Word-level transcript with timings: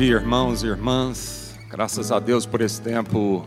dia, 0.00 0.14
irmãos 0.14 0.62
e 0.62 0.66
irmãs. 0.66 1.58
Graças 1.68 2.10
a 2.10 2.18
Deus 2.18 2.46
por 2.46 2.62
esse 2.62 2.80
tempo 2.80 3.46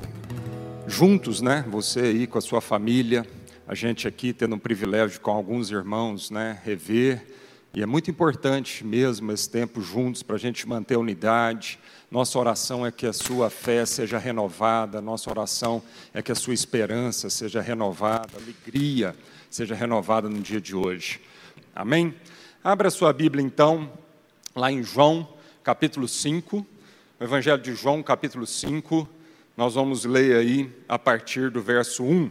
juntos, 0.85 1.41
né? 1.41 1.65
Você 1.71 2.01
aí 2.01 2.27
com 2.27 2.37
a 2.37 2.41
sua 2.41 2.61
família, 2.61 3.25
a 3.67 3.73
gente 3.73 4.07
aqui 4.07 4.31
tendo 4.31 4.55
o 4.55 4.59
privilégio 4.59 5.19
com 5.19 5.31
alguns 5.31 5.71
irmãos, 5.71 6.29
né? 6.29 6.61
Rever. 6.63 7.25
E 7.73 7.81
é 7.81 7.87
muito 7.87 8.11
importante 8.11 8.85
mesmo 8.85 9.31
esse 9.31 9.49
tempo 9.49 9.81
juntos 9.81 10.21
para 10.21 10.35
a 10.35 10.39
gente 10.39 10.69
manter 10.69 10.93
a 10.93 10.99
unidade. 10.99 11.79
Nossa 12.11 12.37
oração 12.37 12.85
é 12.85 12.91
que 12.91 13.07
a 13.07 13.13
sua 13.13 13.49
fé 13.49 13.83
seja 13.83 14.19
renovada, 14.19 15.01
nossa 15.01 15.31
oração 15.31 15.81
é 16.13 16.21
que 16.21 16.31
a 16.31 16.35
sua 16.35 16.53
esperança 16.53 17.31
seja 17.31 17.61
renovada, 17.61 18.37
alegria 18.37 19.15
seja 19.49 19.73
renovada 19.73 20.29
no 20.29 20.39
dia 20.39 20.61
de 20.61 20.75
hoje. 20.75 21.19
Amém? 21.75 22.13
Abra 22.63 22.91
sua 22.91 23.11
Bíblia 23.11 23.43
então, 23.43 23.91
lá 24.55 24.71
em 24.71 24.83
João, 24.83 25.27
capítulo 25.63 26.09
5, 26.09 26.57
o 27.19 27.23
Evangelho 27.23 27.61
de 27.61 27.73
João, 27.73 28.03
capítulo 28.03 28.45
5, 28.45 29.07
nós 29.55 29.75
vamos 29.75 30.03
ler 30.03 30.35
aí 30.35 30.69
a 30.89 30.99
partir 30.99 31.49
do 31.49 31.61
verso 31.61 32.03
1. 32.03 32.29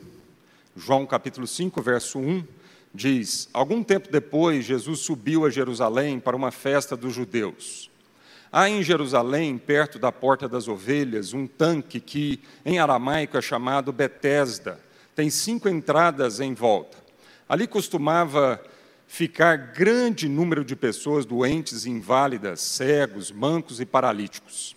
João, 0.76 1.06
capítulo 1.06 1.46
5, 1.46 1.80
verso 1.80 2.18
1, 2.18 2.44
diz: 2.92 3.48
Algum 3.54 3.82
tempo 3.82 4.12
depois, 4.12 4.66
Jesus 4.66 5.00
subiu 5.00 5.46
a 5.46 5.50
Jerusalém 5.50 6.20
para 6.20 6.36
uma 6.36 6.50
festa 6.50 6.94
dos 6.94 7.14
judeus. 7.14 7.90
Há 8.52 8.68
em 8.68 8.82
Jerusalém, 8.82 9.56
perto 9.56 9.98
da 9.98 10.12
Porta 10.12 10.46
das 10.46 10.68
Ovelhas, 10.68 11.32
um 11.32 11.46
tanque 11.46 12.00
que, 12.00 12.38
em 12.66 12.78
aramaico, 12.78 13.38
é 13.38 13.40
chamado 13.40 13.94
Betesda. 13.94 14.78
Tem 15.16 15.30
cinco 15.30 15.70
entradas 15.70 16.38
em 16.38 16.52
volta. 16.52 16.98
Ali 17.48 17.66
costumava 17.66 18.62
ficar 19.12 19.56
grande 19.56 20.26
número 20.26 20.64
de 20.64 20.74
pessoas 20.74 21.26
doentes, 21.26 21.84
inválidas, 21.84 22.62
cegos, 22.62 23.30
mancos 23.30 23.78
e 23.78 23.84
paralíticos. 23.84 24.74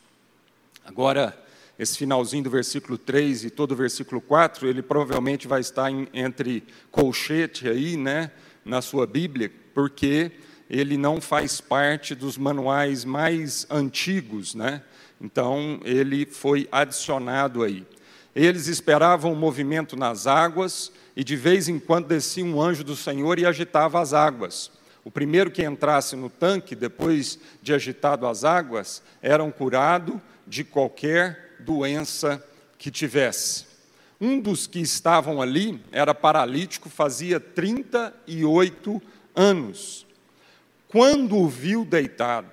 Agora, 0.83 1.41
esse 1.79 1.97
finalzinho 1.97 2.43
do 2.43 2.49
versículo 2.49 2.97
3 2.97 3.45
e 3.45 3.49
todo 3.49 3.71
o 3.71 3.75
versículo 3.77 4.19
4, 4.19 4.67
ele 4.67 4.81
provavelmente 4.81 5.47
vai 5.47 5.61
estar 5.61 5.89
em, 5.89 6.09
entre 6.13 6.65
colchete 6.91 7.69
aí, 7.69 7.95
né, 7.95 8.29
na 8.65 8.81
sua 8.81 9.07
Bíblia, 9.07 9.49
porque 9.73 10.33
ele 10.69 10.97
não 10.97 11.21
faz 11.21 11.61
parte 11.61 12.13
dos 12.13 12.37
manuais 12.37 13.05
mais 13.05 13.65
antigos, 13.69 14.53
né? 14.53 14.81
Então, 15.21 15.79
ele 15.85 16.25
foi 16.25 16.67
adicionado 16.69 17.63
aí. 17.63 17.87
Eles 18.35 18.67
esperavam 18.67 19.31
o 19.31 19.35
movimento 19.35 19.95
nas 19.95 20.27
águas, 20.27 20.91
e 21.15 21.23
de 21.23 21.37
vez 21.37 21.69
em 21.69 21.79
quando 21.79 22.07
descia 22.07 22.43
um 22.43 22.61
anjo 22.61 22.83
do 22.83 22.95
Senhor 22.95 23.39
e 23.39 23.45
agitava 23.45 24.01
as 24.01 24.13
águas. 24.13 24.69
O 25.05 25.09
primeiro 25.09 25.49
que 25.49 25.63
entrasse 25.63 26.15
no 26.15 26.29
tanque, 26.29 26.75
depois 26.75 27.39
de 27.61 27.73
agitado 27.73 28.27
as 28.27 28.43
águas, 28.43 29.01
era 29.21 29.43
um 29.43 29.51
curado 29.51 30.21
de 30.45 30.63
qualquer 30.63 31.55
doença 31.59 32.43
que 32.77 32.91
tivesse. 32.91 33.67
Um 34.19 34.39
dos 34.39 34.67
que 34.67 34.79
estavam 34.79 35.41
ali 35.41 35.81
era 35.91 36.13
paralítico, 36.13 36.89
fazia 36.89 37.39
38 37.39 39.01
anos. 39.35 40.05
Quando 40.87 41.37
o 41.37 41.47
viu 41.47 41.85
deitado 41.85 42.51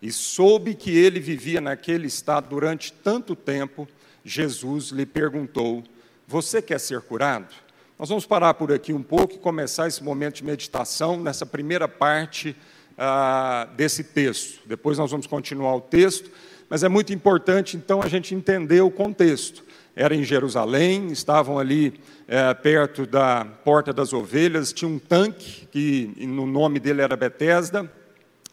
e 0.00 0.12
soube 0.12 0.74
que 0.74 0.96
ele 0.96 1.18
vivia 1.18 1.60
naquele 1.60 2.06
estado 2.06 2.48
durante 2.48 2.92
tanto 2.92 3.34
tempo, 3.34 3.88
Jesus 4.28 4.90
lhe 4.90 5.06
perguntou: 5.06 5.82
Você 6.26 6.60
quer 6.60 6.78
ser 6.78 7.00
curado? 7.00 7.54
Nós 7.98 8.08
vamos 8.08 8.26
parar 8.26 8.54
por 8.54 8.70
aqui 8.70 8.92
um 8.92 9.02
pouco 9.02 9.34
e 9.34 9.38
começar 9.38 9.88
esse 9.88 10.04
momento 10.04 10.36
de 10.36 10.44
meditação 10.44 11.20
nessa 11.20 11.44
primeira 11.44 11.88
parte 11.88 12.54
ah, 12.96 13.68
desse 13.76 14.04
texto. 14.04 14.60
Depois 14.66 14.98
nós 14.98 15.10
vamos 15.10 15.26
continuar 15.26 15.74
o 15.74 15.80
texto, 15.80 16.30
mas 16.68 16.84
é 16.84 16.88
muito 16.88 17.12
importante 17.12 17.76
então 17.76 18.02
a 18.02 18.08
gente 18.08 18.34
entender 18.34 18.80
o 18.82 18.90
contexto. 18.90 19.64
Era 19.96 20.14
em 20.14 20.22
Jerusalém, 20.22 21.08
estavam 21.08 21.58
ali 21.58 22.00
é, 22.28 22.54
perto 22.54 23.04
da 23.04 23.44
Porta 23.64 23.92
das 23.92 24.12
Ovelhas, 24.12 24.72
tinha 24.72 24.88
um 24.88 24.98
tanque, 24.98 25.66
que 25.72 26.12
no 26.24 26.46
nome 26.46 26.78
dele 26.78 27.00
era 27.02 27.16
Betesda, 27.16 27.90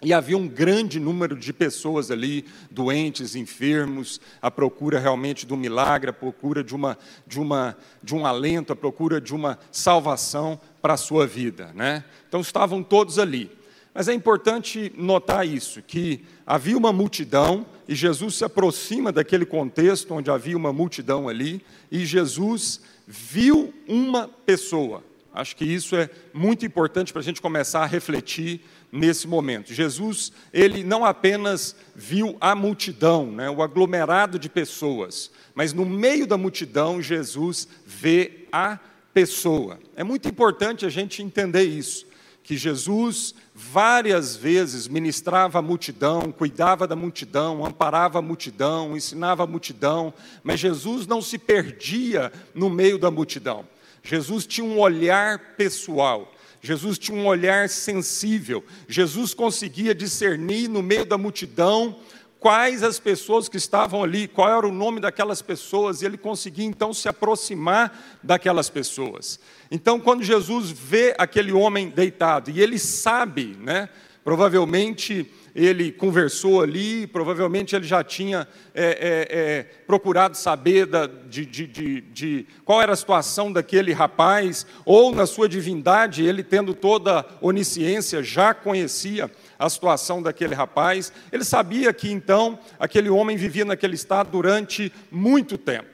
e 0.05 0.13
havia 0.13 0.37
um 0.37 0.47
grande 0.47 0.99
número 0.99 1.35
de 1.35 1.51
pessoas 1.51 2.11
ali, 2.11 2.45
doentes, 2.69 3.35
enfermos, 3.35 4.21
à 4.39 4.51
procura 4.51 4.99
realmente 4.99 5.47
do 5.47 5.57
milagre, 5.57 6.11
à 6.11 6.13
procura 6.13 6.63
de, 6.63 6.75
uma, 6.75 6.95
de, 7.25 7.39
uma, 7.39 7.75
de 8.03 8.13
um 8.13 8.23
alento, 8.23 8.71
à 8.71 8.75
procura 8.75 9.19
de 9.19 9.33
uma 9.33 9.57
salvação 9.71 10.61
para 10.79 10.93
a 10.93 10.97
sua 10.97 11.25
vida. 11.25 11.71
Né? 11.73 12.03
Então 12.29 12.39
estavam 12.39 12.83
todos 12.83 13.17
ali. 13.17 13.49
Mas 13.95 14.07
é 14.07 14.13
importante 14.13 14.93
notar 14.95 15.47
isso, 15.47 15.81
que 15.81 16.23
havia 16.45 16.77
uma 16.77 16.93
multidão, 16.93 17.65
e 17.87 17.95
Jesus 17.95 18.35
se 18.35 18.45
aproxima 18.45 19.11
daquele 19.11 19.43
contexto 19.43 20.13
onde 20.13 20.29
havia 20.29 20.55
uma 20.55 20.71
multidão 20.71 21.27
ali, 21.27 21.65
e 21.91 22.05
Jesus 22.05 22.79
viu 23.07 23.73
uma 23.87 24.27
pessoa. 24.27 25.03
Acho 25.35 25.53
que 25.57 25.65
isso 25.65 25.97
é 25.97 26.09
muito 26.33 26.65
importante 26.65 27.11
para 27.11 27.19
a 27.19 27.23
gente 27.23 27.41
começar 27.41 27.83
a 27.83 27.85
refletir 27.85 28.61
nesse 28.89 29.27
momento. 29.27 29.73
Jesus, 29.73 30.31
ele 30.53 30.81
não 30.81 31.03
apenas 31.03 31.75
viu 31.93 32.37
a 32.39 32.55
multidão, 32.55 33.29
né, 33.29 33.49
o 33.49 33.61
aglomerado 33.61 34.39
de 34.39 34.47
pessoas, 34.47 35.29
mas 35.53 35.73
no 35.73 35.85
meio 35.85 36.25
da 36.25 36.37
multidão, 36.37 37.01
Jesus 37.01 37.67
vê 37.85 38.47
a 38.49 38.79
pessoa. 39.13 39.77
É 39.97 40.05
muito 40.05 40.29
importante 40.29 40.85
a 40.85 40.89
gente 40.89 41.21
entender 41.21 41.63
isso, 41.63 42.07
que 42.41 42.55
Jesus 42.55 43.35
várias 43.53 44.37
vezes 44.37 44.87
ministrava 44.87 45.59
a 45.59 45.61
multidão, 45.61 46.31
cuidava 46.31 46.87
da 46.87 46.95
multidão, 46.95 47.65
amparava 47.65 48.19
a 48.19 48.21
multidão, 48.21 48.95
ensinava 48.95 49.43
a 49.43 49.47
multidão, 49.47 50.13
mas 50.41 50.61
Jesus 50.61 51.05
não 51.05 51.21
se 51.21 51.37
perdia 51.37 52.31
no 52.53 52.69
meio 52.69 52.97
da 52.97 53.11
multidão. 53.11 53.65
Jesus 54.05 54.45
tinha 54.45 54.65
um 54.65 54.79
olhar 54.79 55.39
pessoal. 55.57 56.31
Jesus 56.61 56.99
tinha 56.99 57.17
um 57.17 57.25
olhar 57.25 57.67
sensível. 57.67 58.63
Jesus 58.87 59.33
conseguia 59.33 59.95
discernir 59.95 60.67
no 60.67 60.83
meio 60.83 61.05
da 61.05 61.17
multidão 61.17 61.99
quais 62.39 62.83
as 62.83 62.99
pessoas 62.99 63.49
que 63.49 63.57
estavam 63.57 64.03
ali, 64.03 64.27
qual 64.27 64.47
era 64.47 64.67
o 64.67 64.71
nome 64.71 64.99
daquelas 64.99 65.41
pessoas, 65.41 66.01
e 66.01 66.05
ele 66.05 66.17
conseguia 66.17 66.65
então 66.65 66.93
se 66.93 67.09
aproximar 67.09 68.19
daquelas 68.21 68.69
pessoas. 68.69 69.39
Então, 69.71 69.99
quando 69.99 70.23
Jesus 70.23 70.69
vê 70.69 71.15
aquele 71.17 71.51
homem 71.51 71.89
deitado, 71.89 72.51
e 72.51 72.61
ele 72.61 72.77
sabe, 72.77 73.57
né, 73.59 73.89
provavelmente 74.25 75.31
ele 75.53 75.91
conversou 75.91 76.59
ali, 76.59 77.05
provavelmente 77.05 77.75
ele 77.75 77.85
já 77.85 78.03
tinha 78.03 78.47
é, 78.73 78.83
é, 78.83 79.27
é, 79.29 79.63
procurado 79.85 80.35
saber 80.35 80.87
da, 80.87 81.05
de, 81.05 81.45
de, 81.45 81.67
de, 81.67 82.01
de, 82.01 82.47
qual 82.65 82.81
era 82.81 82.91
a 82.91 82.95
situação 82.95 83.53
daquele 83.53 83.93
rapaz, 83.93 84.65
ou 84.83 85.13
na 85.13 85.27
sua 85.27 85.47
divindade, 85.47 86.25
ele 86.25 86.43
tendo 86.43 86.73
toda 86.73 87.23
onisciência, 87.39 88.23
já 88.23 88.51
conhecia 88.51 89.29
a 89.59 89.69
situação 89.69 90.23
daquele 90.23 90.55
rapaz. 90.55 91.13
Ele 91.31 91.45
sabia 91.45 91.93
que 91.93 92.11
então 92.11 92.57
aquele 92.79 93.11
homem 93.11 93.37
vivia 93.37 93.63
naquele 93.63 93.93
estado 93.93 94.31
durante 94.31 94.91
muito 95.11 95.55
tempo. 95.55 95.89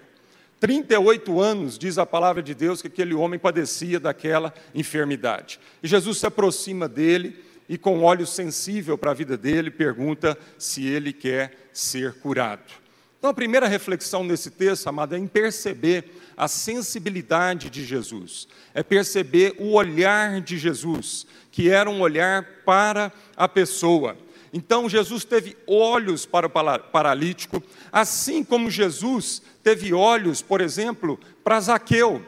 38 0.62 1.42
anos, 1.42 1.78
diz 1.78 1.98
a 1.98 2.06
palavra 2.06 2.42
de 2.42 2.56
Deus, 2.56 2.82
que 2.82 2.88
aquele 2.88 3.14
homem 3.14 3.40
padecia 3.40 4.00
daquela 4.00 4.54
enfermidade. 4.74 5.60
E 5.84 5.88
Jesus 5.88 6.20
se 6.20 6.26
aproxima 6.26 6.88
dele 6.88 7.51
e, 7.72 7.78
com 7.78 8.04
olho 8.04 8.28
sensível 8.28 8.98
para 8.98 9.12
a 9.12 9.14
vida 9.14 9.38
dele, 9.38 9.72
pergunta 9.72 10.38
se 10.58 10.86
ele 10.86 11.14
quer 11.14 11.70
ser 11.72 12.16
curado. 12.16 12.70
Então, 13.18 13.30
a 13.30 13.34
primeira 13.34 13.66
reflexão 13.66 14.26
nesse 14.26 14.52
texto, 14.52 14.88
amado, 14.88 15.16
é 15.16 15.18
em 15.18 15.26
perceber 15.26 16.04
a 16.36 16.50
sensibilidade 16.50 17.70
de 17.70 17.86
Jesus, 17.86 18.46
é 18.74 18.84
perceber 18.84 19.56
o 19.58 19.72
olhar 19.72 20.42
de 20.42 20.58
Jesus, 20.58 21.26
que 21.50 21.70
era 21.70 21.90
um 21.90 22.02
olhar 22.02 22.46
para 22.66 23.10
a 23.38 23.48
pessoa. 23.48 24.18
Então, 24.52 24.90
Jesus 24.90 25.24
teve 25.24 25.56
olhos 25.66 26.26
para 26.26 26.48
o 26.48 26.50
paralítico, 26.50 27.64
assim 27.90 28.44
como 28.44 28.70
Jesus 28.70 29.42
teve 29.64 29.94
olhos, 29.94 30.42
por 30.42 30.60
exemplo, 30.60 31.18
para 31.42 31.62
Zaqueu, 31.62 32.22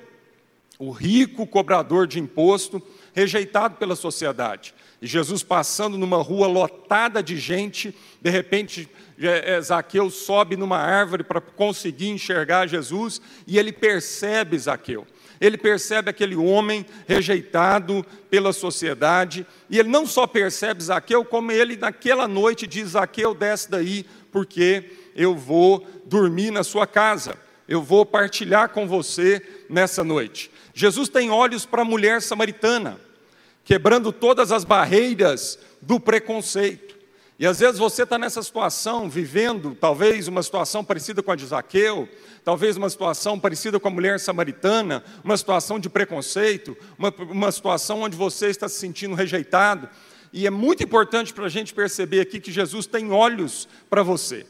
o 0.80 0.92
rico 0.92 1.46
cobrador 1.46 2.08
de 2.08 2.18
imposto, 2.18 2.82
rejeitado 3.14 3.76
pela 3.76 3.98
sociedade. 3.98 4.74
E 5.04 5.08
Jesus 5.08 5.44
passando 5.44 5.98
numa 5.98 6.24
rua 6.24 6.48
lotada 6.48 7.22
de 7.22 7.36
gente, 7.36 7.94
de 8.22 8.30
repente 8.30 8.90
é, 9.22 9.60
Zaqueu 9.60 10.10
sobe 10.10 10.56
numa 10.56 10.78
árvore 10.78 11.26
para 11.26 11.42
conseguir 11.42 12.08
enxergar 12.08 12.68
Jesus 12.68 13.20
e 13.46 13.60
ele 13.60 13.74
percebe 13.74 14.58
Zaqueu. 14.58 15.06
Ele 15.42 15.58
percebe 15.58 16.10
aquele 16.10 16.38
homem 16.38 16.86
rejeitado 17.06 18.06
pela 18.30 18.54
sociedade 18.54 19.46
e 19.70 19.78
ele 19.78 19.90
não 19.90 20.06
só 20.06 20.26
percebe 20.26 20.82
Zaqueu, 20.82 21.26
como 21.26 21.52
ele 21.52 21.76
naquela 21.76 22.26
noite 22.26 22.66
diz: 22.66 22.92
Zaqueu, 22.92 23.36
desce 23.36 23.70
daí, 23.70 24.06
porque 24.32 24.90
eu 25.14 25.36
vou 25.36 25.86
dormir 26.06 26.50
na 26.50 26.64
sua 26.64 26.88
casa, 26.88 27.36
eu 27.68 27.84
vou 27.84 28.06
partilhar 28.06 28.70
com 28.70 28.88
você 28.88 29.46
nessa 29.70 30.02
noite. 30.02 30.50
Jesus 30.74 31.10
tem 31.10 31.30
olhos 31.30 31.66
para 31.66 31.82
a 31.82 31.86
mulher 31.86 32.22
samaritana 32.22 32.98
quebrando 33.64 34.12
todas 34.12 34.52
as 34.52 34.64
barreiras 34.64 35.58
do 35.82 36.00
preconceito. 36.00 36.94
E 37.40 37.48
às 37.48 37.60
vezes 37.60 37.80
você 37.80 38.04
está 38.04 38.18
nessa 38.18 38.44
situação, 38.44 39.10
vivendo 39.10 39.76
talvez 39.76 40.28
uma 40.28 40.44
situação 40.44 40.84
parecida 40.84 41.24
com 41.24 41.32
a 41.32 41.36
de 41.36 41.46
Zaqueu, 41.46 42.08
talvez 42.44 42.78
uma 42.78 42.90
situação 42.90 43.40
parecida 43.40 43.80
com 43.80 43.88
a 43.88 43.92
mulher 43.92 44.20
samaritana, 44.20 45.04
uma 45.24 45.36
situação 45.36 45.80
de 45.80 45.90
preconceito, 45.90 46.78
uma, 46.98 47.14
uma 47.30 47.52
situação 47.52 48.02
onde 48.02 48.16
você 48.16 48.48
está 48.48 48.70
se 48.70 48.76
sentindo 48.76 49.16
rejeitado. 49.16 49.90
E 50.32 50.46
é 50.48 50.50
muito 50.50 50.84
importante 50.84 51.34
para 51.34 51.46
a 51.46 51.50
gente 51.50 51.74
perceber 51.74 52.22
aqui 52.22 52.40
que 52.40 52.52
Jesus 52.52 52.86
tem 52.86 53.12
olhos 53.12 53.68
para 53.90 54.04
você. 54.04 54.46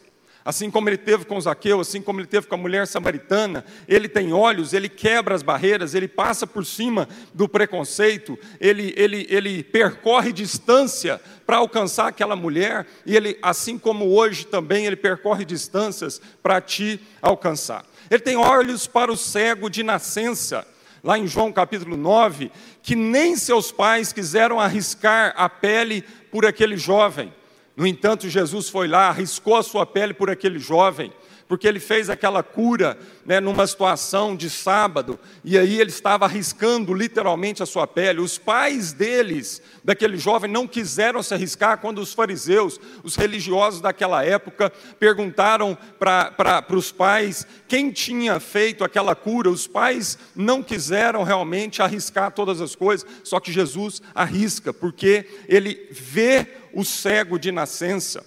Assim 0.45 0.69
como 0.69 0.89
ele 0.89 0.97
teve 0.97 1.23
com 1.23 1.39
Zaqueu, 1.39 1.79
assim 1.79 2.01
como 2.01 2.19
ele 2.19 2.27
teve 2.27 2.47
com 2.47 2.55
a 2.55 2.57
mulher 2.57 2.85
samaritana, 2.85 3.63
ele 3.87 4.09
tem 4.09 4.33
olhos, 4.33 4.73
ele 4.73 4.89
quebra 4.89 5.33
as 5.33 5.41
barreiras, 5.41 5.95
ele 5.95 6.07
passa 6.07 6.45
por 6.45 6.65
cima 6.65 7.07
do 7.33 7.47
preconceito, 7.47 8.37
ele, 8.59 8.93
ele, 8.97 9.25
ele 9.29 9.63
percorre 9.63 10.33
distância 10.33 11.21
para 11.45 11.57
alcançar 11.57 12.07
aquela 12.07 12.35
mulher, 12.35 12.85
e 13.05 13.15
ele, 13.15 13.37
assim 13.41 13.77
como 13.77 14.13
hoje 14.13 14.45
também, 14.45 14.85
ele 14.85 14.97
percorre 14.97 15.45
distâncias 15.45 16.21
para 16.41 16.59
te 16.59 16.99
alcançar. 17.21 17.85
Ele 18.11 18.21
tem 18.21 18.35
olhos 18.35 18.85
para 18.85 19.11
o 19.11 19.17
cego 19.17 19.69
de 19.69 19.81
nascença, 19.81 20.67
lá 21.01 21.17
em 21.17 21.25
João 21.25 21.53
capítulo 21.53 21.95
9, 21.95 22.51
que 22.81 22.95
nem 22.97 23.37
seus 23.37 23.71
pais 23.71 24.11
quiseram 24.11 24.59
arriscar 24.59 25.33
a 25.37 25.47
pele 25.47 26.03
por 26.29 26.45
aquele 26.45 26.75
jovem. 26.75 27.33
No 27.75 27.87
entanto, 27.87 28.29
Jesus 28.29 28.69
foi 28.69 28.87
lá, 28.87 29.09
arriscou 29.09 29.55
a 29.55 29.63
sua 29.63 29.85
pele 29.85 30.13
por 30.13 30.29
aquele 30.29 30.59
jovem, 30.59 31.11
porque 31.53 31.67
ele 31.67 31.79
fez 31.79 32.09
aquela 32.09 32.41
cura 32.41 32.97
né, 33.23 33.39
numa 33.39 33.67
situação 33.67 34.35
de 34.35 34.49
sábado, 34.49 35.19
e 35.45 35.55
aí 35.55 35.79
ele 35.79 35.91
estava 35.91 36.25
arriscando 36.25 36.95
literalmente 36.95 37.61
a 37.61 37.65
sua 37.67 37.85
pele. 37.85 38.21
Os 38.21 38.39
pais 38.39 38.91
deles, 38.91 39.61
daquele 39.83 40.17
jovem, 40.17 40.49
não 40.49 40.67
quiseram 40.67 41.21
se 41.21 41.31
arriscar 41.31 41.77
quando 41.77 41.99
os 41.99 42.11
fariseus, 42.11 42.79
os 43.03 43.15
religiosos 43.15 43.81
daquela 43.81 44.25
época, 44.25 44.71
perguntaram 44.99 45.77
para 45.99 46.65
os 46.75 46.91
pais 46.91 47.45
quem 47.67 47.91
tinha 47.91 48.39
feito 48.39 48.83
aquela 48.83 49.13
cura. 49.13 49.51
Os 49.51 49.67
pais 49.67 50.17
não 50.35 50.63
quiseram 50.63 51.21
realmente 51.21 51.83
arriscar 51.83 52.31
todas 52.31 52.61
as 52.61 52.73
coisas, 52.73 53.07
só 53.23 53.39
que 53.39 53.51
Jesus 53.51 54.01
arrisca, 54.15 54.73
porque 54.73 55.27
ele 55.47 55.87
vê 55.91 56.47
o 56.73 56.83
cego 56.83 57.37
de 57.37 57.51
nascença. 57.51 58.25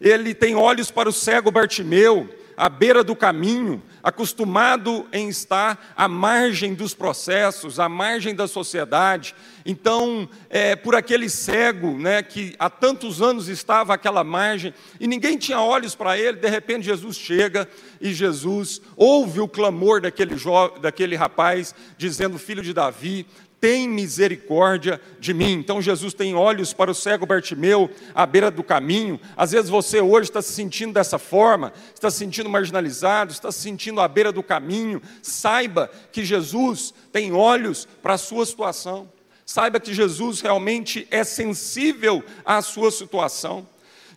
Ele 0.00 0.32
tem 0.32 0.54
olhos 0.54 0.92
para 0.92 1.08
o 1.08 1.12
cego 1.12 1.50
Bartimeu, 1.50 2.38
à 2.58 2.68
beira 2.68 3.04
do 3.04 3.14
caminho, 3.14 3.80
acostumado 4.02 5.06
em 5.12 5.28
estar 5.28 5.92
à 5.96 6.08
margem 6.08 6.74
dos 6.74 6.92
processos, 6.92 7.78
à 7.78 7.88
margem 7.88 8.34
da 8.34 8.48
sociedade. 8.48 9.32
Então, 9.64 10.28
é, 10.50 10.74
por 10.74 10.96
aquele 10.96 11.28
cego, 11.28 11.96
né, 11.96 12.20
que 12.20 12.56
há 12.58 12.68
tantos 12.68 13.22
anos 13.22 13.48
estava 13.48 13.94
àquela 13.94 14.24
margem, 14.24 14.74
e 14.98 15.06
ninguém 15.06 15.38
tinha 15.38 15.60
olhos 15.60 15.94
para 15.94 16.18
ele, 16.18 16.38
de 16.38 16.48
repente 16.48 16.86
Jesus 16.86 17.16
chega 17.16 17.68
e 18.00 18.12
Jesus 18.12 18.80
ouve 18.96 19.40
o 19.40 19.48
clamor 19.48 20.00
daquele, 20.00 20.34
daquele 20.80 21.14
rapaz, 21.14 21.74
dizendo: 21.96 22.38
Filho 22.38 22.62
de 22.62 22.72
Davi, 22.72 23.24
tem 23.60 23.88
misericórdia 23.88 25.00
de 25.18 25.34
mim. 25.34 25.52
Então 25.52 25.82
Jesus 25.82 26.14
tem 26.14 26.34
olhos 26.34 26.72
para 26.72 26.90
o 26.90 26.94
cego 26.94 27.26
Bartimeu 27.26 27.90
à 28.14 28.24
beira 28.24 28.50
do 28.50 28.62
caminho. 28.62 29.20
Às 29.36 29.52
vezes 29.52 29.68
você 29.68 30.00
hoje 30.00 30.30
está 30.30 30.40
se 30.40 30.52
sentindo 30.52 30.92
dessa 30.92 31.18
forma, 31.18 31.72
está 31.94 32.10
se 32.10 32.18
sentindo 32.18 32.48
marginalizado, 32.48 33.32
está 33.32 33.50
se 33.50 33.60
sentindo 33.60 34.00
à 34.00 34.08
beira 34.08 34.30
do 34.30 34.42
caminho. 34.42 35.02
Saiba 35.22 35.90
que 36.12 36.24
Jesus 36.24 36.94
tem 37.12 37.32
olhos 37.32 37.86
para 38.02 38.14
a 38.14 38.18
sua 38.18 38.46
situação. 38.46 39.10
Saiba 39.44 39.80
que 39.80 39.94
Jesus 39.94 40.40
realmente 40.40 41.08
é 41.10 41.24
sensível 41.24 42.22
à 42.44 42.60
sua 42.60 42.90
situação. 42.90 43.66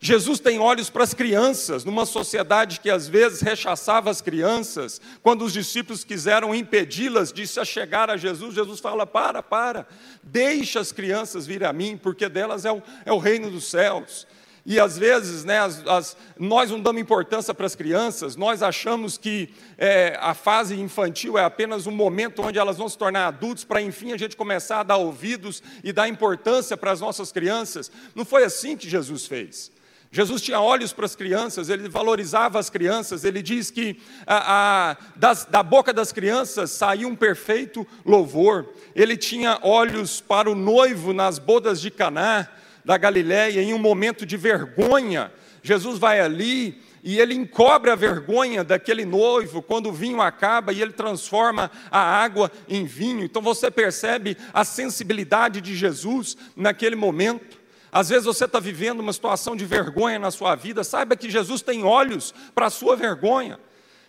Jesus 0.04 0.40
tem 0.40 0.58
olhos 0.58 0.90
para 0.90 1.04
as 1.04 1.14
crianças, 1.14 1.86
numa 1.86 2.08
sociedade 2.08 2.80
que 2.80 2.90
às 2.90 3.08
vezes 3.08 3.40
rechaçava 3.40 4.10
as 4.10 4.20
crianças. 4.20 5.00
Quando 5.22 5.46
os 5.46 5.54
discípulos 5.54 6.04
quiseram 6.04 6.56
impedi-las 6.56 7.32
de 7.32 7.46
se 7.46 7.64
chegar 7.64 8.10
a 8.10 8.18
Jesus, 8.18 8.56
Jesus 8.56 8.80
fala: 8.80 9.06
para, 9.06 9.44
para, 9.44 9.88
deixa 10.24 10.80
as 10.80 10.92
crianças 10.92 11.46
vir 11.46 11.64
a 11.64 11.72
mim, 11.72 12.00
porque 12.02 12.28
delas 12.28 12.66
é 12.66 12.72
o, 12.72 12.82
é 13.06 13.14
o 13.14 13.20
reino 13.20 13.52
dos 13.52 13.70
céus. 13.70 14.26
E 14.66 14.80
às 14.80 14.98
vezes, 14.98 15.44
né, 15.44 15.60
as, 15.60 15.86
as, 15.86 16.18
nós 16.38 16.72
não 16.72 16.80
damos 16.80 17.00
importância 17.00 17.54
para 17.54 17.68
as 17.68 17.76
crianças, 17.76 18.36
nós 18.36 18.64
achamos 18.64 19.20
que 19.20 19.50
é, 19.78 20.18
a 20.20 20.34
fase 20.34 20.80
infantil 20.80 21.38
é 21.38 21.44
apenas 21.44 21.86
um 21.86 21.92
momento 21.92 22.42
onde 22.42 22.58
elas 22.58 22.78
vão 22.78 22.90
se 22.90 22.98
tornar 22.98 23.28
adultos, 23.28 23.64
para 23.64 23.84
enfim 23.84 24.14
a 24.14 24.18
gente 24.18 24.36
começar 24.36 24.80
a 24.80 24.84
dar 24.84 24.98
ouvidos 24.98 25.62
e 25.84 25.94
dar 25.94 26.08
importância 26.08 26.76
para 26.76 26.90
as 26.90 27.00
nossas 27.02 27.32
crianças. 27.32 27.92
Não 28.16 28.26
foi 28.26 28.44
assim 28.44 28.76
que 28.76 28.90
Jesus 28.90 29.28
fez. 29.28 29.72
Jesus 30.14 30.42
tinha 30.42 30.60
olhos 30.60 30.92
para 30.92 31.06
as 31.06 31.16
crianças, 31.16 31.70
ele 31.70 31.88
valorizava 31.88 32.60
as 32.60 32.70
crianças, 32.70 33.24
ele 33.24 33.42
diz 33.42 33.72
que 33.72 33.98
a, 34.28 34.92
a, 34.92 34.98
das, 35.16 35.46
da 35.46 35.64
boca 35.64 35.94
das 35.94 36.12
crianças 36.12 36.70
saía 36.72 37.08
um 37.08 37.16
perfeito 37.16 37.88
louvor. 38.06 38.68
Ele 38.94 39.16
tinha 39.16 39.58
olhos 39.62 40.20
para 40.20 40.52
o 40.52 40.56
noivo 40.56 41.14
nas 41.14 41.40
bodas 41.40 41.80
de 41.80 41.90
Caná, 41.90 42.50
da 42.84 42.98
Galiléia, 42.98 43.62
em 43.62 43.74
um 43.74 43.80
momento 43.80 44.26
de 44.26 44.36
vergonha. 44.36 45.32
Jesus 45.64 45.98
vai 45.98 46.20
ali 46.20 46.82
e 47.02 47.18
ele 47.18 47.34
encobre 47.34 47.90
a 47.90 47.96
vergonha 47.96 48.66
daquele 48.66 49.06
noivo 49.06 49.62
quando 49.62 49.88
o 49.88 49.94
vinho 49.94 50.22
acaba 50.22 50.74
e 50.74 50.82
ele 50.82 50.92
transforma 50.92 51.72
a 51.90 52.00
água 52.00 52.52
em 52.68 52.86
vinho. 52.86 53.24
Então 53.24 53.42
você 53.42 53.72
percebe 53.72 54.36
a 54.54 54.66
sensibilidade 54.66 55.62
de 55.62 55.74
Jesus 55.74 56.36
naquele 56.54 56.98
momento. 56.98 57.61
Às 57.92 58.10
vezes 58.10 58.26
você 58.26 58.46
está 58.46 58.60
vivendo 58.60 59.02
uma 59.02 59.12
situação 59.12 59.56
de 59.56 59.66
vergonha 59.66 60.18
na 60.18 60.32
sua 60.32 60.56
vida, 60.56 60.84
saiba 60.84 61.16
que 61.16 61.30
Jesus 61.30 61.62
tem 61.62 61.84
olhos 61.84 62.34
para 62.56 62.68
a 62.68 62.70
sua 62.70 62.96
vergonha. 62.96 63.60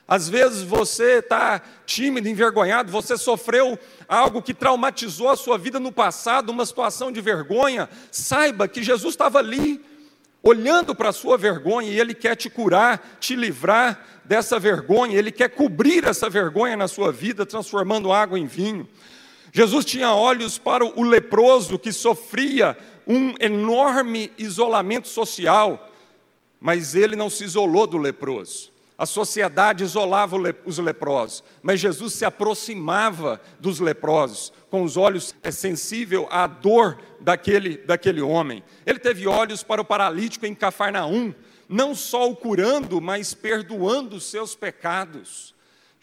Às 0.06 0.28
vezes 0.28 0.62
você 0.62 1.18
está 1.18 1.60
tímido, 1.86 2.28
envergonhado, 2.28 2.92
você 2.92 3.16
sofreu 3.16 3.78
algo 4.08 4.42
que 4.42 4.52
traumatizou 4.52 5.30
a 5.30 5.36
sua 5.36 5.56
vida 5.56 5.80
no 5.80 5.90
passado, 5.90 6.50
uma 6.50 6.66
situação 6.66 7.10
de 7.10 7.20
vergonha. 7.20 7.88
Saiba 8.10 8.68
que 8.68 8.82
Jesus 8.82 9.14
estava 9.14 9.38
ali, 9.38 9.80
olhando 10.42 10.94
para 10.94 11.08
a 11.08 11.12
sua 11.12 11.38
vergonha, 11.38 11.90
e 11.90 11.98
Ele 11.98 12.14
quer 12.14 12.36
te 12.36 12.50
curar, 12.50 13.16
te 13.20 13.34
livrar 13.34 14.04
dessa 14.24 14.58
vergonha, 14.58 15.18
Ele 15.18 15.32
quer 15.32 15.48
cobrir 15.48 16.04
essa 16.04 16.28
vergonha 16.28 16.76
na 16.76 16.88
sua 16.88 17.10
vida, 17.10 17.46
transformando 17.46 18.12
água 18.12 18.38
em 18.38 18.46
vinho. 18.46 18.88
Jesus 19.52 19.84
tinha 19.84 20.14
olhos 20.14 20.56
para 20.56 20.84
o 20.84 21.02
leproso 21.02 21.78
que 21.78 21.92
sofria 21.92 22.76
um 23.06 23.34
enorme 23.40 24.30
isolamento 24.38 25.08
social, 25.08 25.90
mas 26.60 26.94
ele 26.94 27.16
não 27.16 27.28
se 27.28 27.44
isolou 27.44 27.86
do 27.86 27.98
leproso. 27.98 28.72
A 28.96 29.06
sociedade 29.06 29.82
isolava 29.82 30.36
os 30.64 30.78
leprosos, 30.78 31.42
mas 31.60 31.80
Jesus 31.80 32.12
se 32.12 32.24
aproximava 32.24 33.40
dos 33.58 33.80
leprosos, 33.80 34.52
com 34.70 34.84
os 34.84 34.96
olhos 34.96 35.34
sensível 35.50 36.28
à 36.30 36.46
dor 36.46 36.98
daquele, 37.18 37.78
daquele 37.78 38.20
homem. 38.20 38.62
Ele 38.86 39.00
teve 39.00 39.26
olhos 39.26 39.62
para 39.62 39.80
o 39.80 39.84
paralítico 39.84 40.46
em 40.46 40.54
Cafarnaum, 40.54 41.34
não 41.68 41.94
só 41.94 42.30
o 42.30 42.36
curando, 42.36 43.00
mas 43.00 43.34
perdoando 43.34 44.16
os 44.16 44.24
seus 44.24 44.54
pecados. 44.54 45.51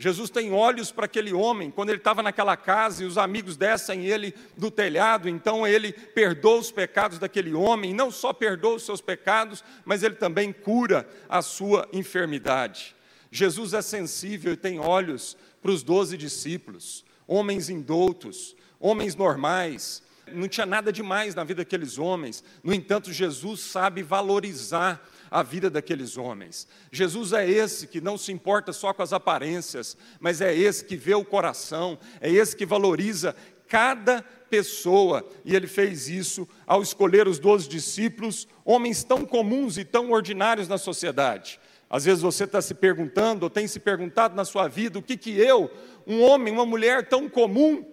Jesus 0.01 0.29
tem 0.29 0.53
olhos 0.53 0.93
para 0.93 1.03
aquele 1.03 1.33
homem, 1.33 1.69
quando 1.69 1.89
ele 1.89 1.97
estava 1.97 2.23
naquela 2.23 2.55
casa 2.55 3.03
e 3.03 3.05
os 3.05 3.17
amigos 3.17 3.57
descem 3.57 4.05
ele 4.05 4.33
do 4.55 4.71
telhado, 4.71 5.27
então 5.27 5.67
ele 5.67 5.91
perdoa 5.91 6.59
os 6.59 6.71
pecados 6.71 7.19
daquele 7.19 7.53
homem, 7.53 7.93
não 7.93 8.09
só 8.09 8.31
perdoa 8.31 8.75
os 8.75 8.85
seus 8.85 9.01
pecados, 9.01 9.61
mas 9.83 10.01
ele 10.01 10.15
também 10.15 10.53
cura 10.53 11.05
a 11.27 11.41
sua 11.41 11.85
enfermidade. 11.91 12.95
Jesus 13.29 13.73
é 13.73 13.81
sensível 13.81 14.53
e 14.53 14.57
tem 14.57 14.79
olhos 14.79 15.35
para 15.61 15.71
os 15.71 15.83
doze 15.83 16.15
discípulos, 16.15 17.03
homens 17.27 17.69
indoutos, 17.69 18.55
homens 18.79 19.17
normais, 19.17 20.01
não 20.31 20.47
tinha 20.47 20.65
nada 20.65 20.93
demais 20.93 21.35
na 21.35 21.43
vida 21.43 21.61
daqueles 21.61 21.97
homens, 21.97 22.41
no 22.63 22.73
entanto, 22.73 23.11
Jesus 23.11 23.59
sabe 23.59 24.01
valorizar 24.01 25.05
a 25.29 25.43
vida 25.43 25.69
daqueles 25.69 26.17
homens. 26.17 26.67
Jesus 26.91 27.33
é 27.33 27.49
esse 27.49 27.87
que 27.87 28.01
não 28.01 28.17
se 28.17 28.31
importa 28.31 28.73
só 28.73 28.93
com 28.93 29.01
as 29.01 29.13
aparências, 29.13 29.97
mas 30.19 30.41
é 30.41 30.55
esse 30.55 30.83
que 30.85 30.95
vê 30.95 31.13
o 31.13 31.25
coração, 31.25 31.97
é 32.19 32.31
esse 32.31 32.55
que 32.55 32.65
valoriza 32.65 33.35
cada 33.67 34.23
pessoa, 34.49 35.23
e 35.45 35.55
ele 35.55 35.67
fez 35.67 36.09
isso 36.09 36.47
ao 36.65 36.81
escolher 36.81 37.27
os 37.27 37.37
doze 37.37 37.69
discípulos, 37.69 38.47
homens 38.65 39.03
tão 39.03 39.23
comuns 39.25 39.77
e 39.77 39.85
tão 39.85 40.11
ordinários 40.11 40.67
na 40.67 40.77
sociedade. 40.77 41.59
Às 41.87 42.05
vezes 42.05 42.21
você 42.21 42.43
está 42.43 42.61
se 42.61 42.73
perguntando, 42.73 43.43
ou 43.43 43.49
tem 43.49 43.67
se 43.67 43.79
perguntado 43.79 44.35
na 44.35 44.45
sua 44.45 44.67
vida, 44.67 44.97
o 44.97 45.03
que 45.03 45.15
que 45.15 45.31
eu, 45.39 45.71
um 46.05 46.21
homem, 46.21 46.53
uma 46.53 46.65
mulher 46.65 47.07
tão 47.07 47.29
comum, 47.29 47.85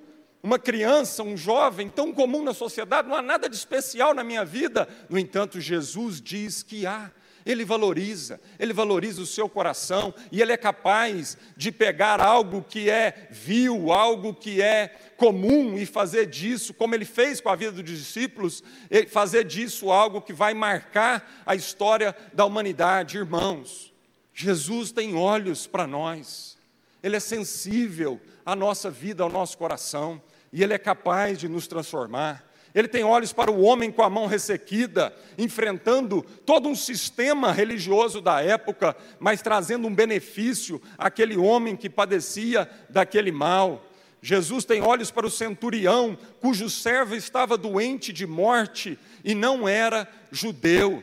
uma 0.42 0.58
criança, 0.58 1.22
um 1.22 1.36
jovem 1.36 1.88
tão 1.88 2.12
comum 2.12 2.42
na 2.42 2.54
sociedade, 2.54 3.08
não 3.08 3.16
há 3.16 3.22
nada 3.22 3.48
de 3.48 3.56
especial 3.56 4.14
na 4.14 4.22
minha 4.22 4.44
vida. 4.44 4.88
No 5.08 5.18
entanto, 5.18 5.60
Jesus 5.60 6.20
diz 6.20 6.62
que 6.62 6.86
há. 6.86 7.10
Ele 7.46 7.64
valoriza, 7.64 8.40
ele 8.58 8.72
valoriza 8.72 9.22
o 9.22 9.26
seu 9.26 9.48
coração 9.48 10.12
e 10.32 10.42
ele 10.42 10.50
é 10.50 10.56
capaz 10.56 11.38
de 11.56 11.70
pegar 11.70 12.20
algo 12.20 12.60
que 12.68 12.90
é 12.90 13.28
vil, 13.30 13.92
algo 13.92 14.34
que 14.34 14.60
é 14.60 14.88
comum 15.16 15.78
e 15.78 15.86
fazer 15.86 16.26
disso, 16.26 16.74
como 16.74 16.94
ele 16.94 17.04
fez 17.04 17.40
com 17.40 17.48
a 17.48 17.54
vida 17.54 17.70
dos 17.70 17.84
discípulos, 17.84 18.64
fazer 19.08 19.44
disso 19.44 19.92
algo 19.92 20.20
que 20.20 20.32
vai 20.32 20.54
marcar 20.54 21.44
a 21.46 21.54
história 21.54 22.16
da 22.34 22.44
humanidade. 22.44 23.16
Irmãos, 23.16 23.94
Jesus 24.34 24.90
tem 24.90 25.14
olhos 25.14 25.68
para 25.68 25.86
nós, 25.86 26.58
ele 27.00 27.14
é 27.14 27.20
sensível 27.20 28.20
à 28.44 28.56
nossa 28.56 28.90
vida, 28.90 29.22
ao 29.22 29.30
nosso 29.30 29.56
coração, 29.56 30.20
e 30.52 30.64
ele 30.64 30.74
é 30.74 30.78
capaz 30.78 31.38
de 31.38 31.48
nos 31.48 31.68
transformar. 31.68 32.45
Ele 32.76 32.86
tem 32.86 33.02
olhos 33.02 33.32
para 33.32 33.50
o 33.50 33.62
homem 33.62 33.90
com 33.90 34.02
a 34.02 34.10
mão 34.10 34.26
ressequida, 34.26 35.10
enfrentando 35.38 36.20
todo 36.44 36.68
um 36.68 36.74
sistema 36.74 37.50
religioso 37.50 38.20
da 38.20 38.42
época, 38.42 38.94
mas 39.18 39.40
trazendo 39.40 39.88
um 39.88 39.94
benefício 39.94 40.78
àquele 40.98 41.38
homem 41.38 41.74
que 41.74 41.88
padecia 41.88 42.68
daquele 42.90 43.32
mal. 43.32 43.86
Jesus 44.20 44.66
tem 44.66 44.82
olhos 44.82 45.10
para 45.10 45.26
o 45.26 45.30
centurião, 45.30 46.18
cujo 46.38 46.68
servo 46.68 47.14
estava 47.14 47.56
doente 47.56 48.12
de 48.12 48.26
morte 48.26 48.98
e 49.24 49.34
não 49.34 49.66
era 49.66 50.06
judeu. 50.30 51.02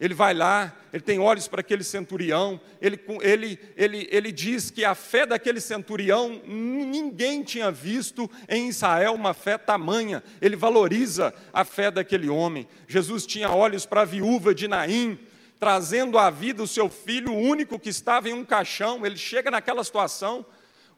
Ele 0.00 0.14
vai 0.14 0.32
lá, 0.32 0.74
ele 0.92 1.02
tem 1.02 1.18
olhos 1.18 1.46
para 1.46 1.60
aquele 1.60 1.84
centurião, 1.84 2.58
ele, 2.80 2.98
ele, 3.20 3.58
ele, 3.76 4.08
ele 4.10 4.32
diz 4.32 4.70
que 4.70 4.82
a 4.82 4.94
fé 4.94 5.26
daquele 5.26 5.60
centurião, 5.60 6.40
ninguém 6.46 7.42
tinha 7.42 7.70
visto 7.70 8.28
em 8.48 8.68
Israel 8.68 9.12
uma 9.12 9.34
fé 9.34 9.58
tamanha, 9.58 10.22
ele 10.40 10.56
valoriza 10.56 11.34
a 11.52 11.66
fé 11.66 11.90
daquele 11.90 12.30
homem. 12.30 12.66
Jesus 12.88 13.26
tinha 13.26 13.50
olhos 13.50 13.84
para 13.84 14.00
a 14.00 14.06
viúva 14.06 14.54
de 14.54 14.66
Naim, 14.66 15.18
trazendo 15.58 16.16
à 16.16 16.30
vida 16.30 16.62
o 16.62 16.66
seu 16.66 16.88
filho 16.88 17.34
único 17.34 17.78
que 17.78 17.90
estava 17.90 18.30
em 18.30 18.32
um 18.32 18.44
caixão, 18.44 19.04
ele 19.04 19.18
chega 19.18 19.50
naquela 19.50 19.84
situação, 19.84 20.46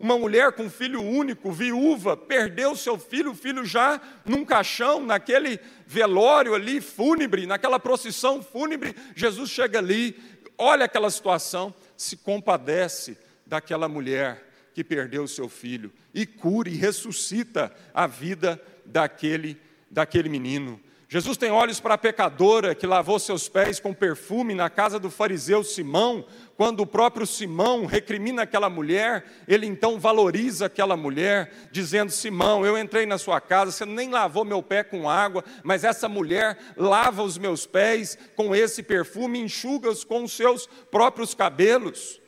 uma 0.02 0.18
mulher 0.18 0.50
com 0.50 0.68
filho 0.68 1.00
único, 1.00 1.52
viúva, 1.52 2.16
perdeu 2.16 2.74
seu 2.74 2.98
filho, 2.98 3.30
o 3.30 3.36
filho 3.36 3.64
já 3.64 4.00
num 4.26 4.44
caixão, 4.44 5.06
naquele 5.06 5.60
velório 5.86 6.54
ali 6.56 6.80
fúnebre, 6.80 7.46
naquela 7.46 7.78
procissão 7.78 8.42
fúnebre. 8.42 8.96
Jesus 9.14 9.48
chega 9.48 9.78
ali, 9.78 10.16
olha 10.58 10.86
aquela 10.86 11.08
situação, 11.08 11.72
se 11.96 12.16
compadece 12.16 13.16
daquela 13.46 13.88
mulher 13.88 14.44
que 14.74 14.82
perdeu 14.82 15.28
seu 15.28 15.48
filho 15.48 15.92
e 16.12 16.26
cura 16.26 16.68
e 16.68 16.74
ressuscita 16.74 17.72
a 17.94 18.08
vida 18.08 18.60
daquele, 18.84 19.56
daquele 19.88 20.28
menino. 20.28 20.80
Jesus 21.12 21.36
tem 21.36 21.50
olhos 21.50 21.78
para 21.78 21.92
a 21.92 21.98
pecadora 21.98 22.74
que 22.74 22.86
lavou 22.86 23.18
seus 23.18 23.46
pés 23.46 23.78
com 23.78 23.92
perfume 23.92 24.54
na 24.54 24.70
casa 24.70 24.98
do 24.98 25.10
fariseu 25.10 25.62
Simão, 25.62 26.24
quando 26.56 26.80
o 26.80 26.86
próprio 26.86 27.26
Simão 27.26 27.84
recrimina 27.84 28.44
aquela 28.44 28.70
mulher, 28.70 29.22
ele 29.46 29.66
então 29.66 30.00
valoriza 30.00 30.64
aquela 30.64 30.96
mulher, 30.96 31.52
dizendo: 31.70 32.10
Simão, 32.10 32.64
eu 32.64 32.78
entrei 32.78 33.04
na 33.04 33.18
sua 33.18 33.42
casa, 33.42 33.70
você 33.70 33.84
nem 33.84 34.08
lavou 34.08 34.42
meu 34.42 34.62
pé 34.62 34.82
com 34.82 35.06
água, 35.06 35.44
mas 35.62 35.84
essa 35.84 36.08
mulher 36.08 36.56
lava 36.78 37.22
os 37.22 37.36
meus 37.36 37.66
pés 37.66 38.16
com 38.34 38.56
esse 38.56 38.82
perfume 38.82 39.38
enxuga-os 39.38 40.04
com 40.04 40.24
os 40.24 40.32
seus 40.32 40.66
próprios 40.90 41.34
cabelos. 41.34 42.22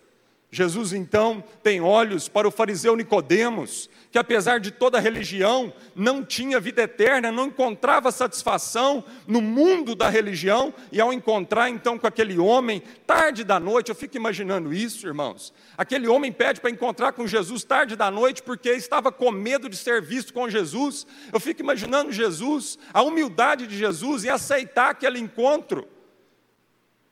Jesus 0.55 0.93
então 0.93 1.43
tem 1.65 1.81
olhos 1.81 2.29
para 2.29 2.47
o 2.47 2.51
fariseu 2.51 2.95
Nicodemos, 2.95 3.91
que 4.15 4.19
apesar 4.21 4.61
de 4.61 4.71
toda 4.71 5.01
religião, 5.01 5.73
não 5.93 6.25
tinha 6.25 6.61
vida 6.61 6.83
eterna, 6.83 7.33
não 7.33 7.47
encontrava 7.47 8.13
satisfação 8.13 9.03
no 9.27 9.43
mundo 9.43 9.97
da 9.97 10.09
religião, 10.09 10.73
e 10.93 11.01
ao 11.01 11.13
encontrar 11.13 11.69
então 11.69 11.99
com 11.99 12.07
aquele 12.07 12.39
homem, 12.39 12.81
tarde 13.05 13.43
da 13.43 13.59
noite, 13.59 13.89
eu 13.89 13.95
fico 13.97 14.17
imaginando 14.17 14.73
isso, 14.73 15.05
irmãos. 15.05 15.53
Aquele 15.77 16.07
homem 16.07 16.31
pede 16.31 16.61
para 16.61 16.71
encontrar 16.71 17.11
com 17.11 17.27
Jesus 17.27 17.65
tarde 17.65 17.97
da 17.97 18.09
noite 18.09 18.41
porque 18.41 18.71
estava 18.71 19.11
com 19.11 19.33
medo 19.33 19.69
de 19.69 19.77
ser 19.77 20.01
visto 20.01 20.33
com 20.33 20.49
Jesus. 20.49 21.05
Eu 21.33 21.41
fico 21.41 21.61
imaginando 21.61 22.13
Jesus, 22.13 22.79
a 22.93 23.03
humildade 23.03 23.67
de 23.67 23.77
Jesus 23.77 24.23
e 24.23 24.31
aceitar 24.31 24.91
aquele 24.91 25.19
encontro. 25.19 25.89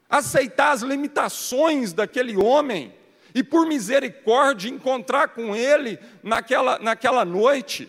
Aceitar 0.08 0.70
as 0.70 0.82
limitações 0.82 1.92
daquele 1.92 2.36
homem 2.36 2.94
e 3.34 3.42
por 3.42 3.66
misericórdia 3.66 4.68
encontrar 4.68 5.28
com 5.28 5.54
ele 5.54 5.98
naquela, 6.22 6.78
naquela 6.78 7.24
noite. 7.24 7.88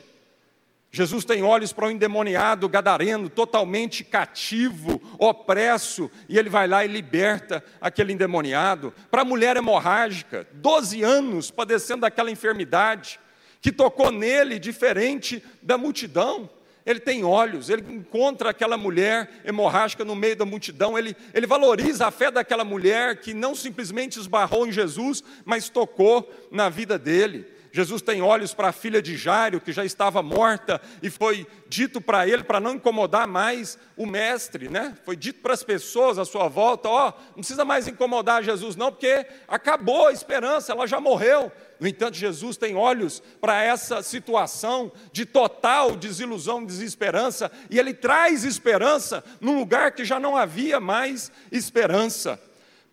Jesus 0.96 1.26
tem 1.26 1.42
olhos 1.42 1.74
para 1.74 1.88
o 1.88 1.92
endemoniado 1.92 2.70
gadareno, 2.70 3.28
totalmente 3.28 4.04
cativo, 4.04 5.02
opresso, 5.18 6.10
e 6.30 6.38
ele 6.38 6.50
vai 6.50 6.68
lá 6.68 6.86
e 6.86 6.88
liberta 6.88 7.64
aquele 7.82 8.14
endemoniado. 8.14 8.94
Para 9.10 9.24
a 9.24 9.26
mulher 9.26 9.58
hemorrágica, 9.58 10.48
12 10.54 11.02
anos 11.02 11.50
padecendo 11.50 12.02
daquela 12.02 12.30
enfermidade, 12.30 13.20
que 13.60 13.72
tocou 13.72 14.12
nele 14.12 14.60
diferente 14.60 15.44
da 15.64 15.80
multidão 15.80 16.48
ele 16.86 17.00
tem 17.00 17.24
olhos, 17.24 17.70
ele 17.70 17.94
encontra 17.94 18.50
aquela 18.50 18.78
mulher 18.78 19.30
hemorrágica 19.46 20.04
no 20.04 20.16
meio 20.16 20.36
da 20.36 20.46
multidão, 20.46 20.98
ele, 20.98 21.16
ele 21.34 21.48
valoriza 21.48 22.08
a 22.08 22.12
fé 22.12 22.30
daquela 22.30 22.64
mulher 22.64 23.18
que 23.22 23.34
não 23.34 23.56
simplesmente 23.56 24.20
esbarrou 24.20 24.68
em 24.68 24.72
Jesus, 24.72 25.24
mas 25.46 25.70
tocou 25.70 26.30
na 26.52 26.70
vida 26.70 26.98
dele. 27.00 27.53
Jesus 27.76 28.04
tem 28.04 28.22
olhos 28.22 28.54
para 28.54 28.70
a 28.70 28.72
filha 28.72 29.02
de 29.02 29.18
Jairo, 29.18 29.60
que 29.60 29.72
já 29.72 29.84
estava 29.84 30.22
morta, 30.22 30.80
e 31.02 31.10
foi 31.10 31.48
dito 31.68 32.00
para 32.00 32.28
ele, 32.28 32.44
para 32.44 32.60
não 32.60 32.76
incomodar 32.76 33.28
mais 33.28 33.80
o 33.98 34.06
mestre, 34.06 34.70
né? 34.70 34.96
Foi 35.04 35.16
dito 35.16 35.42
para 35.42 35.56
as 35.56 35.64
pessoas 35.64 36.20
à 36.20 36.24
sua 36.24 36.48
volta: 36.48 36.88
ó, 36.88 37.10
oh, 37.10 37.22
não 37.30 37.38
precisa 37.38 37.66
mais 37.66 37.88
incomodar 37.88 38.44
Jesus, 38.44 38.76
não, 38.76 38.92
porque 38.92 39.26
acabou 39.48 40.06
a 40.06 40.12
esperança, 40.12 40.72
ela 40.72 40.86
já 40.86 41.02
morreu. 41.02 41.52
No 41.80 41.88
entanto, 41.88 42.16
Jesus 42.16 42.58
tem 42.58 42.76
olhos 42.76 43.24
para 43.42 43.64
essa 43.64 44.04
situação 44.04 44.92
de 45.12 45.26
total 45.26 45.96
desilusão, 45.96 46.64
desesperança, 46.64 47.52
e 47.72 47.80
ele 47.80 47.96
traz 47.96 48.44
esperança 48.44 49.24
num 49.42 49.58
lugar 49.58 49.94
que 49.94 50.06
já 50.06 50.20
não 50.20 50.38
havia 50.38 50.80
mais 50.80 51.32
esperança. 51.52 52.40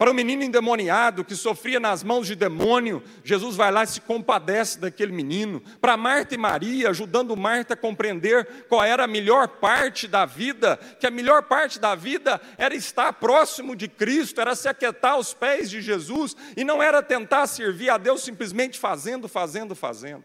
Para 0.01 0.13
o 0.13 0.15
menino 0.15 0.43
endemoniado 0.43 1.23
que 1.23 1.37
sofria 1.37 1.79
nas 1.79 2.03
mãos 2.03 2.27
de 2.27 2.35
demônio, 2.35 3.03
Jesus 3.23 3.55
vai 3.55 3.71
lá 3.71 3.85
e 3.85 3.87
se 3.87 4.01
compadece 4.01 4.79
daquele 4.79 5.13
menino. 5.13 5.63
Para 5.79 5.95
Marta 5.95 6.35
e 6.35 6.39
Maria, 6.39 6.89
ajudando 6.89 7.37
Marta 7.37 7.75
a 7.75 7.77
compreender 7.77 8.65
qual 8.67 8.83
era 8.83 9.05
a 9.05 9.07
melhor 9.07 9.47
parte 9.47 10.09
da 10.09 10.25
vida, 10.25 10.79
que 10.99 11.07
a 11.07 11.11
melhor 11.11 11.43
parte 11.43 11.79
da 11.79 11.95
vida 11.95 12.41
era 12.57 12.75
estar 12.75 13.13
próximo 13.13 13.77
de 13.77 13.89
Cristo, 13.89 14.41
era 14.41 14.55
se 14.55 14.71
aquietar 14.71 15.13
aos 15.13 15.35
pés 15.35 15.69
de 15.69 15.83
Jesus 15.83 16.35
e 16.57 16.65
não 16.65 16.83
era 16.83 17.03
tentar 17.03 17.47
servir 17.47 17.91
a 17.91 17.99
Deus 17.99 18.23
simplesmente 18.23 18.79
fazendo, 18.79 19.29
fazendo, 19.29 19.77
fazendo. 19.77 20.25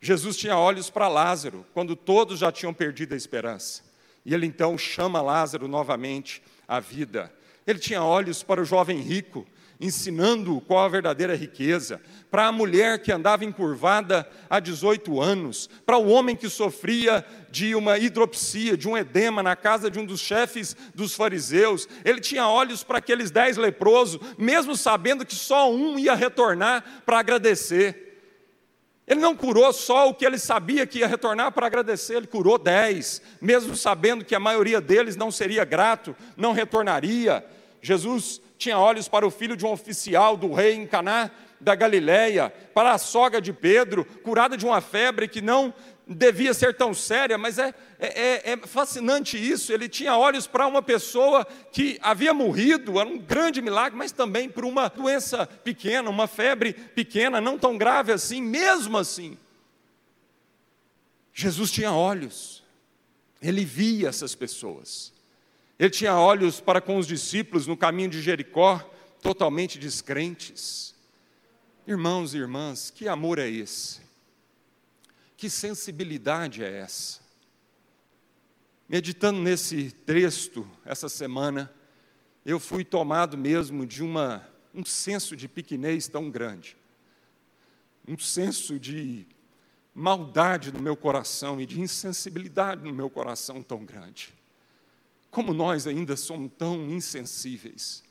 Jesus 0.00 0.34
tinha 0.34 0.56
olhos 0.56 0.88
para 0.88 1.08
Lázaro, 1.08 1.66
quando 1.74 1.94
todos 1.94 2.38
já 2.38 2.50
tinham 2.50 2.72
perdido 2.72 3.12
a 3.12 3.18
esperança. 3.18 3.82
E 4.24 4.32
ele 4.32 4.46
então 4.46 4.78
chama 4.78 5.20
Lázaro 5.20 5.68
novamente 5.68 6.42
à 6.66 6.80
vida. 6.80 7.30
Ele 7.68 7.78
tinha 7.78 8.02
olhos 8.02 8.42
para 8.42 8.62
o 8.62 8.64
jovem 8.64 8.98
rico, 8.98 9.46
ensinando 9.78 10.58
qual 10.62 10.86
a 10.86 10.88
verdadeira 10.88 11.36
riqueza, 11.36 12.00
para 12.30 12.46
a 12.46 12.52
mulher 12.52 13.02
que 13.02 13.12
andava 13.12 13.44
encurvada 13.44 14.26
há 14.48 14.58
18 14.58 15.20
anos, 15.20 15.68
para 15.84 15.98
o 15.98 16.08
homem 16.08 16.34
que 16.34 16.48
sofria 16.48 17.22
de 17.50 17.74
uma 17.74 17.98
hidropsia, 17.98 18.74
de 18.74 18.88
um 18.88 18.96
edema 18.96 19.42
na 19.42 19.54
casa 19.54 19.90
de 19.90 19.98
um 19.98 20.06
dos 20.06 20.18
chefes 20.18 20.74
dos 20.94 21.14
fariseus. 21.14 21.86
Ele 22.06 22.22
tinha 22.22 22.48
olhos 22.48 22.82
para 22.82 22.96
aqueles 22.96 23.30
dez 23.30 23.58
leprosos, 23.58 24.18
mesmo 24.38 24.74
sabendo 24.74 25.26
que 25.26 25.34
só 25.34 25.70
um 25.70 25.98
ia 25.98 26.14
retornar 26.14 27.02
para 27.04 27.18
agradecer. 27.18 28.08
Ele 29.06 29.20
não 29.20 29.36
curou 29.36 29.70
só 29.74 30.08
o 30.08 30.14
que 30.14 30.24
ele 30.24 30.38
sabia 30.38 30.86
que 30.86 31.00
ia 31.00 31.06
retornar 31.06 31.52
para 31.52 31.66
agradecer, 31.66 32.16
ele 32.16 32.26
curou 32.26 32.58
dez, 32.58 33.20
mesmo 33.42 33.76
sabendo 33.76 34.24
que 34.24 34.34
a 34.34 34.40
maioria 34.40 34.80
deles 34.80 35.16
não 35.16 35.30
seria 35.30 35.66
grato, 35.66 36.16
não 36.34 36.52
retornaria. 36.52 37.44
Jesus 37.80 38.40
tinha 38.56 38.78
olhos 38.78 39.08
para 39.08 39.26
o 39.26 39.30
filho 39.30 39.56
de 39.56 39.64
um 39.64 39.70
oficial 39.70 40.36
do 40.36 40.52
rei 40.52 40.74
em 40.74 40.86
Caná 40.86 41.30
da 41.60 41.74
Galileia, 41.74 42.52
para 42.72 42.92
a 42.92 42.98
sogra 42.98 43.40
de 43.40 43.52
Pedro, 43.52 44.04
curada 44.22 44.56
de 44.56 44.64
uma 44.64 44.80
febre 44.80 45.26
que 45.26 45.40
não 45.40 45.74
devia 46.06 46.54
ser 46.54 46.74
tão 46.74 46.94
séria, 46.94 47.36
mas 47.36 47.58
é, 47.58 47.74
é, 47.98 48.06
é, 48.06 48.52
é 48.52 48.56
fascinante 48.56 49.36
isso. 49.36 49.72
Ele 49.72 49.88
tinha 49.88 50.16
olhos 50.16 50.46
para 50.46 50.66
uma 50.66 50.80
pessoa 50.80 51.44
que 51.72 51.98
havia 52.00 52.32
morrido, 52.32 52.98
era 52.98 53.08
um 53.08 53.18
grande 53.18 53.60
milagre, 53.60 53.98
mas 53.98 54.12
também 54.12 54.48
por 54.48 54.64
uma 54.64 54.88
doença 54.88 55.46
pequena, 55.46 56.08
uma 56.08 56.26
febre 56.26 56.72
pequena, 56.72 57.40
não 57.40 57.58
tão 57.58 57.76
grave 57.76 58.12
assim, 58.12 58.40
mesmo 58.40 58.96
assim. 58.96 59.36
Jesus 61.34 61.70
tinha 61.70 61.92
olhos, 61.92 62.64
ele 63.42 63.64
via 63.64 64.08
essas 64.08 64.34
pessoas. 64.34 65.12
Ele 65.78 65.90
tinha 65.90 66.16
olhos 66.16 66.60
para 66.60 66.80
com 66.80 66.98
os 66.98 67.06
discípulos 67.06 67.66
no 67.66 67.76
caminho 67.76 68.10
de 68.10 68.20
Jericó, 68.20 68.78
totalmente 69.22 69.78
descrentes. 69.78 70.94
Irmãos 71.86 72.34
e 72.34 72.38
irmãs, 72.38 72.90
que 72.90 73.06
amor 73.06 73.38
é 73.38 73.48
esse? 73.48 74.00
Que 75.36 75.48
sensibilidade 75.48 76.64
é 76.64 76.80
essa? 76.80 77.20
Meditando 78.88 79.38
nesse 79.40 79.92
texto 79.92 80.68
essa 80.84 81.08
semana, 81.08 81.72
eu 82.44 82.58
fui 82.58 82.84
tomado 82.84 83.38
mesmo 83.38 83.86
de 83.86 84.02
uma, 84.02 84.48
um 84.74 84.84
senso 84.84 85.36
de 85.36 85.46
pequenez 85.46 86.08
tão 86.08 86.28
grande, 86.30 86.76
um 88.06 88.18
senso 88.18 88.80
de 88.80 89.26
maldade 89.94 90.72
no 90.72 90.80
meu 90.80 90.96
coração 90.96 91.60
e 91.60 91.66
de 91.66 91.80
insensibilidade 91.80 92.82
no 92.82 92.94
meu 92.94 93.08
coração 93.08 93.62
tão 93.62 93.84
grande. 93.84 94.37
Como 95.30 95.52
nós 95.52 95.86
ainda 95.86 96.16
somos 96.16 96.50
tão 96.56 96.90
insensíveis. 96.90 98.02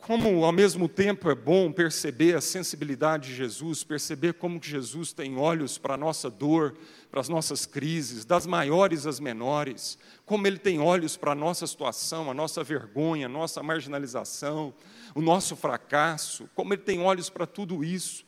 Como 0.00 0.44
ao 0.44 0.50
mesmo 0.50 0.88
tempo 0.88 1.30
é 1.30 1.34
bom 1.34 1.70
perceber 1.70 2.34
a 2.34 2.40
sensibilidade 2.40 3.28
de 3.28 3.34
Jesus, 3.36 3.84
perceber 3.84 4.32
como 4.32 4.58
que 4.58 4.68
Jesus 4.68 5.12
tem 5.12 5.36
olhos 5.36 5.76
para 5.76 5.94
a 5.94 5.96
nossa 5.96 6.30
dor, 6.30 6.74
para 7.10 7.20
as 7.20 7.28
nossas 7.28 7.66
crises, 7.66 8.24
das 8.24 8.46
maiores 8.46 9.06
às 9.06 9.20
menores, 9.20 9.98
como 10.24 10.46
ele 10.46 10.58
tem 10.58 10.80
olhos 10.80 11.18
para 11.18 11.32
a 11.32 11.34
nossa 11.34 11.66
situação, 11.66 12.30
a 12.30 12.34
nossa 12.34 12.64
vergonha, 12.64 13.26
a 13.26 13.28
nossa 13.28 13.62
marginalização, 13.62 14.72
o 15.14 15.20
nosso 15.20 15.54
fracasso, 15.54 16.48
como 16.54 16.72
ele 16.72 16.82
tem 16.82 17.00
olhos 17.00 17.28
para 17.28 17.46
tudo 17.46 17.84
isso. 17.84 18.24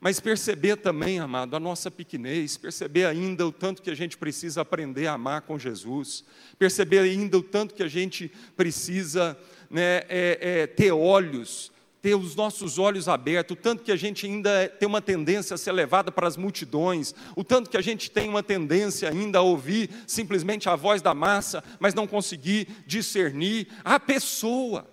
Mas 0.00 0.20
perceber 0.20 0.76
também, 0.76 1.18
amado, 1.18 1.56
a 1.56 1.60
nossa 1.60 1.90
pequenez, 1.90 2.56
perceber 2.56 3.04
ainda 3.04 3.44
o 3.44 3.50
tanto 3.50 3.82
que 3.82 3.90
a 3.90 3.96
gente 3.96 4.16
precisa 4.16 4.60
aprender 4.60 5.08
a 5.08 5.14
amar 5.14 5.42
com 5.42 5.58
Jesus, 5.58 6.24
perceber 6.56 7.00
ainda 7.00 7.36
o 7.36 7.42
tanto 7.42 7.74
que 7.74 7.82
a 7.82 7.88
gente 7.88 8.30
precisa 8.56 9.36
né, 9.68 10.02
é, 10.08 10.38
é, 10.40 10.66
ter 10.68 10.92
olhos, 10.92 11.72
ter 12.00 12.14
os 12.14 12.36
nossos 12.36 12.78
olhos 12.78 13.08
abertos, 13.08 13.56
o 13.56 13.60
tanto 13.60 13.82
que 13.82 13.90
a 13.90 13.96
gente 13.96 14.24
ainda 14.24 14.68
tem 14.68 14.88
uma 14.88 15.02
tendência 15.02 15.54
a 15.54 15.58
ser 15.58 15.72
levada 15.72 16.12
para 16.12 16.28
as 16.28 16.36
multidões, 16.36 17.12
o 17.34 17.42
tanto 17.42 17.68
que 17.68 17.76
a 17.76 17.82
gente 17.82 18.08
tem 18.08 18.28
uma 18.28 18.42
tendência 18.42 19.08
ainda 19.10 19.40
a 19.40 19.42
ouvir 19.42 19.90
simplesmente 20.06 20.68
a 20.68 20.76
voz 20.76 21.02
da 21.02 21.12
massa, 21.12 21.62
mas 21.80 21.92
não 21.92 22.06
conseguir 22.06 22.68
discernir 22.86 23.66
a 23.84 23.98
pessoa. 23.98 24.88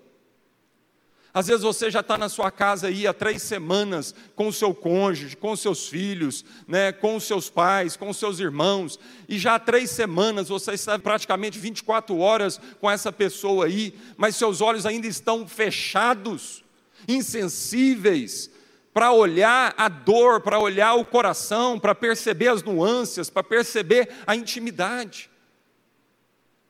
Às 1.35 1.47
vezes 1.47 1.63
você 1.63 1.91
já 1.91 1.99
está 1.99 2.17
na 2.17 2.29
sua 2.29 2.49
casa 2.49 2.87
aí 2.87 3.05
há 3.05 3.13
três 3.13 3.41
semanas 3.41 4.15
com 4.37 4.47
o 4.47 4.53
seu 4.53 4.73
cônjuge, 4.73 5.35
com 5.35 5.51
os 5.51 5.59
seus 5.59 5.85
filhos, 5.85 6.45
né, 6.65 6.93
com 6.93 7.17
os 7.17 7.25
seus 7.25 7.49
pais, 7.49 7.97
com 7.97 8.09
os 8.09 8.15
seus 8.15 8.39
irmãos, 8.39 8.97
e 9.27 9.37
já 9.37 9.55
há 9.55 9.59
três 9.59 9.89
semanas 9.89 10.47
você 10.47 10.71
está 10.71 10.97
praticamente 10.97 11.59
24 11.59 12.17
horas 12.17 12.57
com 12.79 12.89
essa 12.89 13.11
pessoa 13.11 13.65
aí, 13.65 13.93
mas 14.15 14.37
seus 14.37 14.61
olhos 14.61 14.85
ainda 14.85 15.07
estão 15.07 15.45
fechados, 15.45 16.63
insensíveis, 17.05 18.49
para 18.93 19.11
olhar 19.11 19.73
a 19.77 19.89
dor, 19.89 20.39
para 20.39 20.57
olhar 20.57 20.93
o 20.93 21.03
coração, 21.03 21.77
para 21.77 21.93
perceber 21.93 22.47
as 22.47 22.63
nuances, 22.63 23.29
para 23.29 23.43
perceber 23.43 24.07
a 24.25 24.37
intimidade. 24.37 25.29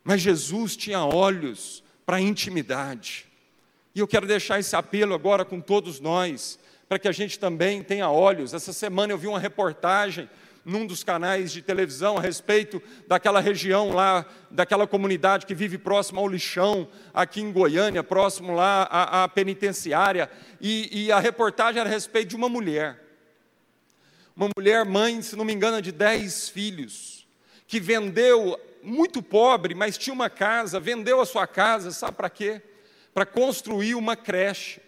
Mas 0.03 0.22
Jesus 0.22 0.75
tinha 0.75 1.05
olhos 1.05 1.84
para 2.03 2.17
a 2.17 2.22
intimidade. 2.22 3.27
E 3.96 4.00
eu 4.00 4.08
quero 4.08 4.28
deixar 4.28 4.60
esse 4.60 4.75
apelo 4.75 5.14
agora 5.14 5.46
com 5.46 5.62
todos 5.62 6.02
nós, 6.02 6.60
para 6.90 7.00
que 7.00 7.08
a 7.08 7.14
gente 7.14 7.40
também 7.40 7.82
tenha 7.82 8.10
olhos. 8.10 8.54
Essa 8.54 8.74
semana 8.74 9.14
eu 9.14 9.18
vi 9.18 9.25
uma 9.25 9.40
reportagem 9.40 10.30
num 10.66 10.86
dos 10.86 11.02
canais 11.02 11.50
de 11.50 11.62
televisão 11.62 12.18
a 12.18 12.22
respeito 12.22 12.84
daquela 13.08 13.40
região 13.40 13.94
lá, 13.94 14.25
daquela 14.52 14.86
comunidade 14.86 15.46
que 15.46 15.56
vive 15.56 15.78
próximo 15.78 16.20
ao 16.20 16.28
lixão, 16.28 16.90
aqui 17.14 17.40
em 17.40 17.54
Goiânia, 17.54 18.04
próximo 18.04 18.54
lá 18.54 18.84
à, 18.92 19.24
à 19.24 19.30
penitenciária, 19.30 20.30
e, 20.60 21.06
e 21.06 21.12
a 21.12 21.20
reportagem 21.20 21.80
era 21.80 21.90
a 21.90 21.94
respeito 21.94 22.30
de 22.30 22.36
uma 22.36 22.50
mulher. 22.50 23.02
Uma 24.36 24.50
mulher, 24.58 24.84
mãe, 24.84 25.22
se 25.22 25.38
não 25.38 25.46
me 25.46 25.54
engano, 25.54 25.82
de 25.82 25.94
dez 25.94 26.50
filhos, 26.50 27.25
que 27.66 27.80
vendeu, 27.80 28.60
muito 28.84 29.24
pobre, 29.24 29.74
mas 29.74 29.98
tinha 29.98 30.14
uma 30.14 30.30
casa, 30.30 30.82
vendeu 30.82 31.22
a 31.22 31.25
sua 31.25 31.48
casa, 31.48 31.92
sabe 31.92 32.18
para 32.18 32.30
quê? 32.30 32.62
Para 33.15 33.25
construir 33.25 33.95
uma 33.95 34.17
creche. 34.17 34.81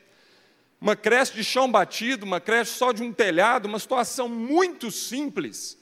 Uma 0.82 0.98
creche 0.98 1.34
de 1.34 1.46
chão 1.46 1.72
batido, 1.72 2.26
uma 2.26 2.42
creche 2.42 2.72
só 2.72 2.92
de 2.92 3.02
um 3.02 3.14
telhado, 3.14 3.68
uma 3.68 3.80
situação 3.80 4.28
muito 4.28 4.92
simples, 4.92 5.78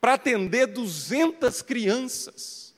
para 0.00 0.14
atender 0.14 0.68
200 0.68 1.62
crianças. 1.62 2.72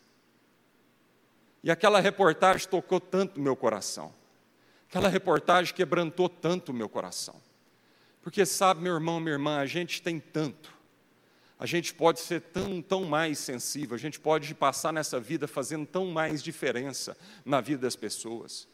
E 1.63 1.71
aquela 1.71 2.01
reportagem 2.01 2.67
tocou 2.67 2.99
tanto 2.99 3.39
meu 3.39 3.55
coração. 3.55 4.13
Aquela 4.89 5.11
reportagem 5.11 5.75
quebrantou 5.75 6.27
tanto 6.27 6.73
o 6.73 6.75
meu 6.75 6.89
coração. 6.89 7.37
Porque 8.23 8.47
sabe, 8.47 8.81
meu 8.81 8.95
irmão, 8.95 9.21
minha 9.21 9.35
irmã, 9.35 9.59
a 9.59 9.67
gente 9.67 10.01
tem 10.01 10.19
tanto. 10.19 10.73
A 11.59 11.67
gente 11.67 11.93
pode 11.93 12.21
ser 12.21 12.41
tão, 12.41 12.81
tão 12.81 13.05
mais 13.05 13.39
sensível, 13.39 13.95
a 13.95 13.99
gente 13.99 14.19
pode 14.19 14.55
passar 14.55 14.95
nessa 14.95 15.21
vida 15.21 15.47
fazendo 15.47 15.85
tão 15.85 16.07
mais 16.07 16.43
diferença 16.43 17.15
na 17.45 17.61
vida 17.61 17.83
das 17.83 17.95
pessoas. 17.95 18.67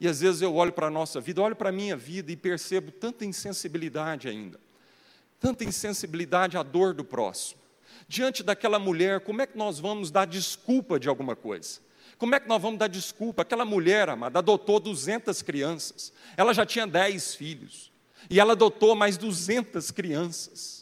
E 0.00 0.06
às 0.06 0.20
vezes 0.20 0.42
eu 0.42 0.54
olho 0.54 0.72
para 0.72 0.86
a 0.86 0.90
nossa 0.90 1.20
vida, 1.20 1.42
olho 1.42 1.56
para 1.56 1.70
a 1.70 1.72
minha 1.72 1.96
vida 1.96 2.30
e 2.30 2.36
percebo 2.36 2.92
tanta 2.92 3.24
insensibilidade 3.24 4.28
ainda, 4.28 4.60
tanta 5.40 5.64
insensibilidade 5.64 6.56
à 6.56 6.62
dor 6.62 6.94
do 6.94 7.04
próximo. 7.04 7.60
Diante 8.06 8.42
daquela 8.42 8.78
mulher, 8.78 9.20
como 9.20 9.42
é 9.42 9.46
que 9.46 9.58
nós 9.58 9.78
vamos 9.78 10.10
dar 10.10 10.26
desculpa 10.26 10.98
de 11.00 11.08
alguma 11.08 11.34
coisa? 11.34 11.80
Como 12.16 12.34
é 12.34 12.40
que 12.40 12.48
nós 12.48 12.60
vamos 12.60 12.78
dar 12.78 12.88
desculpa? 12.88 13.42
Aquela 13.42 13.64
mulher, 13.64 14.08
amada, 14.08 14.38
adotou 14.38 14.80
200 14.80 15.42
crianças, 15.42 16.12
ela 16.36 16.52
já 16.52 16.64
tinha 16.64 16.86
10 16.86 17.34
filhos, 17.34 17.92
e 18.30 18.40
ela 18.40 18.52
adotou 18.52 18.94
mais 18.94 19.16
200 19.16 19.90
crianças. 19.90 20.77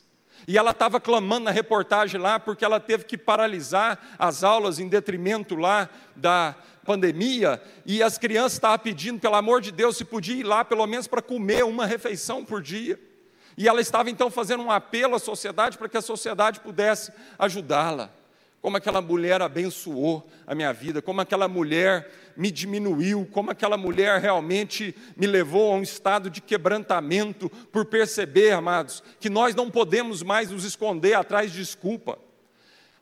E 0.47 0.57
ela 0.57 0.71
estava 0.71 1.01
clamando 1.01 1.47
na 1.47 1.51
reportagem 1.51 2.21
lá, 2.21 2.39
porque 2.39 2.65
ela 2.65 2.79
teve 2.79 3.05
que 3.05 3.19
paralisar 3.19 3.99
as 4.19 4.45
aulas 4.45 4.79
em 4.79 4.89
detrimento 4.89 5.57
lá 5.57 5.89
da, 6.15 6.55
pandemia 6.87 7.61
e 7.85 8.03
as 8.03 8.17
crianças 8.17 8.53
estavam 8.53 8.79
pedindo, 8.79 9.21
pelo 9.21 9.35
amor 9.35 9.61
de 9.61 9.73
Deus, 9.73 9.97
se 9.97 10.05
podia 10.05 10.37
ir 10.37 10.45
lá 10.45 10.65
pelo 10.65 10.87
menos 10.87 11.09
para 11.09 11.21
comer 11.21 11.65
uma 11.65 11.85
refeição 11.85 12.45
por 12.45 12.63
dia. 12.63 12.99
E 13.59 13.67
ela 13.69 13.81
estava 13.81 14.09
então 14.09 14.31
fazendo 14.31 14.63
um 14.63 14.71
apelo 14.71 15.17
à 15.17 15.19
sociedade 15.19 15.77
para 15.77 15.89
que 15.89 15.97
a 15.97 16.03
sociedade 16.03 16.61
pudesse 16.61 17.13
ajudá-la. 17.39 18.11
Como 18.61 18.77
aquela 18.77 19.01
mulher 19.01 19.41
abençoou 19.43 20.29
a 20.47 20.55
minha 20.55 20.73
vida, 20.73 21.01
como 21.01 21.21
aquela 21.21 21.47
mulher 21.47 22.11
me 22.37 22.51
diminuiu, 22.51 23.29
como 23.33 23.51
aquela 23.51 23.77
mulher 23.77 24.21
realmente 24.21 24.95
me 25.17 25.27
levou 25.27 25.73
a 25.73 25.77
um 25.77 25.83
estado 25.83 26.29
de 26.29 26.41
quebrantamento 26.41 27.49
por 27.71 27.85
perceber, 27.85 28.53
amados, 28.53 29.03
que 29.21 29.31
nós 29.31 29.55
não 29.55 29.71
podemos 29.71 30.23
mais 30.23 30.51
nos 30.51 30.65
esconder 30.65 31.15
atrás 31.15 31.53
de 31.53 31.59
desculpa. 31.59 32.19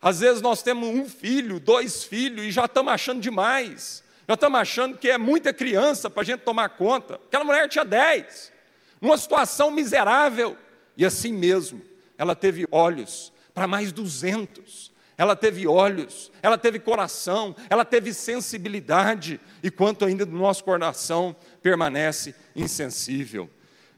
Às 0.00 0.20
vezes 0.20 0.42
nós 0.42 0.62
temos 0.62 0.88
um 0.88 1.08
filho, 1.08 1.58
dois 1.58 2.04
filhos 2.04 2.44
e 2.44 2.50
já 2.50 2.66
estamos 2.66 2.92
achando 2.92 3.20
demais. 3.20 4.04
Já 4.28 4.34
estamos 4.34 4.60
achando 4.60 4.98
que 4.98 5.08
é 5.08 5.18
muita 5.18 5.52
criança 5.52 6.08
para 6.10 6.22
a 6.22 6.24
gente 6.26 6.40
tomar 6.40 6.70
conta. 6.70 7.14
Aquela 7.14 7.44
mulher 7.44 7.68
tinha 7.68 7.84
dez, 7.84 8.52
numa 9.00 9.16
situação 9.16 9.70
miserável. 9.70 10.56
E 10.96 11.04
assim 11.04 11.32
mesmo, 11.32 11.82
ela 12.16 12.34
teve 12.34 12.66
olhos 12.70 13.32
para 13.52 13.66
mais 13.66 13.92
duzentos. 13.92 14.92
Ela 15.16 15.36
teve 15.36 15.66
olhos, 15.66 16.32
ela 16.42 16.58
teve 16.58 16.78
coração, 16.78 17.54
ela 17.70 17.84
teve 17.84 18.12
sensibilidade, 18.12 19.40
e 19.62 19.70
quanto 19.70 20.04
ainda 20.04 20.26
do 20.26 20.36
nosso 20.36 20.64
coração 20.64 21.36
permanece 21.62 22.34
insensível. 22.54 23.48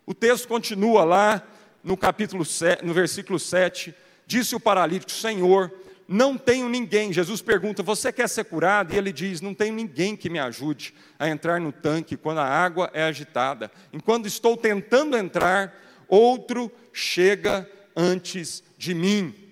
O 0.05 0.13
texto 0.13 0.47
continua 0.47 1.05
lá 1.05 1.43
no 1.83 1.97
capítulo 1.97 2.45
7, 2.45 2.85
no 2.85 2.93
versículo 2.93 3.39
7, 3.39 3.95
disse 4.27 4.55
o 4.55 4.61
paralítico: 4.61 5.11
Senhor, 5.11 5.73
não 6.09 6.37
tenho 6.37 6.69
ninguém. 6.69 7.13
Jesus 7.13 7.41
pergunta: 7.41 7.83
Você 7.83 8.13
quer 8.13 8.29
ser 8.29 8.45
curado? 8.45 8.93
E 8.93 8.99
ele 8.99 9.13
diz: 9.13 9.41
Não 9.41 9.55
tenho 9.55 9.75
ninguém 9.75 10.17
que 10.17 10.31
me 10.31 10.39
ajude 10.39 10.95
a 11.19 11.29
entrar 11.29 11.61
no 11.61 11.73
tanque 11.73 12.17
quando 12.17 12.39
a 12.39 12.47
água 12.47 12.91
é 12.93 13.03
agitada. 13.03 13.71
Enquanto 13.93 14.27
estou 14.27 14.57
tentando 14.57 15.17
entrar, 15.17 15.75
outro 16.09 16.71
chega 16.93 17.69
antes 17.97 18.63
de 18.77 18.95
mim. 18.95 19.46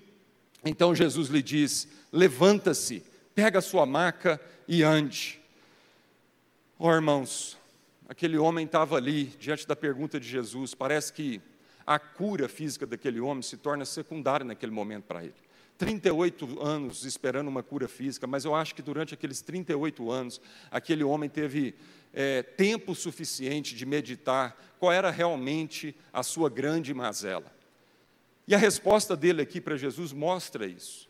Então 0.64 0.94
Jesus 0.94 1.29
lhe 1.29 1.42
diz: 1.42 1.88
Levanta-se, 2.12 3.03
pega 3.35 3.59
a 3.59 3.62
sua 3.62 3.85
maca 3.85 4.40
e 4.66 4.83
ande. 4.83 5.40
Oh, 6.79 6.90
irmãos, 6.90 7.57
aquele 8.09 8.38
homem 8.38 8.66
estava 8.66 8.96
ali 8.96 9.27
diante 9.38 9.66
da 9.66 9.77
pergunta 9.77 10.18
de 10.18 10.27
Jesus. 10.27 10.74
Parece 10.74 11.12
que 11.12 11.40
a 11.87 11.98
cura 11.98 12.48
física 12.48 12.87
daquele 12.87 13.20
homem 13.20 13.42
se 13.42 13.57
torna 13.57 13.85
secundária 13.85 14.44
naquele 14.44 14.72
momento 14.72 15.05
para 15.05 15.22
ele. 15.22 15.35
38 15.77 16.62
anos 16.62 17.05
esperando 17.05 17.48
uma 17.48 17.62
cura 17.62 17.88
física, 17.88 18.27
mas 18.27 18.44
eu 18.44 18.55
acho 18.55 18.74
que 18.74 18.83
durante 18.83 19.12
aqueles 19.12 19.40
38 19.42 20.11
anos, 20.11 20.40
aquele 20.70 21.03
homem 21.03 21.29
teve 21.29 21.74
é, 22.12 22.42
tempo 22.42 22.94
suficiente 22.94 23.74
de 23.74 23.85
meditar 23.85 24.57
qual 24.79 24.92
era 24.92 25.11
realmente 25.11 25.94
a 26.12 26.22
sua 26.22 26.48
grande 26.48 26.94
mazela. 26.94 27.53
E 28.46 28.54
a 28.54 28.59
resposta 28.59 29.16
dele 29.16 29.42
aqui 29.42 29.61
para 29.61 29.76
Jesus 29.76 30.12
mostra 30.12 30.66
isso. 30.66 31.09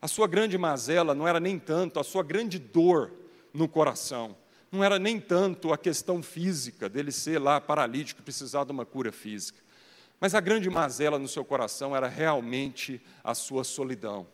A 0.00 0.08
sua 0.08 0.26
grande 0.26 0.56
mazela 0.58 1.14
não 1.14 1.26
era 1.26 1.38
nem 1.38 1.58
tanto 1.58 2.00
a 2.00 2.04
sua 2.04 2.22
grande 2.22 2.58
dor 2.58 3.12
no 3.52 3.68
coração, 3.68 4.36
não 4.70 4.82
era 4.82 4.98
nem 4.98 5.20
tanto 5.20 5.72
a 5.72 5.78
questão 5.78 6.22
física 6.22 6.88
dele 6.88 7.12
ser 7.12 7.38
lá 7.38 7.60
paralítico 7.60 8.22
precisar 8.22 8.64
de 8.64 8.72
uma 8.72 8.86
cura 8.86 9.12
física. 9.12 9.60
Mas 10.18 10.34
a 10.34 10.40
grande 10.40 10.70
mazela 10.70 11.18
no 11.18 11.28
seu 11.28 11.44
coração 11.44 11.94
era 11.94 12.08
realmente 12.08 13.02
a 13.22 13.34
sua 13.34 13.64
solidão, 13.64 14.26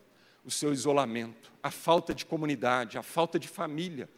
o 0.44 0.50
seu 0.50 0.72
isolamento, 0.72 1.50
a 1.62 1.70
falta 1.70 2.14
de 2.14 2.24
comunidade, 2.24 2.98
a 2.98 3.02
falta 3.02 3.38
de 3.38 3.48
família. 3.48 4.08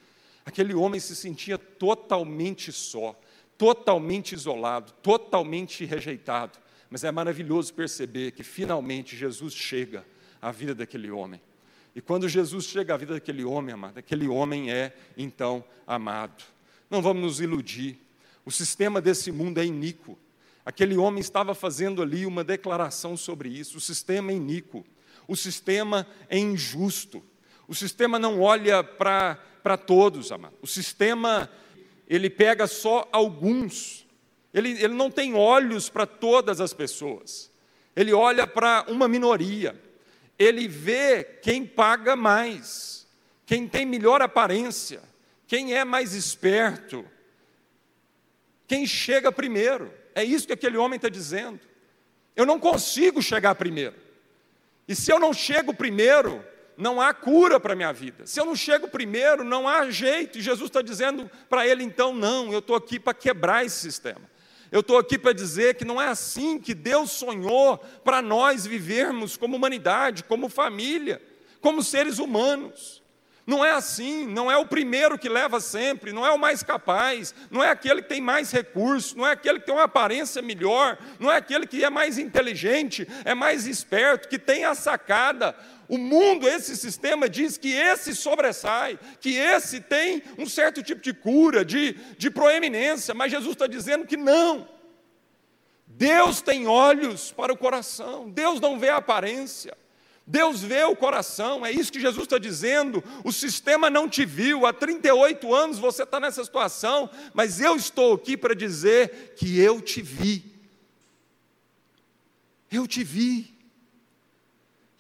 Aquele 0.45 0.75
homem 0.75 1.01
se 1.01 1.15
sentia 1.15 1.57
totalmente 1.57 2.73
só, 2.73 3.19
totalmente 3.57 4.35
isolado, 4.35 4.93
totalmente 5.03 5.85
rejeitado. 5.85 6.59
Mas 6.91 7.05
é 7.05 7.11
maravilhoso 7.13 7.73
perceber 7.73 8.33
que 8.33 8.43
finalmente 8.43 9.17
Jesus 9.17 9.55
chega 9.55 10.05
à 10.43 10.51
vida 10.51 10.75
daquele 10.75 11.11
homem. 11.11 11.41
E 11.95 12.01
quando 12.01 12.29
Jesus 12.29 12.65
chega 12.67 12.95
à 12.95 12.97
vida 12.97 13.15
daquele 13.15 13.45
homem, 13.45 13.75
amado, 13.75 13.99
aquele 13.99 14.29
homem 14.29 14.73
é 14.73 14.93
então 15.17 15.65
amado. 15.87 16.43
Não 16.91 17.01
vamos 17.01 17.23
nos 17.23 17.41
iludir. 17.41 17.99
O 18.45 18.51
sistema 18.51 19.01
desse 19.01 19.31
mundo 19.31 19.59
é 19.59 19.65
iníquo. 19.65 20.19
Aquele 20.65 20.97
homem 20.97 21.21
estava 21.21 21.55
fazendo 21.55 22.03
ali 22.03 22.27
uma 22.27 22.45
declaração 22.45 23.17
sobre 23.17 23.49
isso. 23.49 23.79
O 23.79 23.81
sistema 23.81 24.33
é 24.33 24.35
iníquo. 24.35 24.85
O 25.27 25.37
sistema 25.37 26.07
é 26.29 26.39
injusto. 26.39 27.23
O 27.69 27.75
sistema 27.75 28.19
não 28.19 28.41
olha 28.41 28.83
para 28.83 29.77
todos, 29.77 30.33
amado. 30.33 30.57
O 30.61 30.67
sistema, 30.67 31.49
ele 32.09 32.29
pega 32.29 32.67
só 32.67 33.09
alguns. 33.13 34.00
Ele, 34.53 34.71
ele 34.83 34.95
não 34.95 35.11
tem 35.11 35.35
olhos 35.35 35.89
para 35.89 36.07
todas 36.07 36.61
as 36.61 36.73
pessoas. 36.73 37.51
Ele 37.95 38.13
olha 38.13 38.47
para 38.47 38.85
uma 38.89 39.07
minoria. 39.07 39.81
Ele 40.39 40.67
vê 40.67 41.23
quem 41.23 41.67
paga 41.67 42.17
mais, 42.17 43.07
quem 43.45 43.69
tem 43.69 43.85
melhor 43.85 44.23
aparência, 44.23 45.03
quem 45.47 45.75
é 45.75 45.85
mais 45.85 46.15
esperto, 46.15 47.05
quem 48.67 48.87
chega 48.87 49.31
primeiro. 49.31 49.93
É 50.15 50.25
isso 50.25 50.47
que 50.47 50.53
aquele 50.53 50.77
homem 50.77 50.97
está 50.97 51.09
dizendo. 51.09 51.61
Eu 52.35 52.47
não 52.47 52.59
consigo 52.59 53.21
chegar 53.21 53.55
primeiro. 53.55 53.97
E 54.89 54.95
se 54.95 55.13
eu 55.13 55.21
não 55.21 55.33
chego 55.33 55.75
primeiro, 55.75 56.45
não 56.77 57.01
há 57.01 57.13
cura 57.13 57.61
para 57.61 57.75
a 57.75 57.77
minha 57.77 57.93
vida. 57.93 58.27
Se 58.27 58.41
eu 58.41 58.45
não 58.45 58.57
chego 58.57 58.89
primeiro, 58.89 59.45
não 59.45 59.69
há 59.69 59.91
jeito. 59.91 60.39
E 60.39 60.41
Jesus 60.41 60.71
está 60.71 60.81
dizendo 60.81 61.31
para 61.49 61.67
ele, 61.67 61.85
então, 61.85 62.15
não, 62.15 62.53
eu 62.53 62.61
estou 62.61 62.75
aqui 62.75 62.99
para 62.99 63.13
quebrar 63.13 63.65
esse 63.65 63.77
sistema. 63.77 64.23
Eu 64.71 64.81
estou 64.81 64.99
aqui 64.99 65.19
para 65.19 65.33
dizer 65.33 65.75
que 65.75 65.85
não 65.85 66.01
é 66.01 66.07
assim 66.07 66.59
que 66.59 66.75
Deus 66.75 67.11
sonhou 67.11 67.79
para 68.05 68.23
nós 68.23 68.65
vivermos 68.65 69.37
como 69.37 69.57
humanidade, 69.57 70.23
como 70.25 70.49
família, 70.49 71.21
como 71.61 71.83
seres 71.83 72.19
humanos. 72.19 73.00
Não 73.47 73.65
é 73.65 73.73
assim, 73.73 74.27
não 74.27 74.51
é 74.51 74.57
o 74.57 74.67
primeiro 74.67 75.19
que 75.19 75.29
leva 75.29 75.61
sempre, 75.61 76.13
não 76.13 76.27
é 76.27 76.31
o 76.31 76.39
mais 76.39 76.63
capaz, 76.63 77.35
não 77.51 77.65
é 77.65 77.71
aquele 77.71 78.03
que 78.03 78.09
tem 78.09 78.21
mais 78.21 78.53
recursos, 78.53 79.15
não 79.15 79.27
é 79.27 79.33
aquele 79.33 79.59
que 79.59 79.67
tem 79.67 79.75
uma 79.75 79.85
aparência 79.85 80.43
melhor, 80.43 80.99
não 81.19 81.33
é 81.33 81.37
aquele 81.37 81.67
que 81.67 81.85
é 81.85 81.91
mais 81.91 82.19
inteligente, 82.19 83.09
é 83.25 83.35
mais 83.35 83.67
esperto, 83.67 84.29
que 84.29 84.39
tem 84.39 84.65
a 84.65 84.75
sacada. 84.75 85.57
O 85.89 85.99
mundo, 85.99 86.47
esse 86.47 86.77
sistema 86.77 87.29
diz 87.29 87.57
que 87.57 87.73
esse 87.73 88.15
sobressai, 88.15 88.99
que 89.21 89.37
esse 89.37 89.81
tem 89.81 90.23
um 90.39 90.47
certo 90.47 90.83
tipo 90.83 91.01
de 91.01 91.13
cura, 91.13 91.65
de, 91.65 91.95
de 92.17 92.31
proeminência, 92.31 93.15
mas 93.15 93.33
Jesus 93.33 93.55
está 93.55 93.67
dizendo 93.67 94.07
que 94.07 94.17
não. 94.17 94.69
Deus 95.87 96.41
tem 96.41 96.69
olhos 96.69 97.33
para 97.33 97.53
o 97.53 97.57
coração, 97.57 98.31
Deus 98.31 98.61
não 98.61 98.79
vê 98.79 98.91
a 98.91 98.99
aparência. 98.99 99.77
Deus 100.31 100.63
vê 100.63 100.85
o 100.85 100.95
coração, 100.95 101.67
é 101.67 101.73
isso 101.73 101.91
que 101.91 101.99
Jesus 101.99 102.23
está 102.23 102.39
dizendo. 102.39 103.03
O 103.25 103.33
sistema 103.33 103.91
não 103.91 104.09
te 104.09 104.25
viu, 104.25 104.65
há 104.65 104.73
38 104.73 105.53
anos 105.53 105.77
você 105.77 106.05
está 106.05 106.21
nessa 106.21 106.45
situação, 106.45 107.11
mas 107.35 107.61
eu 107.61 107.75
estou 107.75 108.15
aqui 108.15 108.37
para 108.37 108.55
dizer 108.55 109.35
que 109.37 109.59
eu 109.59 109.81
te 109.81 110.01
vi. 110.01 110.45
Eu 112.71 112.87
te 112.87 113.03
vi. 113.03 113.53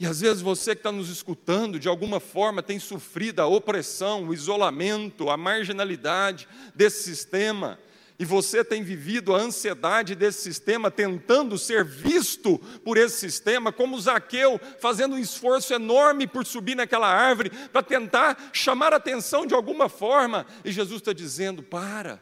E 0.00 0.04
às 0.04 0.20
vezes 0.20 0.42
você 0.42 0.74
que 0.74 0.80
está 0.80 0.90
nos 0.90 1.08
escutando, 1.08 1.78
de 1.78 1.86
alguma 1.86 2.18
forma 2.18 2.60
tem 2.60 2.80
sofrido 2.80 3.38
a 3.38 3.46
opressão, 3.46 4.26
o 4.26 4.34
isolamento, 4.34 5.30
a 5.30 5.36
marginalidade 5.36 6.48
desse 6.74 7.04
sistema 7.04 7.78
e 8.20 8.24
você 8.26 8.62
tem 8.62 8.82
vivido 8.82 9.34
a 9.34 9.40
ansiedade 9.40 10.14
desse 10.14 10.42
sistema, 10.42 10.90
tentando 10.90 11.56
ser 11.56 11.82
visto 11.82 12.58
por 12.84 12.98
esse 12.98 13.18
sistema, 13.18 13.72
como 13.72 13.98
Zaqueu, 13.98 14.60
fazendo 14.78 15.14
um 15.14 15.18
esforço 15.18 15.72
enorme 15.72 16.26
por 16.26 16.44
subir 16.44 16.74
naquela 16.74 17.08
árvore, 17.08 17.48
para 17.72 17.82
tentar 17.82 18.50
chamar 18.52 18.92
atenção 18.92 19.46
de 19.46 19.54
alguma 19.54 19.88
forma, 19.88 20.44
e 20.62 20.70
Jesus 20.70 21.00
está 21.00 21.14
dizendo: 21.14 21.62
para, 21.62 22.20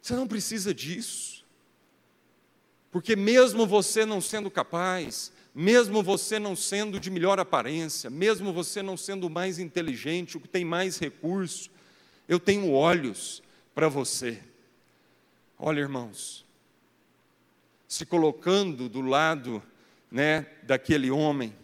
você 0.00 0.14
não 0.14 0.26
precisa 0.26 0.72
disso, 0.72 1.44
porque 2.90 3.14
mesmo 3.14 3.66
você 3.66 4.06
não 4.06 4.18
sendo 4.18 4.50
capaz, 4.50 5.30
mesmo 5.54 6.02
você 6.02 6.38
não 6.38 6.56
sendo 6.56 6.98
de 6.98 7.10
melhor 7.10 7.38
aparência, 7.38 8.08
mesmo 8.08 8.50
você 8.50 8.80
não 8.80 8.96
sendo 8.96 9.28
mais 9.28 9.58
inteligente, 9.58 10.38
o 10.38 10.40
que 10.40 10.48
tem 10.48 10.64
mais 10.64 10.96
recurso, 10.96 11.68
eu 12.26 12.40
tenho 12.40 12.72
olhos 12.72 13.42
para 13.78 13.88
você. 13.88 14.42
Olha, 15.56 15.78
irmãos, 15.78 16.44
se 17.86 18.04
colocando 18.04 18.88
do 18.88 19.00
lado 19.00 19.62
né, 20.10 20.48
daquele 20.64 21.12
homem, 21.12 21.54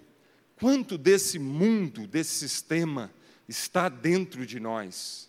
quanto 0.54 0.96
desse 0.96 1.40
mundo, 1.40 2.06
desse 2.06 2.36
sistema, 2.36 3.10
está 3.48 3.88
dentro 3.88 4.46
de 4.46 4.60
nós? 4.60 5.28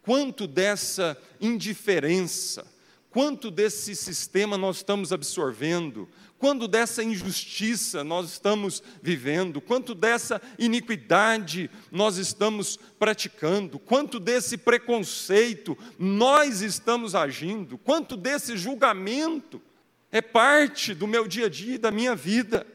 Quanto 0.00 0.46
dessa 0.46 1.14
indiferença, 1.38 2.66
quanto 3.14 3.48
desse 3.48 3.94
sistema 3.94 4.58
nós 4.58 4.78
estamos 4.78 5.12
absorvendo, 5.12 6.08
quanto 6.36 6.66
dessa 6.66 7.00
injustiça 7.00 8.02
nós 8.02 8.28
estamos 8.28 8.82
vivendo, 9.00 9.60
quanto 9.60 9.94
dessa 9.94 10.42
iniquidade 10.58 11.70
nós 11.92 12.16
estamos 12.16 12.76
praticando, 12.98 13.78
quanto 13.78 14.18
desse 14.18 14.58
preconceito 14.58 15.78
nós 15.96 16.60
estamos 16.60 17.14
agindo, 17.14 17.78
quanto 17.78 18.16
desse 18.16 18.56
julgamento 18.56 19.62
é 20.10 20.20
parte 20.20 20.92
do 20.92 21.06
meu 21.06 21.28
dia 21.28 21.46
a 21.46 21.48
dia 21.48 21.76
e 21.76 21.78
da 21.78 21.92
minha 21.92 22.16
vida. 22.16 22.66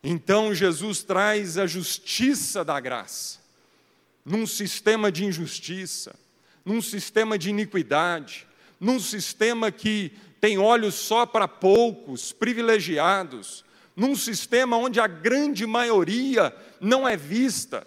Então 0.00 0.54
Jesus 0.54 1.02
traz 1.02 1.58
a 1.58 1.66
justiça 1.66 2.64
da 2.64 2.78
graça, 2.78 3.40
num 4.24 4.46
sistema 4.46 5.10
de 5.10 5.24
injustiça, 5.24 6.14
num 6.64 6.80
sistema 6.80 7.36
de 7.36 7.50
iniquidade, 7.50 8.46
num 8.82 8.98
sistema 8.98 9.70
que 9.70 10.10
tem 10.40 10.58
olhos 10.58 10.96
só 10.96 11.24
para 11.24 11.46
poucos, 11.46 12.32
privilegiados, 12.32 13.64
num 13.94 14.16
sistema 14.16 14.76
onde 14.76 14.98
a 14.98 15.06
grande 15.06 15.64
maioria 15.64 16.52
não 16.80 17.06
é 17.06 17.16
vista, 17.16 17.86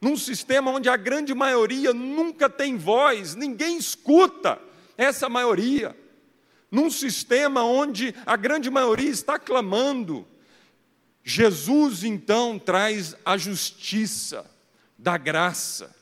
num 0.00 0.16
sistema 0.16 0.70
onde 0.70 0.88
a 0.88 0.96
grande 0.96 1.34
maioria 1.34 1.92
nunca 1.92 2.48
tem 2.48 2.76
voz, 2.76 3.34
ninguém 3.34 3.78
escuta 3.78 4.60
essa 4.96 5.28
maioria, 5.28 5.96
num 6.70 6.88
sistema 6.88 7.64
onde 7.64 8.14
a 8.24 8.36
grande 8.36 8.70
maioria 8.70 9.10
está 9.10 9.40
clamando. 9.40 10.24
Jesus 11.24 12.04
então 12.04 12.60
traz 12.60 13.16
a 13.24 13.36
justiça 13.36 14.48
da 14.96 15.18
graça, 15.18 15.92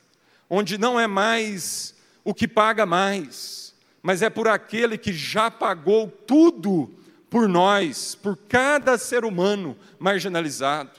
onde 0.51 0.77
não 0.77 1.01
é 1.01 1.07
mais 1.07 1.95
o 2.23 2.35
que 2.35 2.47
paga 2.47 2.85
mais, 2.85 3.66
mas 4.07 4.23
é 4.23 4.31
por 4.31 4.47
aquele 4.47 4.97
que 4.97 5.13
já 5.13 5.51
pagou 5.51 6.07
tudo 6.07 6.89
por 7.29 7.49
nós, 7.49 8.15
por 8.15 8.37
cada 8.37 8.97
ser 8.97 9.25
humano 9.25 9.77
marginalizado. 9.99 10.93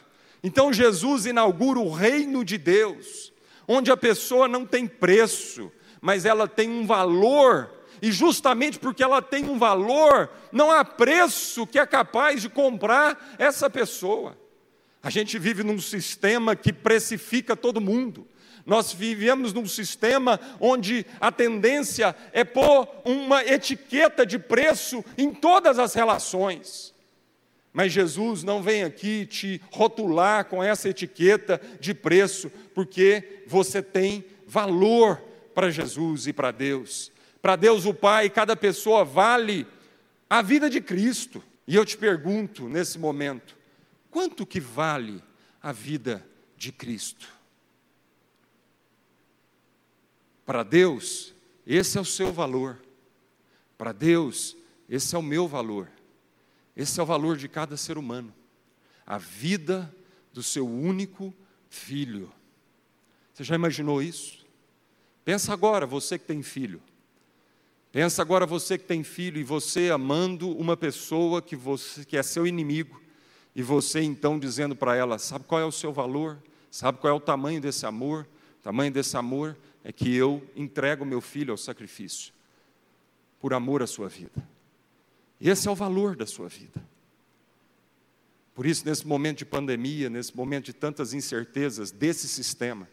Então 0.44 0.74
Jesus 0.74 1.26
inaugura 1.26 1.80
o 1.80 1.90
reino 1.90 2.44
de 2.44 2.58
Deus, 2.58 3.32
onde 3.66 3.90
a 3.94 3.96
pessoa 3.96 4.46
não 4.46 4.66
tem 4.66 4.86
preço, 4.86 5.72
mas 6.02 6.26
ela 6.26 6.50
tem 6.50 6.70
um 6.70 6.86
valor, 6.86 7.72
e 8.02 8.12
justamente 8.12 8.78
porque 8.78 9.02
ela 9.02 9.22
tem 9.22 9.46
um 9.46 9.58
valor, 9.58 10.30
não 10.52 10.70
há 10.70 10.84
preço 10.84 11.66
que 11.66 11.80
é 11.80 11.86
capaz 11.86 12.42
de 12.42 12.50
comprar 12.50 13.38
essa 13.40 13.70
pessoa. 13.70 14.38
A 15.02 15.10
gente 15.10 15.40
vive 15.40 15.64
num 15.64 15.80
sistema 15.80 16.58
que 16.58 16.74
precifica 16.74 17.56
todo 17.56 17.80
mundo. 17.80 18.28
Nós 18.68 18.92
vivemos 18.92 19.54
num 19.54 19.66
sistema 19.66 20.38
onde 20.60 21.06
a 21.22 21.32
tendência 21.32 22.14
é 22.34 22.44
pôr 22.44 22.86
uma 23.06 23.42
etiqueta 23.42 24.26
de 24.26 24.38
preço 24.38 25.06
em 25.18 25.34
todas 25.34 25.80
as 25.80 25.94
relações. 25.94 26.94
Mas 27.72 27.94
Jesus 27.94 28.44
não 28.44 28.62
vem 28.62 28.84
aqui 28.84 29.26
te 29.26 29.62
rotular 29.72 30.44
com 30.46 30.62
essa 30.62 30.90
etiqueta 30.90 31.62
de 31.80 31.94
preço, 31.94 32.52
porque 32.76 33.44
você 33.48 33.82
tem 33.82 34.26
valor 34.46 35.22
para 35.56 35.70
Jesus 35.70 36.28
e 36.28 36.34
para 36.34 36.52
Deus. 36.52 37.10
Para 37.42 37.56
Deus 37.56 37.86
o 37.86 37.94
Pai, 37.94 38.30
cada 38.30 38.54
pessoa 38.54 39.06
vale 39.06 39.66
a 40.30 40.42
vida 40.42 40.70
de 40.70 40.82
Cristo. 40.82 41.42
E 41.66 41.74
eu 41.74 41.86
te 41.86 41.96
pergunto 41.96 42.68
nesse 42.68 43.00
momento, 43.00 43.56
quanto 44.12 44.46
que 44.46 44.60
vale 44.60 45.24
a 45.64 45.72
vida 45.72 46.22
de 46.58 46.74
Cristo? 46.74 47.37
Para 50.48 50.64
Deus, 50.64 51.34
esse 51.66 51.98
é 51.98 52.02
o 52.02 52.06
seu 52.06 52.32
valor. 52.32 52.82
Para 53.78 53.92
Deus, 53.92 54.56
esse 54.88 55.14
é 55.14 55.20
o 55.20 55.22
meu 55.22 55.46
valor. 55.46 55.90
Esse 56.74 57.02
é 57.02 57.04
o 57.04 57.06
valor 57.06 57.36
de 57.36 57.50
cada 57.50 57.76
ser 57.76 57.98
humano. 57.98 58.34
A 59.06 59.18
vida 59.18 59.94
do 60.32 60.42
seu 60.42 60.66
único 60.66 61.34
filho. 61.70 62.32
Você 63.34 63.44
já 63.44 63.56
imaginou 63.56 64.02
isso? 64.02 64.46
Pensa 65.26 65.52
agora, 65.52 65.86
você 65.86 66.18
que 66.18 66.26
tem 66.26 66.42
filho. 66.42 66.82
Pensa 67.92 68.22
agora 68.22 68.46
você 68.46 68.78
que 68.78 68.86
tem 68.86 69.04
filho 69.04 69.42
e 69.42 69.44
você 69.44 69.90
amando 69.90 70.50
uma 70.58 70.78
pessoa 70.78 71.42
que 71.42 71.58
você 71.58 72.06
que 72.06 72.16
é 72.16 72.24
seu 72.24 72.48
inimigo 72.48 73.02
e 73.54 73.62
você 73.62 74.02
então 74.02 74.40
dizendo 74.40 74.78
para 74.78 74.96
ela, 74.96 75.20
sabe 75.20 75.44
qual 75.44 75.60
é 75.60 75.66
o 75.66 75.74
seu 75.74 75.92
valor? 75.92 76.42
Sabe 76.72 77.00
qual 77.00 77.14
é 77.14 77.18
o 77.18 77.20
tamanho 77.20 77.60
desse 77.60 77.86
amor? 77.86 78.26
Tamanho 78.68 78.92
desse 78.92 79.16
amor 79.16 79.56
é 79.82 79.94
que 79.94 80.14
eu 80.14 80.46
entrego 80.54 81.06
meu 81.06 81.22
filho 81.22 81.54
ao 81.54 81.58
sacrifício 81.58 82.34
por 83.40 83.54
amor 83.54 83.82
à 83.82 83.88
sua 83.88 84.10
vida. 84.10 84.46
Esse 85.40 85.70
é 85.70 85.72
o 85.72 85.76
valor 85.76 86.18
da 86.18 86.26
sua 86.26 86.50
vida. 86.50 86.84
Por 88.54 88.66
isso, 88.66 88.86
nesse 88.86 89.08
momento 89.08 89.38
de 89.38 89.46
pandemia, 89.46 90.10
nesse 90.10 90.36
momento 90.36 90.66
de 90.66 90.74
tantas 90.74 91.14
incertezas 91.14 91.92
desse 91.92 92.28
sistema, 92.28 92.90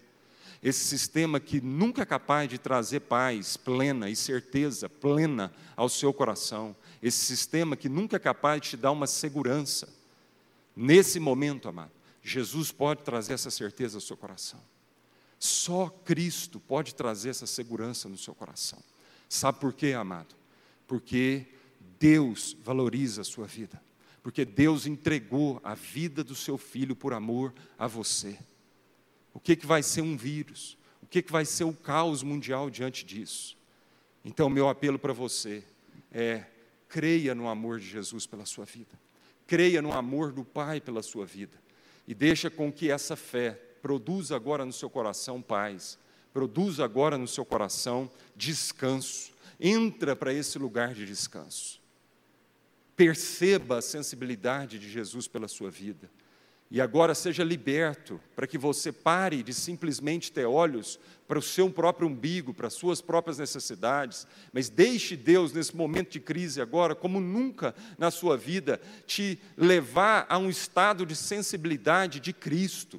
esse 0.62 0.84
sistema 0.84 1.40
que 1.40 1.60
nunca 1.60 2.02
é 2.02 2.06
capaz 2.06 2.48
de 2.48 2.56
trazer 2.56 3.00
paz 3.00 3.56
plena 3.56 4.08
e 4.08 4.14
certeza 4.14 4.88
plena 4.88 5.52
ao 5.74 5.88
seu 5.88 6.14
coração, 6.14 6.76
esse 7.02 7.18
sistema 7.24 7.74
que 7.74 7.88
nunca 7.88 8.14
é 8.14 8.20
capaz 8.20 8.62
de 8.62 8.70
te 8.70 8.76
dar 8.76 8.92
uma 8.92 9.08
segurança, 9.08 9.92
nesse 10.76 11.18
momento, 11.18 11.68
amado, 11.68 11.90
Jesus 12.22 12.70
pode 12.70 13.02
trazer 13.02 13.32
essa 13.32 13.50
certeza 13.50 13.96
ao 13.96 14.00
seu 14.00 14.16
coração. 14.16 14.60
Só 15.44 15.88
Cristo 15.88 16.59
pode 16.61 16.94
trazer 16.94 17.30
essa 17.30 17.46
segurança 17.46 18.09
no 18.09 18.16
seu 18.16 18.35
coração. 18.35 18.83
Sabe 19.28 19.59
por 19.61 19.72
quê, 19.72 19.92
amado? 19.92 20.35
Porque 20.87 21.46
Deus 21.98 22.57
valoriza 22.62 23.22
a 23.22 23.24
sua 23.24 23.46
vida 23.46 23.83
porque 24.24 24.42
Deus 24.46 24.87
entregou 24.87 25.61
a 25.62 25.74
vida 25.74 26.24
do 26.24 26.35
seu 26.35 26.57
filho 26.57 26.96
por 26.96 27.12
amor 27.12 27.52
a 27.78 27.87
você. 27.87 28.38
O 29.35 29.38
que, 29.38 29.54
que 29.54 29.66
vai 29.66 29.83
ser 29.83 30.00
um 30.00 30.16
vírus? 30.16 30.78
O 31.02 31.07
que, 31.07 31.20
que 31.20 31.30
vai 31.30 31.44
ser 31.44 31.64
o 31.64 31.74
caos 31.74 32.22
mundial 32.22 32.70
diante 32.70 33.04
disso? 33.04 33.54
Então, 34.24 34.48
meu 34.48 34.66
apelo 34.66 34.98
para 34.98 35.12
você 35.12 35.62
é: 36.11 36.46
creia 36.88 37.35
no 37.35 37.48
amor 37.48 37.78
de 37.78 37.87
Jesus 37.87 38.26
pela 38.26 38.46
sua 38.46 38.64
vida, 38.64 38.98
creia 39.46 39.83
no 39.83 39.92
amor 39.92 40.33
do 40.33 40.42
Pai 40.42 40.80
pela 40.80 41.02
sua 41.02 41.26
vida, 41.26 41.59
e 42.09 42.14
deixa 42.14 42.48
com 42.48 42.72
que 42.72 42.90
essa 42.90 43.16
fé 43.16 43.61
produza 43.85 44.35
agora 44.35 44.64
no 44.64 44.73
seu 44.73 44.88
coração 44.88 45.42
paz, 45.42 45.99
produza 46.33 46.83
agora 46.83 47.18
no 47.18 47.29
seu 47.29 47.44
coração 47.44 48.11
descanso. 48.35 49.31
Entra 49.61 50.16
para 50.16 50.33
esse 50.33 50.59
lugar 50.59 50.94
de 50.94 51.05
descanso. 51.05 51.83
Perceba 52.97 53.77
a 53.77 53.83
sensibilidade 53.83 54.79
de 54.79 54.90
Jesus 54.90 55.29
pela 55.29 55.47
sua 55.49 55.70
vida. 55.70 56.11
E 56.70 56.81
agora 56.81 57.14
seja 57.14 57.44
liberto 57.44 58.18
para 58.35 58.47
que 58.47 58.57
você 58.57 58.90
pare 58.90 59.42
de 59.42 59.53
simplesmente 59.53 60.33
ter 60.33 60.47
olhos 60.47 60.99
para 61.29 61.38
o 61.38 61.42
seu 61.42 61.68
próprio 61.68 62.09
umbigo, 62.09 62.55
para 62.55 62.68
as 62.68 62.75
suas 62.75 63.03
próprias 63.03 63.37
necessidades, 63.37 64.27
mas 64.51 64.70
deixe 64.70 65.14
Deus, 65.14 65.53
nesse 65.53 65.77
momento 65.77 66.12
de 66.12 66.20
crise 66.20 66.59
agora, 66.59 66.94
como 66.94 67.20
nunca 67.20 67.75
na 67.99 68.11
sua 68.11 68.35
vida, 68.35 68.81
te 69.07 69.38
levar 69.59 70.25
a 70.27 70.38
um 70.38 70.49
estado 70.49 71.05
de 71.05 71.14
sensibilidade 71.14 72.18
de 72.18 72.33
Cristo, 72.33 72.99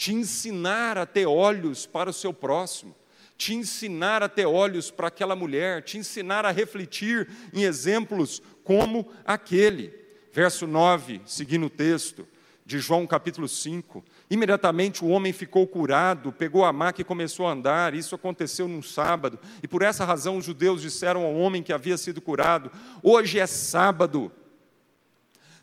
te 0.00 0.14
ensinar 0.14 0.96
a 0.96 1.04
ter 1.04 1.26
olhos 1.26 1.84
para 1.84 2.08
o 2.08 2.12
seu 2.12 2.32
próximo, 2.32 2.96
te 3.36 3.52
ensinar 3.52 4.22
a 4.22 4.30
ter 4.30 4.46
olhos 4.46 4.90
para 4.90 5.08
aquela 5.08 5.36
mulher, 5.36 5.82
te 5.82 5.98
ensinar 5.98 6.46
a 6.46 6.50
refletir 6.50 7.28
em 7.52 7.64
exemplos 7.64 8.40
como 8.64 9.12
aquele. 9.26 9.92
Verso 10.32 10.66
9, 10.66 11.20
seguindo 11.26 11.66
o 11.66 11.70
texto 11.70 12.26
de 12.64 12.78
João 12.78 13.06
capítulo 13.06 13.46
5. 13.46 14.02
Imediatamente 14.30 15.04
o 15.04 15.08
homem 15.08 15.34
ficou 15.34 15.66
curado, 15.66 16.32
pegou 16.32 16.64
a 16.64 16.72
maca 16.72 17.02
e 17.02 17.04
começou 17.04 17.46
a 17.46 17.52
andar. 17.52 17.92
Isso 17.92 18.14
aconteceu 18.14 18.66
num 18.66 18.82
sábado. 18.82 19.38
E 19.62 19.68
por 19.68 19.82
essa 19.82 20.06
razão 20.06 20.38
os 20.38 20.46
judeus 20.46 20.80
disseram 20.80 21.24
ao 21.24 21.34
homem 21.34 21.62
que 21.62 21.74
havia 21.74 21.98
sido 21.98 22.22
curado: 22.22 22.72
Hoje 23.02 23.38
é 23.38 23.46
sábado, 23.46 24.32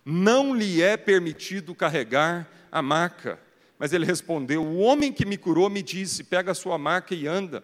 não 0.05 0.55
lhe 0.55 0.79
é 0.79 0.95
permitido 0.95 1.73
carregar 1.73 2.47
a 2.71 2.83
maca. 2.83 3.46
Mas 3.79 3.93
ele 3.93 4.05
respondeu: 4.05 4.63
O 4.63 4.79
homem 4.79 5.11
que 5.11 5.25
me 5.25 5.37
curou 5.37 5.69
me 5.69 5.81
disse: 5.81 6.23
Pega 6.23 6.51
a 6.51 6.55
sua 6.55 6.77
maca 6.77 7.13
e 7.13 7.27
anda. 7.27 7.63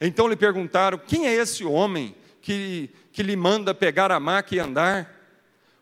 Então 0.00 0.28
lhe 0.28 0.36
perguntaram: 0.36 0.98
Quem 0.98 1.26
é 1.26 1.34
esse 1.34 1.64
homem 1.64 2.14
que, 2.40 2.90
que 3.12 3.22
lhe 3.22 3.36
manda 3.36 3.74
pegar 3.74 4.10
a 4.10 4.20
maca 4.20 4.54
e 4.54 4.58
andar? 4.58 5.18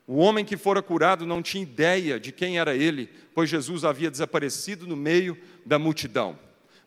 O 0.06 0.16
homem 0.16 0.44
que 0.44 0.56
fora 0.56 0.80
curado 0.80 1.26
não 1.26 1.42
tinha 1.42 1.62
ideia 1.62 2.18
de 2.18 2.32
quem 2.32 2.58
era 2.58 2.74
ele, 2.74 3.10
pois 3.34 3.50
Jesus 3.50 3.84
havia 3.84 4.10
desaparecido 4.10 4.86
no 4.86 4.96
meio 4.96 5.36
da 5.66 5.78
multidão. 5.78 6.38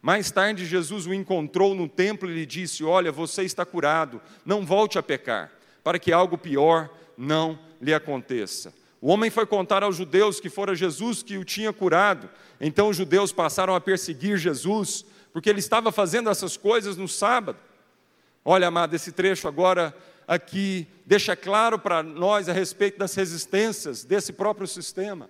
Mais 0.02 0.32
tarde, 0.32 0.66
Jesus 0.66 1.06
o 1.06 1.14
encontrou 1.14 1.76
no 1.76 1.88
templo 1.88 2.30
e 2.30 2.34
lhe 2.34 2.46
disse: 2.46 2.84
Olha, 2.84 3.12
você 3.12 3.44
está 3.44 3.66
curado, 3.66 4.20
não 4.46 4.66
volte 4.66 4.98
a 4.98 5.04
pecar, 5.04 5.52
para 5.84 6.00
que 6.00 6.12
algo 6.12 6.38
pior 6.38 6.90
não 7.18 7.60
lhe 7.80 7.94
aconteça. 7.94 8.74
O 9.02 9.10
homem 9.10 9.32
foi 9.32 9.48
contar 9.48 9.82
aos 9.82 9.96
judeus 9.96 10.40
que 10.40 10.48
fora 10.48 10.76
Jesus 10.76 11.24
que 11.24 11.36
o 11.36 11.44
tinha 11.44 11.74
curado. 11.74 12.30
Então 12.60 12.88
os 12.90 12.96
judeus 12.96 13.34
passaram 13.34 13.74
a 13.74 13.82
perseguir 13.82 14.38
Jesus, 14.38 15.04
porque 15.34 15.50
ele 15.50 15.60
estava 15.60 15.92
fazendo 15.92 16.30
essas 16.30 16.56
coisas 16.56 16.96
no 16.96 17.08
sábado. 17.08 17.58
Olha, 18.46 18.68
amado, 18.68 18.96
esse 18.96 19.12
trecho 19.12 19.48
agora 19.48 19.96
aqui 20.28 20.88
deixa 21.04 21.36
claro 21.36 21.80
para 21.80 22.04
nós 22.04 22.48
a 22.48 22.54
respeito 22.54 23.00
das 23.00 23.16
resistências 23.16 24.04
desse 24.04 24.32
próprio 24.32 24.68
sistema. 24.68 25.28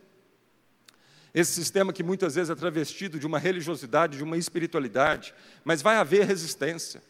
Esse 1.34 1.54
sistema 1.54 1.94
que 1.94 2.04
muitas 2.04 2.36
vezes 2.36 2.50
é 2.50 2.56
travestido 2.56 3.18
de 3.18 3.26
uma 3.26 3.40
religiosidade, 3.40 4.18
de 4.18 4.24
uma 4.24 4.36
espiritualidade, 4.36 5.34
mas 5.64 5.82
vai 5.82 5.96
haver 5.96 6.26
resistência. 6.26 7.02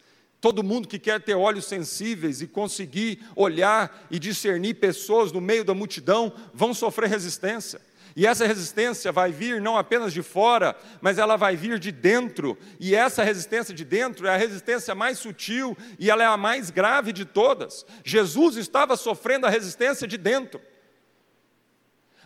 Todo 0.42 0.64
mundo 0.64 0.88
que 0.88 0.98
quer 0.98 1.20
ter 1.20 1.36
olhos 1.36 1.66
sensíveis 1.66 2.42
e 2.42 2.48
conseguir 2.48 3.20
olhar 3.36 4.08
e 4.10 4.18
discernir 4.18 4.74
pessoas 4.74 5.30
no 5.30 5.40
meio 5.40 5.62
da 5.62 5.72
multidão 5.72 6.32
vão 6.52 6.74
sofrer 6.74 7.08
resistência. 7.08 7.80
E 8.16 8.26
essa 8.26 8.44
resistência 8.44 9.12
vai 9.12 9.30
vir 9.30 9.60
não 9.60 9.78
apenas 9.78 10.12
de 10.12 10.20
fora, 10.20 10.76
mas 11.00 11.16
ela 11.16 11.36
vai 11.36 11.54
vir 11.54 11.78
de 11.78 11.92
dentro. 11.92 12.58
E 12.80 12.92
essa 12.92 13.22
resistência 13.22 13.72
de 13.72 13.84
dentro 13.84 14.26
é 14.26 14.34
a 14.34 14.36
resistência 14.36 14.96
mais 14.96 15.20
sutil 15.20 15.78
e 15.96 16.10
ela 16.10 16.24
é 16.24 16.26
a 16.26 16.36
mais 16.36 16.70
grave 16.70 17.12
de 17.12 17.24
todas. 17.24 17.86
Jesus 18.04 18.56
estava 18.56 18.96
sofrendo 18.96 19.46
a 19.46 19.50
resistência 19.50 20.08
de 20.08 20.18
dentro. 20.18 20.60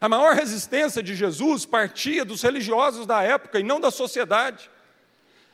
A 0.00 0.09
maior 0.09 0.35
resistência 0.35 1.02
de 1.02 1.14
Jesus 1.14 1.66
partia 1.66 2.24
dos 2.24 2.40
religiosos 2.40 3.05
da 3.05 3.22
época 3.22 3.61
e 3.61 3.62
não 3.62 3.79
da 3.79 3.90
sociedade. 3.90 4.70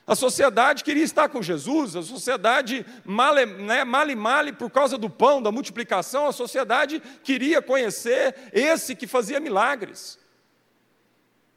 A 0.07 0.17
sociedade 0.17 0.83
queria 0.83 1.05
estar 1.05 1.29
com 1.29 1.41
Jesus, 1.41 1.95
a 1.95 2.03
sociedade 2.03 2.85
male, 3.05 3.47
né, 3.47 3.85
male 3.85 4.17
male 4.17 4.53
por 4.53 4.69
causa 4.69 4.99
do 4.99 5.09
pão, 5.09 5.41
da 5.41 5.53
multiplicação, 5.53 6.27
a 6.27 6.33
sociedade 6.33 7.01
queria 7.23 7.63
conhecer 7.63 8.35
esse 8.53 8.97
que 8.97 9.07
fazia 9.07 9.39
milagres. 9.39 10.19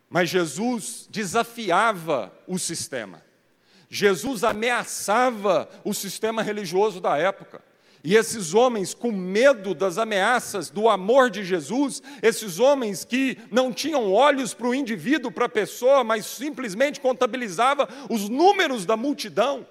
Mas 0.07 0.29
Jesus 0.29 1.07
desafiava 1.09 2.31
o 2.47 2.59
sistema. 2.59 3.23
Jesus 3.89 4.43
ameaçava 4.43 5.69
o 5.83 5.93
sistema 5.93 6.43
religioso 6.43 7.01
da 7.01 7.17
época. 7.17 7.63
E 8.05 8.15
esses 8.15 8.53
homens, 8.53 8.93
com 8.93 9.11
medo 9.11 9.73
das 9.73 9.97
ameaças 9.97 10.69
do 10.69 10.87
amor 10.87 11.31
de 11.31 11.43
Jesus, 11.43 12.03
esses 12.21 12.59
homens 12.59 13.03
que 13.03 13.35
não 13.49 13.73
tinham 13.73 14.13
olhos 14.13 14.53
para 14.53 14.67
o 14.67 14.75
indivíduo, 14.75 15.31
para 15.31 15.47
a 15.47 15.49
pessoa, 15.49 16.03
mas 16.03 16.23
simplesmente 16.23 17.01
contabilizava 17.01 17.89
os 18.07 18.29
números 18.29 18.85
da 18.85 18.95
multidão, 18.95 19.65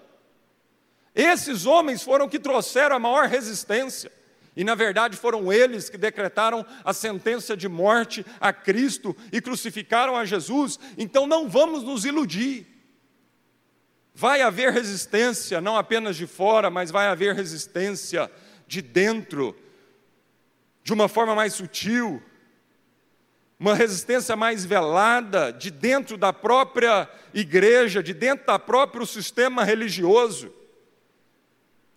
esses 1.14 1.64
homens 1.64 2.02
foram 2.02 2.28
que 2.28 2.40
trouxeram 2.40 2.96
a 2.96 2.98
maior 2.98 3.28
resistência. 3.28 4.10
E 4.56 4.64
na 4.64 4.74
verdade 4.74 5.16
foram 5.16 5.52
eles 5.52 5.88
que 5.88 5.96
decretaram 5.96 6.66
a 6.84 6.92
sentença 6.92 7.56
de 7.56 7.68
morte 7.68 8.26
a 8.40 8.52
Cristo 8.52 9.16
e 9.30 9.40
crucificaram 9.40 10.16
a 10.16 10.24
Jesus. 10.24 10.76
Então 10.98 11.24
não 11.24 11.48
vamos 11.48 11.84
nos 11.84 12.04
iludir. 12.04 12.73
Vai 14.14 14.42
haver 14.42 14.72
resistência, 14.72 15.60
não 15.60 15.76
apenas 15.76 16.16
de 16.16 16.24
fora, 16.24 16.70
mas 16.70 16.90
vai 16.90 17.08
haver 17.08 17.34
resistência 17.34 18.30
de 18.64 18.80
dentro, 18.80 19.56
de 20.84 20.92
uma 20.92 21.08
forma 21.08 21.34
mais 21.34 21.54
sutil, 21.54 22.22
uma 23.58 23.74
resistência 23.74 24.36
mais 24.36 24.64
velada, 24.64 25.52
de 25.52 25.68
dentro 25.68 26.16
da 26.16 26.32
própria 26.32 27.08
igreja, 27.32 28.02
de 28.02 28.14
dentro 28.14 28.46
da 28.46 28.58
próprio 28.58 29.04
sistema 29.04 29.64
religioso. 29.64 30.52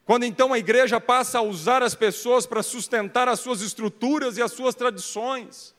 Quando 0.04 0.24
então 0.24 0.54
a 0.54 0.58
igreja 0.58 1.00
passa 1.00 1.38
a 1.38 1.44
usar 1.44 1.84
as 1.84 1.94
pessoas 1.94 2.48
para 2.48 2.64
sustentar 2.64 3.28
as 3.28 3.42
suas 3.42 3.62
estruturas 3.62 4.38
e 4.38 4.42
as 4.42 4.54
suas 4.54 4.74
tradições. 4.74 5.77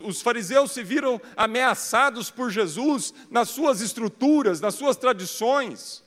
Os 0.00 0.22
fariseus 0.22 0.70
se 0.70 0.84
viram 0.84 1.20
ameaçados 1.36 2.30
por 2.30 2.50
Jesus 2.50 3.12
nas 3.28 3.48
suas 3.48 3.80
estruturas, 3.80 4.60
nas 4.60 4.74
suas 4.74 4.96
tradições. 4.96 6.04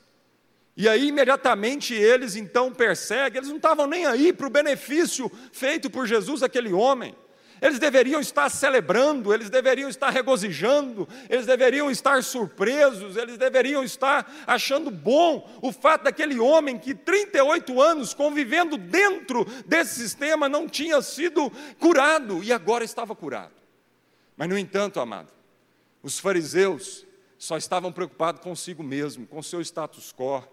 E 0.77 0.87
aí, 0.87 1.09
imediatamente, 1.09 1.93
eles 1.93 2.37
então 2.37 2.73
perseguem, 2.73 3.39
eles 3.39 3.49
não 3.49 3.57
estavam 3.57 3.85
nem 3.85 4.05
aí 4.05 4.31
para 4.31 4.47
o 4.47 4.49
benefício 4.49 5.29
feito 5.51 5.89
por 5.89 6.07
Jesus 6.07 6.41
àquele 6.41 6.71
homem. 6.71 7.13
eles 7.61 7.77
deveriam 7.77 8.19
estar 8.19 8.49
celebrando, 8.49 9.31
eles 9.31 9.49
deveriam 9.49 9.87
estar 9.87 10.09
regozijando, 10.09 11.07
eles 11.29 11.45
deveriam 11.45 11.91
estar 11.91 12.23
surpresos, 12.23 13.15
eles 13.15 13.37
deveriam 13.37 13.83
estar 13.83 14.33
achando 14.47 14.89
bom 14.89 15.47
o 15.61 15.71
fato 15.71 16.05
daquele 16.05 16.39
homem 16.39 16.79
que 16.79 16.95
38 16.95 17.79
anos 17.79 18.15
convivendo 18.15 18.77
dentro 18.77 19.45
desse 19.67 19.93
sistema 19.99 20.49
não 20.49 20.67
tinha 20.67 21.01
sido 21.03 21.51
curado 21.77 22.43
e 22.43 22.51
agora 22.51 22.83
estava 22.83 23.13
curado. 23.13 23.60
Mas, 24.41 24.49
no 24.49 24.57
entanto, 24.57 24.99
amado, 24.99 25.31
os 26.01 26.17
fariseus 26.17 27.05
só 27.37 27.57
estavam 27.57 27.91
preocupados 27.91 28.41
consigo 28.41 28.81
mesmo, 28.81 29.27
com 29.27 29.39
seu 29.43 29.61
status 29.61 30.11
quo, 30.11 30.43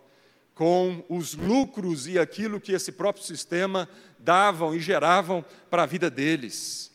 com 0.55 1.03
os 1.09 1.33
lucros 1.33 2.07
e 2.07 2.19
aquilo 2.19 2.61
que 2.61 2.73
esse 2.73 2.93
próprio 2.93 3.25
sistema 3.25 3.89
davam 4.19 4.75
e 4.75 4.79
geravam 4.79 5.43
para 5.71 5.85
a 5.85 5.87
vida 5.87 6.11
deles. 6.11 6.93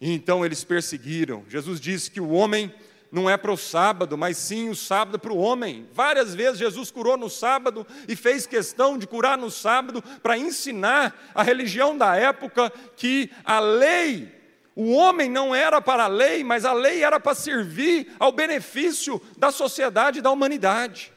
E 0.00 0.12
então 0.12 0.44
eles 0.44 0.64
perseguiram. 0.64 1.44
Jesus 1.48 1.80
disse 1.80 2.10
que 2.10 2.20
o 2.20 2.30
homem 2.30 2.74
não 3.12 3.30
é 3.30 3.36
para 3.36 3.52
o 3.52 3.56
sábado, 3.56 4.18
mas 4.18 4.36
sim 4.36 4.68
o 4.68 4.74
sábado 4.74 5.20
para 5.20 5.32
o 5.32 5.38
homem. 5.38 5.88
Várias 5.92 6.34
vezes 6.34 6.58
Jesus 6.58 6.90
curou 6.90 7.16
no 7.16 7.30
sábado 7.30 7.86
e 8.08 8.16
fez 8.16 8.48
questão 8.48 8.98
de 8.98 9.06
curar 9.06 9.38
no 9.38 9.48
sábado 9.48 10.02
para 10.24 10.36
ensinar 10.36 11.30
a 11.32 11.44
religião 11.44 11.96
da 11.96 12.16
época 12.16 12.72
que 12.96 13.30
a 13.44 13.60
lei, 13.60 14.34
o 14.76 14.92
homem 14.92 15.30
não 15.30 15.54
era 15.54 15.80
para 15.80 16.04
a 16.04 16.06
lei, 16.06 16.44
mas 16.44 16.66
a 16.66 16.74
lei 16.74 17.02
era 17.02 17.18
para 17.18 17.34
servir 17.34 18.14
ao 18.18 18.30
benefício 18.30 19.18
da 19.38 19.50
sociedade 19.50 20.18
e 20.18 20.22
da 20.22 20.30
humanidade. 20.30 21.10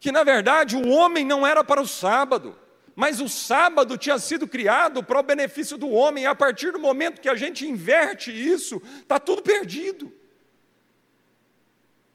Que 0.00 0.10
na 0.10 0.24
verdade 0.24 0.74
o 0.74 0.88
homem 0.88 1.22
não 1.22 1.46
era 1.46 1.62
para 1.62 1.82
o 1.82 1.86
sábado, 1.86 2.58
mas 2.96 3.20
o 3.20 3.28
sábado 3.28 3.98
tinha 3.98 4.18
sido 4.18 4.48
criado 4.48 5.04
para 5.04 5.20
o 5.20 5.22
benefício 5.22 5.76
do 5.76 5.90
homem, 5.90 6.24
e 6.24 6.26
a 6.26 6.34
partir 6.34 6.72
do 6.72 6.78
momento 6.78 7.20
que 7.20 7.28
a 7.28 7.36
gente 7.36 7.68
inverte 7.68 8.32
isso, 8.32 8.82
está 9.02 9.20
tudo 9.20 9.42
perdido. 9.42 10.10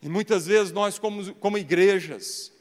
E 0.01 0.09
muitas 0.09 0.47
vezes 0.47 0.73
nós, 0.73 0.97
como, 0.97 1.35
como 1.35 1.55
igrejas, 1.55 2.51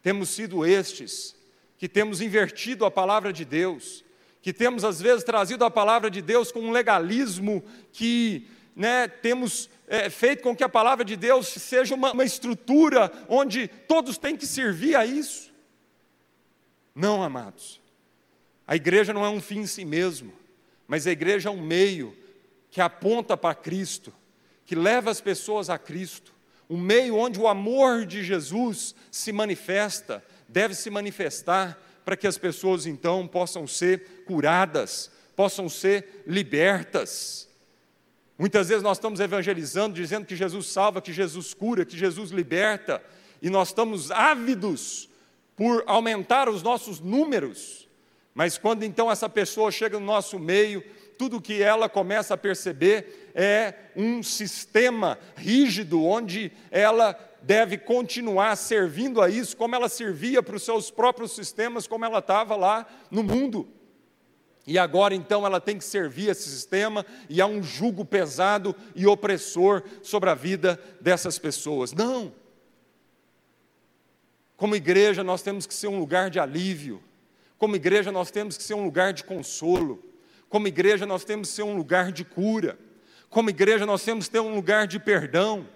temos 0.00 0.28
sido 0.28 0.64
estes 0.64 1.34
que 1.76 1.88
temos 1.88 2.20
invertido 2.20 2.84
a 2.84 2.90
palavra 2.90 3.32
de 3.32 3.44
Deus, 3.44 4.04
que 4.48 4.52
temos 4.54 4.82
às 4.82 4.98
vezes 4.98 5.24
trazido 5.24 5.62
a 5.62 5.70
palavra 5.70 6.10
de 6.10 6.22
Deus 6.22 6.50
com 6.50 6.60
um 6.60 6.70
legalismo 6.70 7.62
que 7.92 8.48
né, 8.74 9.06
temos 9.06 9.68
é, 9.86 10.08
feito 10.08 10.42
com 10.42 10.56
que 10.56 10.64
a 10.64 10.68
palavra 10.70 11.04
de 11.04 11.16
Deus 11.16 11.48
seja 11.48 11.94
uma, 11.94 12.12
uma 12.12 12.24
estrutura 12.24 13.12
onde 13.28 13.68
todos 13.68 14.16
têm 14.16 14.34
que 14.34 14.46
servir 14.46 14.96
a 14.96 15.04
isso. 15.04 15.52
Não, 16.94 17.22
amados. 17.22 17.78
A 18.66 18.74
igreja 18.74 19.12
não 19.12 19.22
é 19.22 19.28
um 19.28 19.38
fim 19.38 19.58
em 19.58 19.66
si 19.66 19.84
mesmo, 19.84 20.32
mas 20.86 21.06
a 21.06 21.10
igreja 21.10 21.50
é 21.50 21.52
um 21.52 21.60
meio 21.60 22.16
que 22.70 22.80
aponta 22.80 23.36
para 23.36 23.54
Cristo, 23.54 24.14
que 24.64 24.74
leva 24.74 25.10
as 25.10 25.20
pessoas 25.20 25.68
a 25.68 25.76
Cristo. 25.76 26.32
Um 26.70 26.78
meio 26.78 27.16
onde 27.16 27.38
o 27.38 27.46
amor 27.46 28.06
de 28.06 28.24
Jesus 28.24 28.94
se 29.10 29.30
manifesta, 29.30 30.24
deve 30.48 30.74
se 30.74 30.88
manifestar 30.88 31.78
para 32.08 32.16
que 32.16 32.26
as 32.26 32.38
pessoas 32.38 32.86
então 32.86 33.28
possam 33.28 33.66
ser 33.66 34.22
curadas, 34.26 35.10
possam 35.36 35.68
ser 35.68 36.22
libertas. 36.26 37.46
Muitas 38.38 38.70
vezes 38.70 38.82
nós 38.82 38.96
estamos 38.96 39.20
evangelizando, 39.20 39.94
dizendo 39.94 40.24
que 40.24 40.34
Jesus 40.34 40.68
salva, 40.68 41.02
que 41.02 41.12
Jesus 41.12 41.52
cura, 41.52 41.84
que 41.84 41.98
Jesus 41.98 42.30
liberta, 42.30 43.02
e 43.42 43.50
nós 43.50 43.68
estamos 43.68 44.10
ávidos 44.10 45.06
por 45.54 45.84
aumentar 45.86 46.48
os 46.48 46.62
nossos 46.62 46.98
números, 46.98 47.86
mas 48.34 48.56
quando 48.56 48.84
então 48.84 49.12
essa 49.12 49.28
pessoa 49.28 49.70
chega 49.70 50.00
no 50.00 50.06
nosso 50.06 50.38
meio, 50.38 50.82
tudo 51.18 51.42
que 51.42 51.62
ela 51.62 51.90
começa 51.90 52.32
a 52.32 52.38
perceber 52.38 53.30
é 53.34 53.74
um 53.94 54.22
sistema 54.22 55.18
rígido, 55.36 56.02
onde 56.02 56.50
ela 56.70 57.12
deve 57.48 57.78
continuar 57.78 58.54
servindo 58.56 59.22
a 59.22 59.30
isso, 59.30 59.56
como 59.56 59.74
ela 59.74 59.88
servia 59.88 60.42
para 60.42 60.54
os 60.54 60.62
seus 60.62 60.90
próprios 60.90 61.32
sistemas, 61.32 61.86
como 61.86 62.04
ela 62.04 62.18
estava 62.18 62.54
lá 62.54 62.86
no 63.10 63.22
mundo. 63.22 63.66
E 64.66 64.78
agora 64.78 65.14
então 65.14 65.46
ela 65.46 65.58
tem 65.58 65.78
que 65.78 65.84
servir 65.86 66.28
esse 66.28 66.46
sistema 66.46 67.06
e 67.26 67.40
há 67.40 67.46
um 67.46 67.62
jugo 67.62 68.04
pesado 68.04 68.76
e 68.94 69.06
opressor 69.06 69.82
sobre 70.02 70.28
a 70.28 70.34
vida 70.34 70.78
dessas 71.00 71.38
pessoas. 71.38 71.94
Não! 71.94 72.34
Como 74.54 74.76
igreja, 74.76 75.24
nós 75.24 75.40
temos 75.40 75.64
que 75.64 75.72
ser 75.72 75.86
um 75.88 75.98
lugar 75.98 76.28
de 76.28 76.38
alívio. 76.38 77.02
Como 77.56 77.74
igreja, 77.74 78.12
nós 78.12 78.30
temos 78.30 78.58
que 78.58 78.62
ser 78.62 78.74
um 78.74 78.84
lugar 78.84 79.14
de 79.14 79.24
consolo. 79.24 80.04
Como 80.50 80.68
igreja, 80.68 81.06
nós 81.06 81.24
temos 81.24 81.48
que 81.48 81.54
ser 81.54 81.62
um 81.62 81.78
lugar 81.78 82.12
de 82.12 82.26
cura. 82.26 82.78
Como 83.30 83.48
igreja, 83.48 83.86
nós 83.86 84.04
temos 84.04 84.26
que 84.26 84.32
ter 84.32 84.40
um 84.40 84.54
lugar 84.54 84.86
de 84.86 84.98
perdão. 84.98 85.66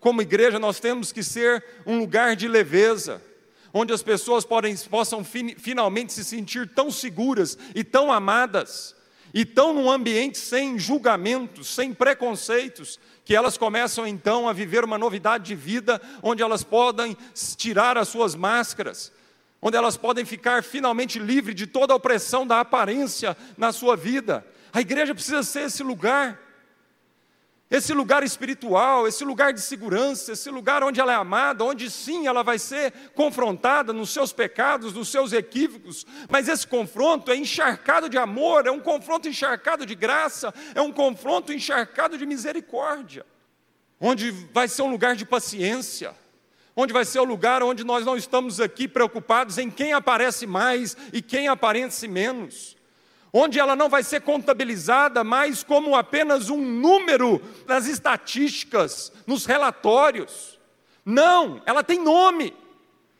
Como 0.00 0.22
igreja, 0.22 0.58
nós 0.58 0.78
temos 0.78 1.12
que 1.12 1.22
ser 1.22 1.64
um 1.86 1.98
lugar 1.98 2.36
de 2.36 2.46
leveza, 2.46 3.22
onde 3.72 3.92
as 3.92 4.02
pessoas 4.02 4.44
podem, 4.44 4.76
possam 4.90 5.24
fin, 5.24 5.54
finalmente 5.58 6.12
se 6.12 6.24
sentir 6.24 6.68
tão 6.68 6.90
seguras 6.90 7.58
e 7.74 7.82
tão 7.82 8.12
amadas, 8.12 8.94
e 9.34 9.44
tão 9.44 9.74
num 9.74 9.90
ambiente 9.90 10.38
sem 10.38 10.78
julgamentos, 10.78 11.68
sem 11.68 11.92
preconceitos, 11.92 12.98
que 13.24 13.34
elas 13.34 13.58
começam 13.58 14.06
então 14.06 14.48
a 14.48 14.52
viver 14.52 14.84
uma 14.84 14.96
novidade 14.96 15.44
de 15.44 15.54
vida, 15.54 16.00
onde 16.22 16.42
elas 16.42 16.62
podem 16.62 17.16
tirar 17.56 17.98
as 17.98 18.08
suas 18.08 18.34
máscaras, 18.34 19.12
onde 19.60 19.76
elas 19.76 19.96
podem 19.96 20.24
ficar 20.24 20.62
finalmente 20.62 21.18
livres 21.18 21.56
de 21.56 21.66
toda 21.66 21.92
a 21.92 21.96
opressão 21.96 22.46
da 22.46 22.60
aparência 22.60 23.36
na 23.56 23.72
sua 23.72 23.96
vida. 23.96 24.46
A 24.72 24.80
igreja 24.80 25.14
precisa 25.14 25.42
ser 25.42 25.62
esse 25.62 25.82
lugar 25.82 26.45
esse 27.68 27.92
lugar 27.92 28.22
espiritual, 28.22 29.08
esse 29.08 29.24
lugar 29.24 29.52
de 29.52 29.60
segurança, 29.60 30.32
esse 30.32 30.48
lugar 30.50 30.84
onde 30.84 31.00
ela 31.00 31.12
é 31.12 31.16
amada, 31.16 31.64
onde 31.64 31.90
sim 31.90 32.26
ela 32.26 32.44
vai 32.44 32.60
ser 32.60 32.92
confrontada 33.14 33.92
nos 33.92 34.10
seus 34.10 34.32
pecados, 34.32 34.92
nos 34.92 35.08
seus 35.08 35.32
equívocos, 35.32 36.06
mas 36.30 36.46
esse 36.46 36.64
confronto 36.64 37.32
é 37.32 37.36
encharcado 37.36 38.08
de 38.08 38.16
amor, 38.16 38.66
é 38.68 38.70
um 38.70 38.78
confronto 38.78 39.28
encharcado 39.28 39.84
de 39.84 39.96
graça, 39.96 40.54
é 40.76 40.80
um 40.80 40.92
confronto 40.92 41.52
encharcado 41.52 42.16
de 42.16 42.24
misericórdia, 42.24 43.26
onde 44.00 44.30
vai 44.30 44.68
ser 44.68 44.82
um 44.82 44.90
lugar 44.90 45.16
de 45.16 45.26
paciência, 45.26 46.14
onde 46.76 46.92
vai 46.92 47.04
ser 47.04 47.18
o 47.18 47.24
lugar 47.24 47.64
onde 47.64 47.82
nós 47.82 48.06
não 48.06 48.16
estamos 48.16 48.60
aqui 48.60 48.86
preocupados 48.86 49.58
em 49.58 49.68
quem 49.70 49.92
aparece 49.92 50.46
mais 50.46 50.96
e 51.12 51.20
quem 51.20 51.48
aparece 51.48 52.06
menos 52.06 52.75
onde 53.38 53.60
ela 53.60 53.76
não 53.76 53.90
vai 53.90 54.02
ser 54.02 54.22
contabilizada 54.22 55.22
mais 55.22 55.62
como 55.62 55.94
apenas 55.94 56.48
um 56.48 56.56
número 56.56 57.42
nas 57.66 57.86
estatísticas, 57.86 59.12
nos 59.26 59.44
relatórios. 59.44 60.58
Não, 61.04 61.60
ela 61.66 61.84
tem 61.84 62.02
nome. 62.02 62.56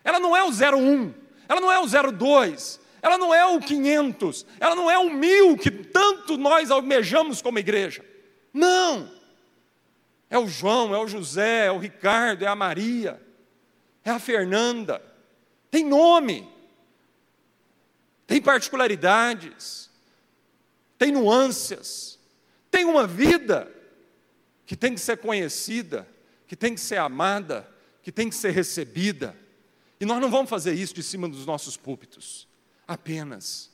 Ela 0.02 0.18
não 0.18 0.34
é 0.34 0.42
o 0.42 0.48
01, 0.48 1.12
ela 1.48 1.60
não 1.60 1.70
é 1.70 1.80
o 1.80 1.86
02, 2.12 2.80
ela 3.02 3.18
não 3.18 3.34
é 3.34 3.44
o 3.44 3.60
500, 3.60 4.46
ela 4.58 4.74
não 4.74 4.90
é 4.90 4.96
o 4.96 5.10
mil 5.10 5.56
que 5.56 5.70
tanto 5.70 6.38
nós 6.38 6.70
almejamos 6.70 7.42
como 7.42 7.58
igreja. 7.58 8.04
Não. 8.54 9.10
É 10.30 10.38
o 10.38 10.46
João, 10.46 10.94
é 10.94 10.98
o 10.98 11.08
José, 11.08 11.66
é 11.66 11.72
o 11.72 11.78
Ricardo, 11.78 12.44
é 12.44 12.48
a 12.48 12.54
Maria, 12.54 13.20
é 14.04 14.10
a 14.10 14.18
Fernanda. 14.18 15.02
Tem 15.70 15.84
nome, 15.84 16.48
tem 18.26 18.40
particularidades 18.40 19.85
tem 20.98 21.12
nuances, 21.12 22.18
tem 22.70 22.84
uma 22.84 23.06
vida 23.06 23.70
que 24.64 24.76
tem 24.76 24.94
que 24.94 25.00
ser 25.00 25.18
conhecida, 25.18 26.08
que 26.46 26.56
tem 26.56 26.74
que 26.74 26.80
ser 26.80 26.98
amada, 26.98 27.68
que 28.02 28.10
tem 28.10 28.28
que 28.28 28.34
ser 28.34 28.50
recebida. 28.50 29.36
E 30.00 30.04
nós 30.04 30.20
não 30.20 30.30
vamos 30.30 30.50
fazer 30.50 30.74
isso 30.74 30.94
de 30.94 31.02
cima 31.02 31.28
dos 31.28 31.46
nossos 31.46 31.76
púlpitos, 31.76 32.48
apenas. 32.86 33.70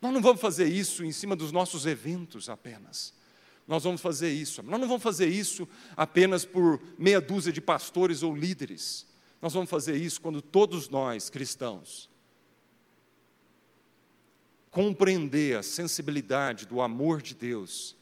Nós 0.00 0.12
não 0.12 0.20
vamos 0.20 0.40
fazer 0.40 0.66
isso 0.66 1.04
em 1.04 1.12
cima 1.12 1.34
dos 1.34 1.52
nossos 1.52 1.86
eventos 1.86 2.48
apenas. 2.48 3.12
Nós 3.66 3.84
vamos 3.84 4.00
fazer 4.00 4.30
isso. 4.30 4.62
Nós 4.62 4.80
não 4.80 4.88
vamos 4.88 5.02
fazer 5.02 5.28
isso 5.28 5.68
apenas 5.96 6.44
por 6.44 6.80
meia 6.98 7.20
dúzia 7.20 7.52
de 7.52 7.60
pastores 7.60 8.22
ou 8.22 8.34
líderes. 8.34 9.06
Nós 9.42 9.52
vamos 9.52 9.68
fazer 9.68 9.96
isso 9.96 10.20
quando 10.20 10.40
todos 10.40 10.88
nós, 10.88 11.28
cristãos, 11.28 12.08
compreender 14.70 15.56
a 15.56 15.62
sensibilidade 15.62 16.66
do 16.66 16.80
amor 16.80 17.22
de 17.22 17.34
Deus 17.34 17.96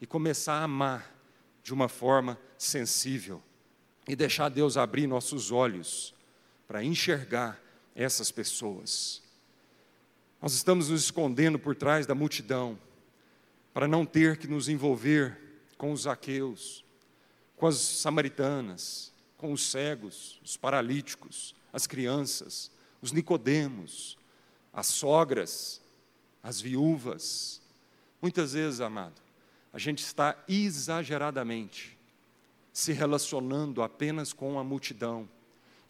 e 0.00 0.06
começar 0.06 0.54
a 0.54 0.64
amar 0.64 1.14
de 1.62 1.72
uma 1.72 1.88
forma 1.88 2.38
sensível 2.58 3.42
e 4.08 4.14
deixar 4.14 4.48
Deus 4.48 4.76
abrir 4.76 5.06
nossos 5.06 5.50
olhos 5.50 6.14
para 6.66 6.84
enxergar 6.84 7.60
essas 7.94 8.30
pessoas. 8.30 9.22
Nós 10.40 10.52
estamos 10.52 10.90
nos 10.90 11.04
escondendo 11.04 11.58
por 11.58 11.74
trás 11.74 12.06
da 12.06 12.14
multidão 12.14 12.78
para 13.72 13.88
não 13.88 14.04
ter 14.04 14.36
que 14.36 14.46
nos 14.46 14.68
envolver 14.68 15.36
com 15.78 15.90
os 15.90 16.06
aqueus, 16.06 16.84
com 17.56 17.66
as 17.66 17.76
samaritanas, 17.76 19.12
com 19.36 19.52
os 19.52 19.70
cegos, 19.70 20.40
os 20.44 20.56
paralíticos, 20.56 21.54
as 21.72 21.86
crianças, 21.86 22.70
os 23.00 23.10
nicodemos, 23.10 24.16
as 24.72 24.86
sogras, 24.86 25.80
as 26.44 26.60
viúvas, 26.60 27.64
Muitas 28.24 28.54
vezes, 28.54 28.80
amado, 28.80 29.20
a 29.70 29.78
gente 29.78 29.98
está 29.98 30.42
exageradamente 30.48 31.98
se 32.72 32.90
relacionando 32.90 33.82
apenas 33.82 34.32
com 34.32 34.58
a 34.58 34.64
multidão. 34.64 35.28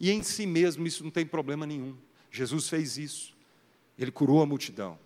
E 0.01 0.11
em 0.11 0.21
si 0.21 0.45
mesmo 0.45 0.85
isso 0.85 1.01
não 1.01 1.09
tem 1.09 1.25
problema 1.25 1.65
nenhum. 1.65 1.95
Jesus 2.29 2.67
fez 2.67 2.97
isso. 2.97 3.33
Ele 3.97 4.11
curou 4.11 4.41
a 4.41 4.45
multidão. 4.45 4.99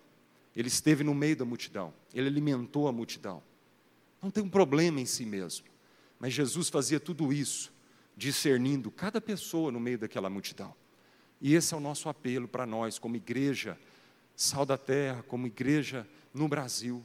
Ele 0.56 0.66
esteve 0.66 1.04
no 1.04 1.14
meio 1.14 1.36
da 1.36 1.44
multidão. 1.44 1.94
Ele 2.12 2.26
alimentou 2.26 2.88
a 2.88 2.92
multidão. 2.92 3.40
Não 4.20 4.28
tem 4.28 4.42
um 4.42 4.50
problema 4.50 5.00
em 5.00 5.06
si 5.06 5.24
mesmo. 5.24 5.66
Mas 6.18 6.32
Jesus 6.32 6.68
fazia 6.68 6.98
tudo 6.98 7.32
isso, 7.32 7.72
discernindo 8.16 8.90
cada 8.90 9.20
pessoa 9.20 9.70
no 9.70 9.78
meio 9.78 9.98
daquela 10.00 10.28
multidão. 10.28 10.74
E 11.40 11.54
esse 11.54 11.72
é 11.72 11.76
o 11.76 11.80
nosso 11.80 12.08
apelo 12.08 12.48
para 12.48 12.66
nós, 12.66 12.98
como 12.98 13.14
igreja, 13.14 13.78
sal 14.42 14.64
da 14.64 14.78
terra, 14.78 15.22
como 15.28 15.46
igreja 15.46 16.06
no 16.32 16.48
Brasil. 16.48 17.04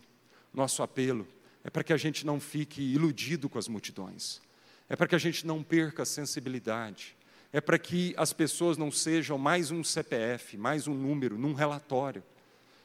Nosso 0.54 0.82
apelo 0.82 1.28
é 1.66 1.70
para 1.70 1.84
que 1.84 1.92
a 1.92 1.98
gente 1.98 2.26
não 2.26 2.40
fique 2.40 2.82
iludido 2.82 3.50
com 3.50 3.60
as 3.60 3.68
multidões, 3.68 4.42
é 4.88 4.96
para 4.96 5.06
que 5.06 5.16
a 5.16 5.20
gente 5.20 5.46
não 5.46 5.62
perca 5.62 6.04
a 6.04 6.06
sensibilidade, 6.06 7.14
é 7.52 7.60
para 7.60 7.78
que 7.78 8.14
as 8.16 8.32
pessoas 8.32 8.78
não 8.78 8.90
sejam 8.90 9.38
mais 9.38 9.70
um 9.70 9.84
CPF, 9.84 10.56
mais 10.56 10.88
um 10.88 10.94
número 10.94 11.38
num 11.38 11.54
relatório. 11.54 12.24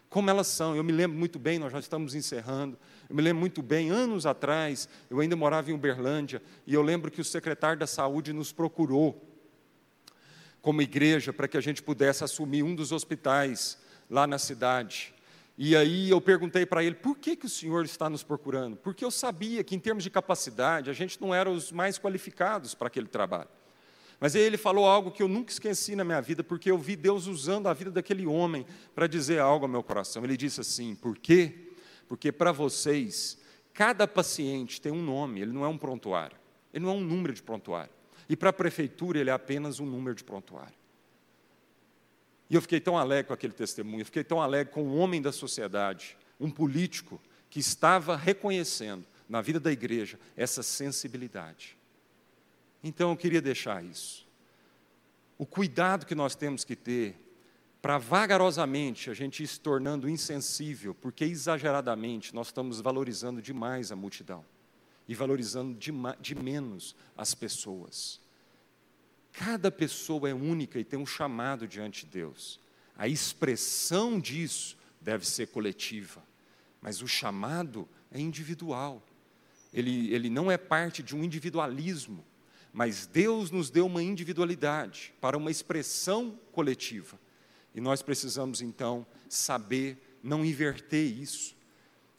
Como 0.09 0.29
elas 0.29 0.49
são, 0.49 0.75
eu 0.75 0.83
me 0.83 0.91
lembro 0.91 1.17
muito 1.17 1.39
bem, 1.39 1.57
nós 1.61 1.71
já 1.71 1.79
estamos 1.79 2.17
encerrando, 2.17 2.77
eu 3.09 3.15
me 3.15 3.23
lembro 3.23 3.39
muito 3.39 3.63
bem, 3.63 3.91
anos 3.91 4.27
atrás, 4.27 4.89
eu 5.09 5.21
ainda 5.21 5.37
morava 5.37 5.71
em 5.71 5.75
Uberlândia, 5.75 6.43
e 6.67 6.75
eu 6.75 6.83
lembro 6.83 7.09
que 7.09 7.21
o 7.21 7.25
secretário 7.25 7.79
da 7.79 7.87
Saúde 7.87 8.33
nos 8.33 8.51
procurou, 8.51 9.25
como 10.61 10.83
igreja, 10.83 11.33
para 11.33 11.47
que 11.47 11.57
a 11.57 11.61
gente 11.61 11.81
pudesse 11.81 12.25
assumir 12.25 12.65
um 12.65 12.75
dos 12.75 12.91
hospitais 12.91 13.79
lá 14.11 14.27
na 14.27 14.39
cidade. 14.39 15.15
E 15.57 15.77
aí 15.77 16.11
eu 16.11 16.21
perguntei 16.21 16.67
para 16.67 16.83
ele, 16.83 16.95
por 16.95 17.17
que, 17.17 17.37
que 17.37 17.47
o 17.47 17.49
senhor 17.49 17.85
está 17.85 18.11
nos 18.11 18.23
procurando? 18.23 18.77
Porque 18.77 19.05
eu 19.05 19.11
sabia 19.11 19.63
que, 19.63 19.77
em 19.77 19.79
termos 19.79 20.03
de 20.03 20.11
capacidade, 20.11 20.91
a 20.91 20.93
gente 20.93 21.21
não 21.21 21.35
era 21.35 21.51
os 21.51 21.71
mais 21.71 21.99
qualificados 21.99 22.75
para 22.75 22.89
aquele 22.89 23.07
trabalho. 23.07 23.49
Mas 24.19 24.35
aí 24.35 24.43
ele 24.43 24.59
falou 24.59 24.87
algo 24.87 25.11
que 25.11 25.23
eu 25.23 25.29
nunca 25.29 25.53
esqueci 25.53 25.95
na 25.95 26.05
minha 26.05 26.21
vida, 26.21 26.43
porque 26.43 26.71
eu 26.71 26.79
vi 26.79 26.97
Deus 26.97 27.27
usando 27.27 27.69
a 27.69 27.73
vida 27.73 27.91
daquele 27.91 28.27
homem 28.27 28.67
para 28.95 29.07
dizer 29.07 29.39
algo 29.39 29.65
ao 29.65 29.71
meu 29.71 29.83
coração. 29.83 30.25
Ele 30.25 30.37
disse 30.37 30.61
assim: 30.61 30.95
por 30.95 31.17
quê? 31.17 31.73
Porque 32.09 32.33
para 32.33 32.53
vocês, 32.53 33.39
cada 33.73 34.07
paciente 34.07 34.81
tem 34.81 34.93
um 34.93 35.03
nome, 35.03 35.41
ele 35.41 35.53
não 35.53 35.65
é 35.65 35.69
um 35.69 35.79
prontuário, 35.79 36.37
ele 36.73 36.85
não 36.85 36.93
é 36.93 36.95
um 36.95 37.01
número 37.01 37.33
de 37.33 37.43
prontuário. 37.43 37.93
E 38.29 38.37
para 38.37 38.51
a 38.51 38.53
prefeitura, 38.53 39.19
ele 39.19 39.31
é 39.31 39.33
apenas 39.33 39.81
um 39.81 39.87
número 39.87 40.15
de 40.15 40.25
prontuário. 40.25 40.80
E 42.51 42.57
eu 42.57 42.61
fiquei 42.61 42.81
tão 42.81 42.99
alegre 42.99 43.29
com 43.29 43.33
aquele 43.33 43.53
testemunho, 43.53 44.05
fiquei 44.05 44.25
tão 44.25 44.43
alegre 44.43 44.75
com 44.75 44.83
um 44.83 44.99
homem 44.99 45.23
da 45.23 45.31
sociedade, 45.31 46.19
um 46.39 46.51
político, 46.51 47.21
que 47.49 47.61
estava 47.61 48.17
reconhecendo 48.17 49.07
na 49.29 49.41
vida 49.41 49.61
da 49.61 49.71
igreja 49.71 50.19
essa 50.37 50.63
sensibilidade. 50.63 51.77
Então 52.83 53.11
eu 53.11 53.17
queria 53.17 53.41
deixar 53.41 53.85
isso. 53.85 54.27
O 55.39 55.47
cuidado 55.47 56.05
que 56.05 56.15
nós 56.15 56.35
temos 56.35 56.65
que 56.65 56.75
ter 56.75 57.17
para 57.81 57.99
vagarosamente 57.99 59.09
a 59.09 59.15
gente 59.15 59.43
ir 59.43 59.47
se 59.47 59.61
tornando 59.61 60.09
insensível, 60.09 60.95
porque 60.95 61.25
exageradamente 61.25 62.35
nós 62.35 62.49
estamos 62.49 62.81
valorizando 62.81 63.41
demais 63.41 63.91
a 63.91 63.97
multidão 63.97 64.45
e 65.09 65.15
valorizando 65.15 65.79
de, 65.79 65.93
de 66.21 66.35
menos 66.35 66.95
as 67.17 67.35
pessoas. 67.35 68.21
Cada 69.33 69.71
pessoa 69.71 70.29
é 70.29 70.35
única 70.35 70.79
e 70.79 70.85
tem 70.85 70.99
um 70.99 71.07
chamado 71.07 71.67
diante 71.67 72.05
de 72.05 72.13
Deus. 72.13 72.61
A 72.97 73.09
expressão 73.09 74.21
disso 74.21 74.77
deve 75.01 75.27
ser 75.27 75.49
coletiva, 75.49 76.23
mas 76.83 77.01
o 77.01 77.09
chamado 77.09 77.89
é 78.11 78.21
individual. 78.21 79.03
Ele, 79.73 80.13
ele 80.13 80.29
não 80.29 80.51
é 80.51 80.59
parte 80.59 81.03
de 81.03 81.15
um 81.17 81.23
individualismo, 81.23 82.25
mas 82.73 83.07
Deus 83.07 83.51
nos 83.51 83.71
deu 83.71 83.87
uma 83.87 84.03
individualidade 84.03 85.15
para 85.21 85.37
uma 85.37 85.51
expressão 85.51 86.39
coletiva. 86.53 87.19
E 87.75 87.81
nós 87.81 88.03
precisamos 88.03 88.61
então 88.61 89.07
saber 89.29 90.19
não 90.23 90.45
inverter 90.45 91.07
isso. 91.07 91.57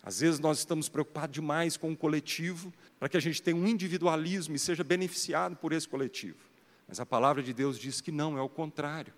Às 0.03 0.21
vezes 0.21 0.39
nós 0.39 0.59
estamos 0.59 0.89
preocupados 0.89 1.33
demais 1.33 1.77
com 1.77 1.91
o 1.91 1.97
coletivo, 1.97 2.73
para 2.99 3.07
que 3.07 3.17
a 3.17 3.21
gente 3.21 3.41
tenha 3.41 3.55
um 3.55 3.67
individualismo 3.67 4.55
e 4.55 4.59
seja 4.59 4.83
beneficiado 4.83 5.55
por 5.55 5.73
esse 5.73 5.87
coletivo. 5.87 6.50
Mas 6.91 6.99
a 6.99 7.05
palavra 7.05 7.41
de 7.41 7.53
Deus 7.53 7.79
diz 7.79 8.01
que 8.01 8.11
não, 8.11 8.37
é 8.37 8.41
o 8.41 8.49
contrário. 8.49 9.13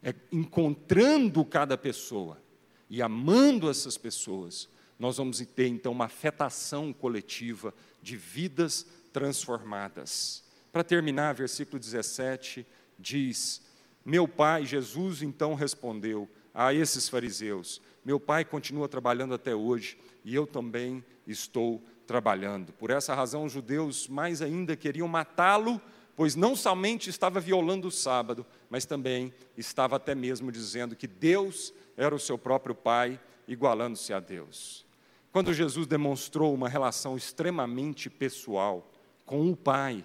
É 0.00 0.14
encontrando 0.30 1.44
cada 1.44 1.76
pessoa 1.76 2.40
e 2.88 3.02
amando 3.02 3.68
essas 3.68 3.98
pessoas, 3.98 4.68
nós 5.00 5.16
vamos 5.16 5.40
ter 5.40 5.66
então 5.66 5.90
uma 5.90 6.04
afetação 6.04 6.92
coletiva 6.92 7.74
de 8.00 8.16
vidas 8.16 8.86
transformadas. 9.12 10.44
Para 10.70 10.84
terminar, 10.84 11.34
versículo 11.34 11.80
17 11.80 12.64
diz: 12.96 13.60
Meu 14.04 14.28
pai, 14.28 14.64
Jesus 14.64 15.22
então 15.22 15.54
respondeu 15.54 16.28
a 16.54 16.72
esses 16.72 17.08
fariseus: 17.08 17.82
Meu 18.04 18.20
pai 18.20 18.44
continua 18.44 18.88
trabalhando 18.88 19.34
até 19.34 19.52
hoje 19.52 19.98
e 20.24 20.36
eu 20.36 20.46
também 20.46 21.04
estou 21.26 21.82
trabalhando. 22.06 22.72
Por 22.72 22.90
essa 22.90 23.12
razão, 23.12 23.44
os 23.44 23.52
judeus 23.52 24.06
mais 24.06 24.40
ainda 24.40 24.76
queriam 24.76 25.08
matá-lo 25.08 25.82
pois 26.16 26.34
não 26.36 26.54
somente 26.54 27.08
estava 27.08 27.40
violando 27.40 27.88
o 27.88 27.92
sábado, 27.92 28.44
mas 28.68 28.84
também 28.84 29.32
estava 29.56 29.96
até 29.96 30.14
mesmo 30.14 30.52
dizendo 30.52 30.96
que 30.96 31.06
Deus 31.06 31.72
era 31.96 32.14
o 32.14 32.20
seu 32.20 32.38
próprio 32.38 32.74
Pai, 32.74 33.20
igualando-se 33.46 34.12
a 34.12 34.20
Deus. 34.20 34.84
Quando 35.32 35.54
Jesus 35.54 35.86
demonstrou 35.86 36.54
uma 36.54 36.68
relação 36.68 37.16
extremamente 37.16 38.10
pessoal 38.10 38.90
com 39.24 39.50
o 39.50 39.56
Pai, 39.56 40.04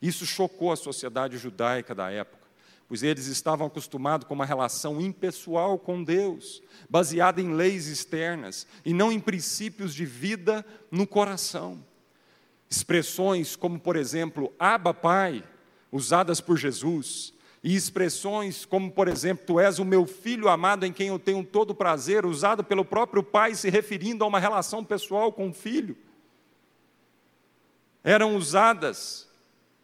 isso 0.00 0.24
chocou 0.24 0.72
a 0.72 0.76
sociedade 0.76 1.36
judaica 1.36 1.94
da 1.94 2.10
época, 2.10 2.46
pois 2.88 3.02
eles 3.02 3.26
estavam 3.26 3.66
acostumados 3.66 4.26
com 4.26 4.34
uma 4.34 4.46
relação 4.46 5.00
impessoal 5.00 5.78
com 5.78 6.02
Deus, 6.02 6.62
baseada 6.88 7.40
em 7.40 7.54
leis 7.54 7.86
externas 7.86 8.66
e 8.84 8.92
não 8.92 9.10
em 9.10 9.18
princípios 9.18 9.94
de 9.94 10.04
vida 10.04 10.64
no 10.90 11.06
coração. 11.06 11.84
Expressões 12.72 13.54
como, 13.54 13.78
por 13.78 13.96
exemplo, 13.96 14.50
Abba 14.58 14.94
Pai, 14.94 15.44
usadas 15.92 16.40
por 16.40 16.56
Jesus, 16.56 17.34
e 17.62 17.76
expressões 17.76 18.64
como, 18.64 18.90
por 18.90 19.08
exemplo, 19.08 19.44
Tu 19.44 19.60
és 19.60 19.78
o 19.78 19.84
meu 19.84 20.06
filho 20.06 20.48
amado 20.48 20.86
em 20.86 20.92
quem 20.92 21.08
eu 21.08 21.18
tenho 21.18 21.44
todo 21.44 21.74
prazer, 21.74 22.24
usado 22.24 22.64
pelo 22.64 22.82
próprio 22.82 23.22
Pai 23.22 23.54
se 23.54 23.68
referindo 23.68 24.24
a 24.24 24.26
uma 24.26 24.38
relação 24.38 24.82
pessoal 24.82 25.30
com 25.30 25.50
o 25.50 25.52
filho, 25.52 25.94
eram 28.02 28.36
usadas 28.36 29.28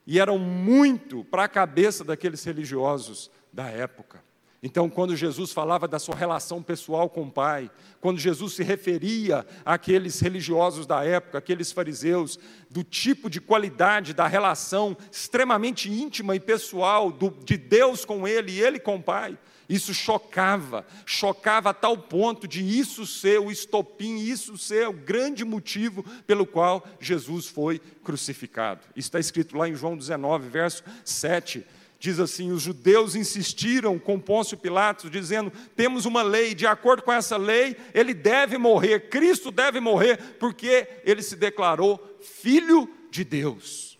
e 0.06 0.18
eram 0.18 0.38
muito 0.38 1.22
para 1.24 1.44
a 1.44 1.48
cabeça 1.48 2.02
daqueles 2.02 2.42
religiosos 2.42 3.30
da 3.52 3.68
época. 3.68 4.24
Então, 4.60 4.90
quando 4.90 5.14
Jesus 5.14 5.52
falava 5.52 5.86
da 5.86 6.00
sua 6.00 6.16
relação 6.16 6.60
pessoal 6.60 7.08
com 7.08 7.22
o 7.22 7.30
Pai, 7.30 7.70
quando 8.00 8.18
Jesus 8.18 8.54
se 8.54 8.64
referia 8.64 9.46
àqueles 9.64 10.18
religiosos 10.18 10.84
da 10.84 11.04
época, 11.04 11.38
aqueles 11.38 11.70
fariseus, 11.70 12.40
do 12.68 12.82
tipo 12.82 13.30
de 13.30 13.40
qualidade 13.40 14.12
da 14.12 14.26
relação 14.26 14.96
extremamente 15.12 15.88
íntima 15.88 16.34
e 16.34 16.40
pessoal 16.40 17.12
do, 17.12 17.30
de 17.30 17.56
Deus 17.56 18.04
com 18.04 18.26
ele 18.26 18.52
e 18.52 18.60
ele 18.60 18.80
com 18.80 18.96
o 18.96 19.02
Pai, 19.02 19.38
isso 19.68 19.94
chocava, 19.94 20.84
chocava 21.04 21.70
a 21.70 21.74
tal 21.74 21.96
ponto 21.96 22.48
de 22.48 22.62
isso 22.62 23.06
ser 23.06 23.38
o 23.38 23.52
estopim, 23.52 24.16
isso 24.16 24.56
ser 24.56 24.88
o 24.88 24.92
grande 24.92 25.44
motivo 25.44 26.02
pelo 26.26 26.46
qual 26.46 26.84
Jesus 26.98 27.46
foi 27.46 27.78
crucificado. 28.02 28.80
Isso 28.96 29.08
está 29.08 29.20
escrito 29.20 29.56
lá 29.56 29.68
em 29.68 29.74
João 29.74 29.96
19, 29.96 30.48
verso 30.48 30.82
7 31.04 31.64
diz 31.98 32.20
assim: 32.20 32.52
os 32.52 32.62
judeus 32.62 33.14
insistiram 33.14 33.98
com 33.98 34.20
Pôncio 34.20 34.56
Pilatos, 34.56 35.10
dizendo: 35.10 35.52
temos 35.74 36.04
uma 36.04 36.22
lei, 36.22 36.54
de 36.54 36.66
acordo 36.66 37.02
com 37.02 37.12
essa 37.12 37.36
lei, 37.36 37.76
ele 37.92 38.14
deve 38.14 38.56
morrer, 38.56 39.08
Cristo 39.08 39.50
deve 39.50 39.80
morrer, 39.80 40.36
porque 40.38 40.88
ele 41.04 41.22
se 41.22 41.36
declarou 41.36 42.18
filho 42.20 42.88
de 43.10 43.24
Deus. 43.24 43.98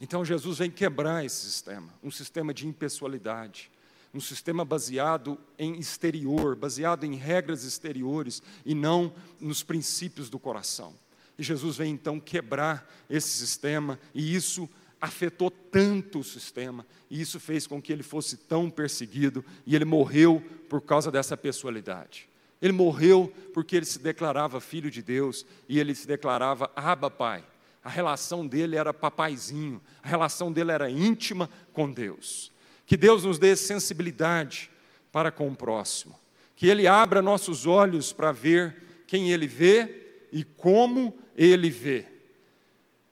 Então 0.00 0.24
Jesus 0.24 0.58
vem 0.58 0.70
quebrar 0.70 1.24
esse 1.24 1.36
sistema, 1.36 1.88
um 2.02 2.10
sistema 2.10 2.52
de 2.52 2.66
impessoalidade, 2.66 3.70
um 4.12 4.20
sistema 4.20 4.64
baseado 4.64 5.38
em 5.58 5.78
exterior, 5.78 6.54
baseado 6.54 7.04
em 7.04 7.14
regras 7.14 7.64
exteriores 7.64 8.42
e 8.64 8.74
não 8.74 9.12
nos 9.40 9.62
princípios 9.62 10.28
do 10.28 10.38
coração. 10.38 10.94
E 11.38 11.42
Jesus 11.42 11.76
vem 11.76 11.92
então 11.92 12.18
quebrar 12.18 12.90
esse 13.10 13.28
sistema, 13.28 13.98
e 14.14 14.34
isso 14.34 14.68
afetou 15.00 15.50
tanto 15.50 16.20
o 16.20 16.24
sistema, 16.24 16.86
e 17.10 17.20
isso 17.20 17.38
fez 17.38 17.66
com 17.66 17.80
que 17.80 17.92
ele 17.92 18.02
fosse 18.02 18.36
tão 18.36 18.70
perseguido, 18.70 19.44
e 19.66 19.74
ele 19.74 19.84
morreu 19.84 20.42
por 20.68 20.80
causa 20.80 21.10
dessa 21.10 21.36
pessoalidade. 21.36 22.28
Ele 22.60 22.72
morreu 22.72 23.32
porque 23.52 23.76
ele 23.76 23.86
se 23.86 23.98
declarava 23.98 24.60
filho 24.60 24.90
de 24.90 25.02
Deus 25.02 25.44
e 25.68 25.78
ele 25.78 25.94
se 25.94 26.06
declarava 26.06 26.70
Abba 26.74 27.10
Pai. 27.10 27.44
A 27.84 27.90
relação 27.90 28.46
dele 28.46 28.76
era 28.76 28.94
papaizinho, 28.94 29.80
a 30.02 30.08
relação 30.08 30.50
dele 30.50 30.72
era 30.72 30.90
íntima 30.90 31.50
com 31.72 31.90
Deus. 31.90 32.50
Que 32.86 32.96
Deus 32.96 33.24
nos 33.24 33.38
dê 33.38 33.54
sensibilidade 33.54 34.70
para 35.12 35.30
com 35.30 35.48
o 35.48 35.56
próximo, 35.56 36.18
que 36.54 36.66
Ele 36.66 36.86
abra 36.86 37.22
nossos 37.22 37.66
olhos 37.66 38.12
para 38.12 38.32
ver 38.32 38.82
quem 39.06 39.30
ele 39.30 39.46
vê 39.46 40.26
e 40.32 40.42
como 40.42 41.16
ele 41.36 41.70
vê. 41.70 42.06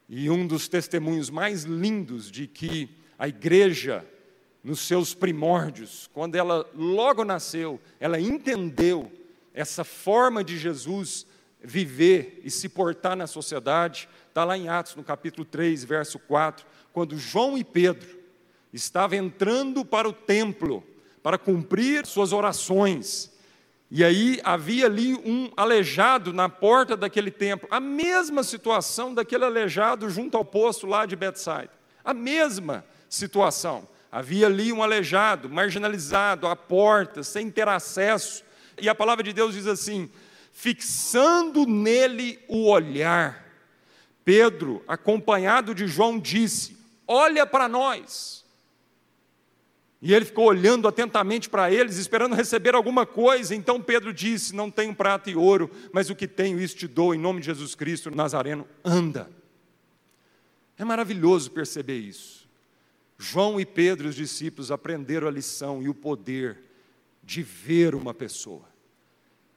E 0.08 0.28
um 0.28 0.46
dos 0.46 0.68
testemunhos 0.68 1.30
mais 1.30 1.64
lindos 1.64 2.30
de 2.30 2.46
que 2.46 2.88
a 3.18 3.28
igreja, 3.28 4.04
nos 4.62 4.80
seus 4.80 5.14
primórdios, 5.14 6.08
quando 6.12 6.34
ela 6.34 6.68
logo 6.74 7.24
nasceu, 7.24 7.80
ela 7.98 8.20
entendeu 8.20 9.10
essa 9.52 9.84
forma 9.84 10.42
de 10.42 10.58
Jesus 10.58 11.26
viver 11.62 12.40
e 12.44 12.50
se 12.50 12.68
portar 12.68 13.16
na 13.16 13.26
sociedade, 13.26 14.08
está 14.28 14.44
lá 14.44 14.58
em 14.58 14.68
Atos, 14.68 14.96
no 14.96 15.02
capítulo 15.04 15.46
3, 15.46 15.84
verso 15.84 16.18
4, 16.18 16.66
quando 16.92 17.16
João 17.16 17.56
e 17.56 17.64
Pedro 17.64 18.18
estavam 18.72 19.18
entrando 19.18 19.84
para 19.84 20.08
o 20.08 20.12
templo 20.12 20.84
para 21.22 21.38
cumprir 21.38 22.04
suas 22.04 22.32
orações. 22.34 23.32
E 23.90 24.02
aí 24.02 24.40
havia 24.42 24.86
ali 24.86 25.14
um 25.14 25.50
aleijado 25.56 26.32
na 26.32 26.48
porta 26.48 26.96
daquele 26.96 27.30
templo, 27.30 27.68
a 27.70 27.78
mesma 27.78 28.42
situação 28.42 29.14
daquele 29.14 29.44
aleijado 29.44 30.08
junto 30.10 30.36
ao 30.36 30.44
poço 30.44 30.86
lá 30.86 31.06
de 31.06 31.14
Betsaida. 31.14 31.70
A 32.04 32.12
mesma 32.12 32.84
situação. 33.08 33.88
Havia 34.10 34.46
ali 34.46 34.72
um 34.72 34.82
aleijado, 34.82 35.48
marginalizado, 35.48 36.46
à 36.46 36.54
porta, 36.54 37.22
sem 37.22 37.50
ter 37.50 37.68
acesso. 37.68 38.44
E 38.80 38.88
a 38.88 38.94
palavra 38.94 39.24
de 39.24 39.32
Deus 39.32 39.54
diz 39.54 39.66
assim: 39.66 40.10
fixando 40.52 41.66
nele 41.66 42.38
o 42.48 42.68
olhar. 42.70 43.44
Pedro, 44.24 44.82
acompanhado 44.86 45.74
de 45.74 45.86
João, 45.86 46.18
disse: 46.18 46.76
Olha 47.06 47.44
para 47.44 47.68
nós. 47.68 48.43
E 50.06 50.12
ele 50.12 50.26
ficou 50.26 50.44
olhando 50.44 50.86
atentamente 50.86 51.48
para 51.48 51.72
eles, 51.72 51.96
esperando 51.96 52.34
receber 52.34 52.74
alguma 52.74 53.06
coisa. 53.06 53.54
Então 53.54 53.80
Pedro 53.80 54.12
disse: 54.12 54.54
Não 54.54 54.70
tenho 54.70 54.94
prata 54.94 55.30
e 55.30 55.34
ouro, 55.34 55.70
mas 55.94 56.10
o 56.10 56.14
que 56.14 56.28
tenho, 56.28 56.60
isso 56.60 56.76
te 56.76 56.86
dou, 56.86 57.14
em 57.14 57.18
nome 57.18 57.40
de 57.40 57.46
Jesus 57.46 57.74
Cristo, 57.74 58.14
Nazareno, 58.14 58.68
anda. 58.84 59.30
É 60.76 60.84
maravilhoso 60.84 61.50
perceber 61.50 61.96
isso. 61.96 62.46
João 63.16 63.58
e 63.58 63.64
Pedro, 63.64 64.06
os 64.06 64.14
discípulos, 64.14 64.70
aprenderam 64.70 65.26
a 65.26 65.30
lição 65.30 65.82
e 65.82 65.88
o 65.88 65.94
poder 65.94 66.60
de 67.22 67.42
ver 67.42 67.94
uma 67.94 68.12
pessoa. 68.12 68.68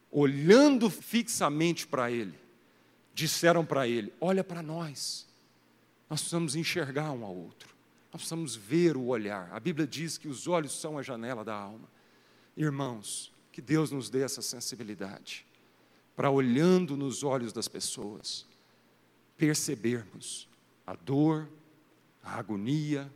Olhando 0.09 0.89
fixamente 0.89 1.85
para 1.85 2.09
ele, 2.09 2.39
disseram 3.13 3.65
para 3.65 3.85
ele: 3.85 4.13
Olha 4.21 4.45
para 4.45 4.63
nós, 4.63 5.27
nós 6.09 6.21
precisamos 6.21 6.55
enxergar 6.55 7.11
um 7.11 7.25
ao 7.25 7.35
outro. 7.35 7.76
Nós 8.11 8.21
precisamos 8.21 8.55
ver 8.55 8.95
o 8.95 9.05
olhar. 9.05 9.51
A 9.51 9.59
Bíblia 9.59 9.85
diz 9.85 10.17
que 10.17 10.27
os 10.27 10.47
olhos 10.47 10.79
são 10.79 10.97
a 10.97 11.03
janela 11.03 11.43
da 11.43 11.53
alma. 11.53 11.89
Irmãos, 12.55 13.33
que 13.51 13.61
Deus 13.61 13.91
nos 13.91 14.09
dê 14.09 14.21
essa 14.21 14.41
sensibilidade 14.41 15.45
para 16.15 16.31
olhando 16.31 16.97
nos 16.97 17.23
olhos 17.23 17.53
das 17.53 17.67
pessoas, 17.67 18.45
percebermos 19.37 20.47
a 20.85 20.95
dor, 20.95 21.47
a 22.23 22.39
agonia, 22.39 23.11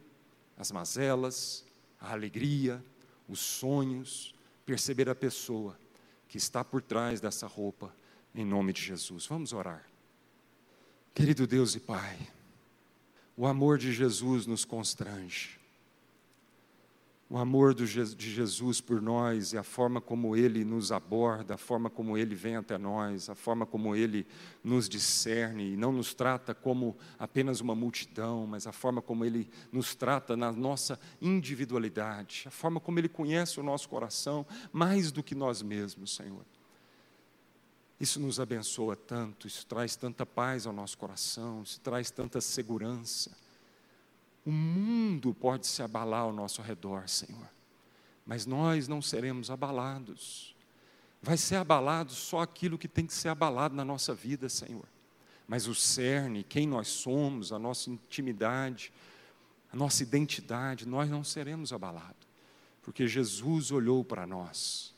as 0.58 0.72
mazelas, 0.72 1.66
a 2.00 2.12
alegria, 2.12 2.84
os 3.28 3.40
sonhos, 3.40 4.36
perceber 4.66 5.10
a 5.10 5.16
pessoa 5.16 5.80
que 6.28 6.38
está 6.38 6.64
por 6.64 6.82
trás 6.82 7.20
dessa 7.20 7.48
roupa, 7.48 7.94
em 8.36 8.46
nome 8.46 8.72
de 8.72 8.82
Jesus. 8.82 9.26
Vamos 9.26 9.54
orar. 9.54 9.86
Querido 11.14 11.48
Deus 11.48 11.76
e 11.76 11.80
Pai, 11.80 12.18
o 13.42 13.48
amor 13.48 13.80
de 13.80 13.92
Jesus 13.92 14.46
nos 14.46 14.64
constrange. 14.64 15.60
O 17.28 17.40
amor 17.40 17.74
de 17.74 17.88
Jesus 17.88 18.80
por 18.80 19.02
nós 19.02 19.52
e 19.54 19.58
a 19.58 19.64
forma 19.64 20.00
como 20.00 20.36
ele 20.36 20.64
nos 20.64 20.92
aborda, 20.92 21.56
a 21.56 21.58
forma 21.58 21.90
como 21.90 22.16
ele 22.16 22.36
vem 22.36 22.56
até 22.56 22.78
nós, 22.78 23.32
a 23.32 23.34
forma 23.34 23.66
como 23.66 23.96
ele 23.96 24.28
nos 24.64 24.88
discerne 24.88 25.74
e 25.74 25.76
não 25.76 25.92
nos 25.92 26.14
trata 26.14 26.54
como 26.54 26.96
apenas 27.18 27.62
uma 27.62 27.74
multidão, 27.74 28.46
mas 28.46 28.68
a 28.68 28.72
forma 28.72 29.02
como 29.02 29.26
ele 29.26 29.50
nos 29.72 29.96
trata 29.96 30.38
na 30.38 30.52
nossa 30.52 31.00
individualidade, 31.20 32.44
a 32.46 32.52
forma 32.52 32.80
como 32.80 33.00
ele 33.00 33.10
conhece 33.10 33.60
o 33.60 33.64
nosso 33.64 33.90
coração 33.90 34.46
mais 34.72 35.12
do 35.12 35.24
que 35.24 35.34
nós 35.34 35.64
mesmos, 35.64 36.16
Senhor. 36.16 36.46
Isso 38.02 38.20
nos 38.20 38.40
abençoa 38.40 38.96
tanto, 38.96 39.46
isso 39.46 39.64
traz 39.68 39.96
tanta 39.96 40.26
paz 40.26 40.66
ao 40.66 40.74
nosso 40.74 40.98
coração, 40.98 41.62
isso 41.62 41.80
traz 41.82 42.10
tanta 42.10 42.42
segurança. 42.42 43.30
O 44.44 44.52
mundo 44.52 45.36
pode 45.36 45.68
se 45.68 45.84
abalar 45.84 46.22
ao 46.22 46.34
nosso 46.34 46.64
redor, 46.64 47.08
Senhor, 47.08 47.48
mas 48.26 48.48
nós 48.48 48.88
não 48.88 49.04
seremos 49.04 49.52
abalados. 49.52 50.56
Vai 51.22 51.38
ser 51.38 51.58
abalado 51.58 52.12
só 52.12 52.40
aquilo 52.40 52.76
que 52.76 52.88
tem 52.88 53.06
que 53.06 53.14
ser 53.14 53.30
abalado 53.30 53.76
na 53.76 53.86
nossa 53.86 54.16
vida, 54.16 54.50
Senhor. 54.50 54.88
Mas 55.48 55.68
o 55.68 55.76
cerne, 55.76 56.44
quem 56.44 56.66
nós 56.66 56.88
somos, 56.88 57.54
a 57.54 57.60
nossa 57.60 57.92
intimidade, 57.92 58.92
a 59.72 59.76
nossa 59.76 60.02
identidade, 60.02 60.88
nós 60.88 61.08
não 61.08 61.24
seremos 61.24 61.72
abalados, 61.72 62.28
porque 62.82 63.08
Jesus 63.08 63.70
olhou 63.70 64.04
para 64.04 64.26
nós 64.26 64.91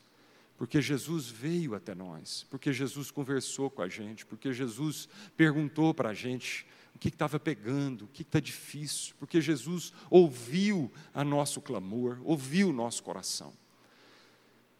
porque 0.64 0.82
Jesus 0.82 1.28
veio 1.28 1.76
até 1.76 1.94
nós, 1.94 2.48
porque 2.50 2.72
Jesus 2.72 3.12
conversou 3.12 3.70
com 3.70 3.82
a 3.82 3.90
gente, 3.90 4.26
porque 4.26 4.54
Jesus 4.54 5.10
perguntou 5.36 5.94
para 5.94 6.12
a 6.12 6.14
gente 6.14 6.66
o 6.96 7.00
que 7.00 7.10
estava 7.10 7.38
pegando, 7.38 8.06
o 8.06 8.08
que 8.08 8.22
está 8.22 8.40
difícil, 8.40 9.14
porque 9.20 9.42
Jesus 9.42 9.92
ouviu 10.10 10.90
a 11.14 11.22
nosso 11.22 11.60
clamor, 11.60 12.18
ouviu 12.24 12.70
o 12.70 12.72
nosso 12.72 13.04
coração. 13.04 13.54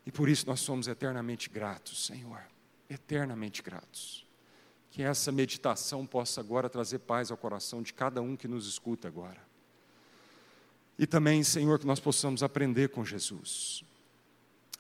E 0.06 0.12
por 0.12 0.30
isso 0.30 0.48
nós 0.48 0.62
somos 0.62 0.88
eternamente 0.88 1.50
gratos, 1.50 2.06
Senhor, 2.06 2.42
eternamente 2.90 3.62
gratos. 3.62 4.26
Que 4.90 5.04
essa 5.04 5.34
meditação 5.34 6.06
possa 6.06 6.40
agora 6.40 6.70
trazer 6.70 7.00
paz 7.00 7.30
ao 7.30 7.36
coração 7.36 7.82
de 7.82 7.94
cada 7.94 8.22
um 8.22 8.38
que 8.38 8.48
nos 8.48 8.70
escuta 8.70 9.10
agora. 9.10 9.46
E 10.98 11.06
também, 11.06 11.44
Senhor, 11.44 11.78
que 11.78 11.86
nós 11.86 12.00
possamos 12.00 12.42
aprender 12.42 12.88
com 12.88 13.04
Jesus 13.04 13.84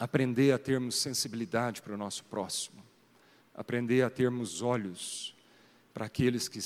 aprender 0.04 0.52
a 0.52 0.58
termos 0.58 0.98
sensibilidade 0.98 1.82
para 1.82 1.94
o 1.94 1.98
nosso 1.98 2.26
próximo, 2.26 2.84
aprender 3.56 4.02
a 4.02 4.10
termos 4.10 4.62
olhos 4.62 5.34
para 5.94 6.08
aqueles 6.08 6.50
que 6.50 6.60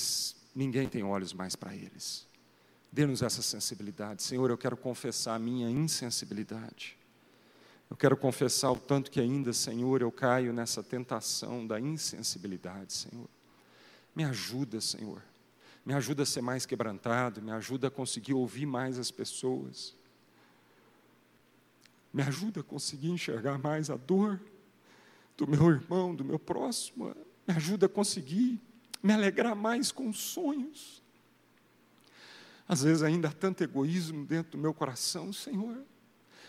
ninguém 0.52 0.88
tem 0.88 1.04
olhos 1.04 1.32
mais 1.32 1.54
para 1.54 1.72
eles. 1.72 2.26
Dê-nos 2.90 3.22
essa 3.22 3.40
sensibilidade. 3.40 4.24
Senhor, 4.24 4.50
eu 4.50 4.58
quero 4.58 4.76
confessar 4.76 5.36
a 5.36 5.38
minha 5.38 5.70
insensibilidade. 5.70 6.98
Eu 7.88 7.96
quero 7.96 8.16
confessar 8.16 8.72
o 8.72 8.76
tanto 8.76 9.08
que 9.08 9.20
ainda, 9.20 9.52
Senhor, 9.52 10.02
eu 10.02 10.10
caio 10.10 10.52
nessa 10.52 10.82
tentação 10.82 11.64
da 11.64 11.78
insensibilidade, 11.78 12.92
Senhor. 12.92 13.28
Me 14.16 14.24
ajuda, 14.24 14.80
Senhor. 14.80 15.22
Me 15.86 15.94
ajuda 15.94 16.24
a 16.24 16.26
ser 16.26 16.40
mais 16.40 16.66
quebrantado, 16.66 17.40
me 17.40 17.52
ajuda 17.52 17.86
a 17.86 17.90
conseguir 17.90 18.34
ouvir 18.34 18.66
mais 18.66 18.98
as 18.98 19.12
pessoas. 19.12 19.94
Me 22.12 22.22
ajuda 22.22 22.60
a 22.60 22.64
conseguir 22.64 23.10
enxergar 23.10 23.58
mais 23.58 23.90
a 23.90 23.96
dor 23.96 24.40
do 25.36 25.46
meu 25.46 25.68
irmão, 25.70 26.14
do 26.14 26.24
meu 26.24 26.38
próximo. 26.38 27.14
Me 27.46 27.54
ajuda 27.54 27.86
a 27.86 27.88
conseguir 27.88 28.60
me 29.02 29.12
alegrar 29.12 29.54
mais 29.54 29.92
com 29.92 30.08
os 30.08 30.18
sonhos. 30.18 31.02
Às 32.66 32.82
vezes 32.82 33.02
ainda 33.02 33.28
há 33.28 33.32
tanto 33.32 33.62
egoísmo 33.62 34.26
dentro 34.26 34.52
do 34.52 34.58
meu 34.58 34.74
coração, 34.74 35.32
Senhor. 35.32 35.78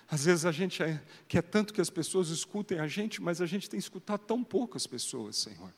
Às 0.10 0.26
vezes 0.26 0.44
a 0.44 0.52
gente 0.52 0.82
é, 0.82 1.02
quer 1.28 1.44
tanto 1.44 1.74
que 1.74 1.80
as 1.80 1.90
pessoas 1.90 2.30
escutem 2.30 2.80
a 2.80 2.88
gente, 2.88 3.22
mas 3.22 3.42
a 3.42 3.46
gente 3.46 3.70
tem 3.70 3.78
escutado 3.78 4.22
tão 4.22 4.44
poucas 4.44 4.88
pessoas, 4.88 5.38
Senhor. 5.38 5.72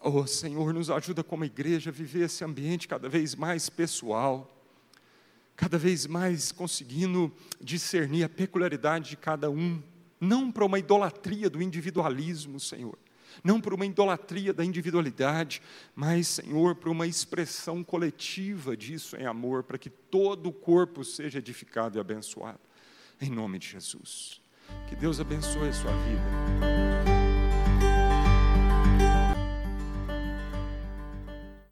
Oh, 0.00 0.26
Senhor, 0.26 0.72
nos 0.72 0.90
ajuda 0.90 1.22
como 1.22 1.44
igreja 1.44 1.90
a 1.90 1.92
viver 1.92 2.26
esse 2.26 2.44
ambiente 2.44 2.88
cada 2.88 3.08
vez 3.08 3.34
mais 3.34 3.68
pessoal 3.68 4.61
cada 5.56 5.78
vez 5.78 6.06
mais 6.06 6.52
conseguindo 6.52 7.32
discernir 7.60 8.24
a 8.24 8.28
peculiaridade 8.28 9.10
de 9.10 9.16
cada 9.16 9.50
um, 9.50 9.82
não 10.20 10.50
para 10.50 10.64
uma 10.64 10.78
idolatria 10.78 11.50
do 11.50 11.62
individualismo, 11.62 12.58
Senhor, 12.60 12.98
não 13.42 13.60
para 13.60 13.74
uma 13.74 13.86
idolatria 13.86 14.52
da 14.52 14.64
individualidade, 14.64 15.62
mas, 15.94 16.28
Senhor, 16.28 16.76
para 16.76 16.90
uma 16.90 17.06
expressão 17.06 17.82
coletiva 17.82 18.76
disso 18.76 19.16
em 19.16 19.26
amor, 19.26 19.64
para 19.64 19.78
que 19.78 19.90
todo 19.90 20.48
o 20.48 20.52
corpo 20.52 21.04
seja 21.04 21.38
edificado 21.38 21.98
e 21.98 22.00
abençoado. 22.00 22.60
Em 23.20 23.30
nome 23.30 23.58
de 23.58 23.68
Jesus. 23.68 24.40
Que 24.88 24.96
Deus 24.96 25.20
abençoe 25.20 25.68
a 25.68 25.72
sua 25.72 25.92
vida. 25.92 26.91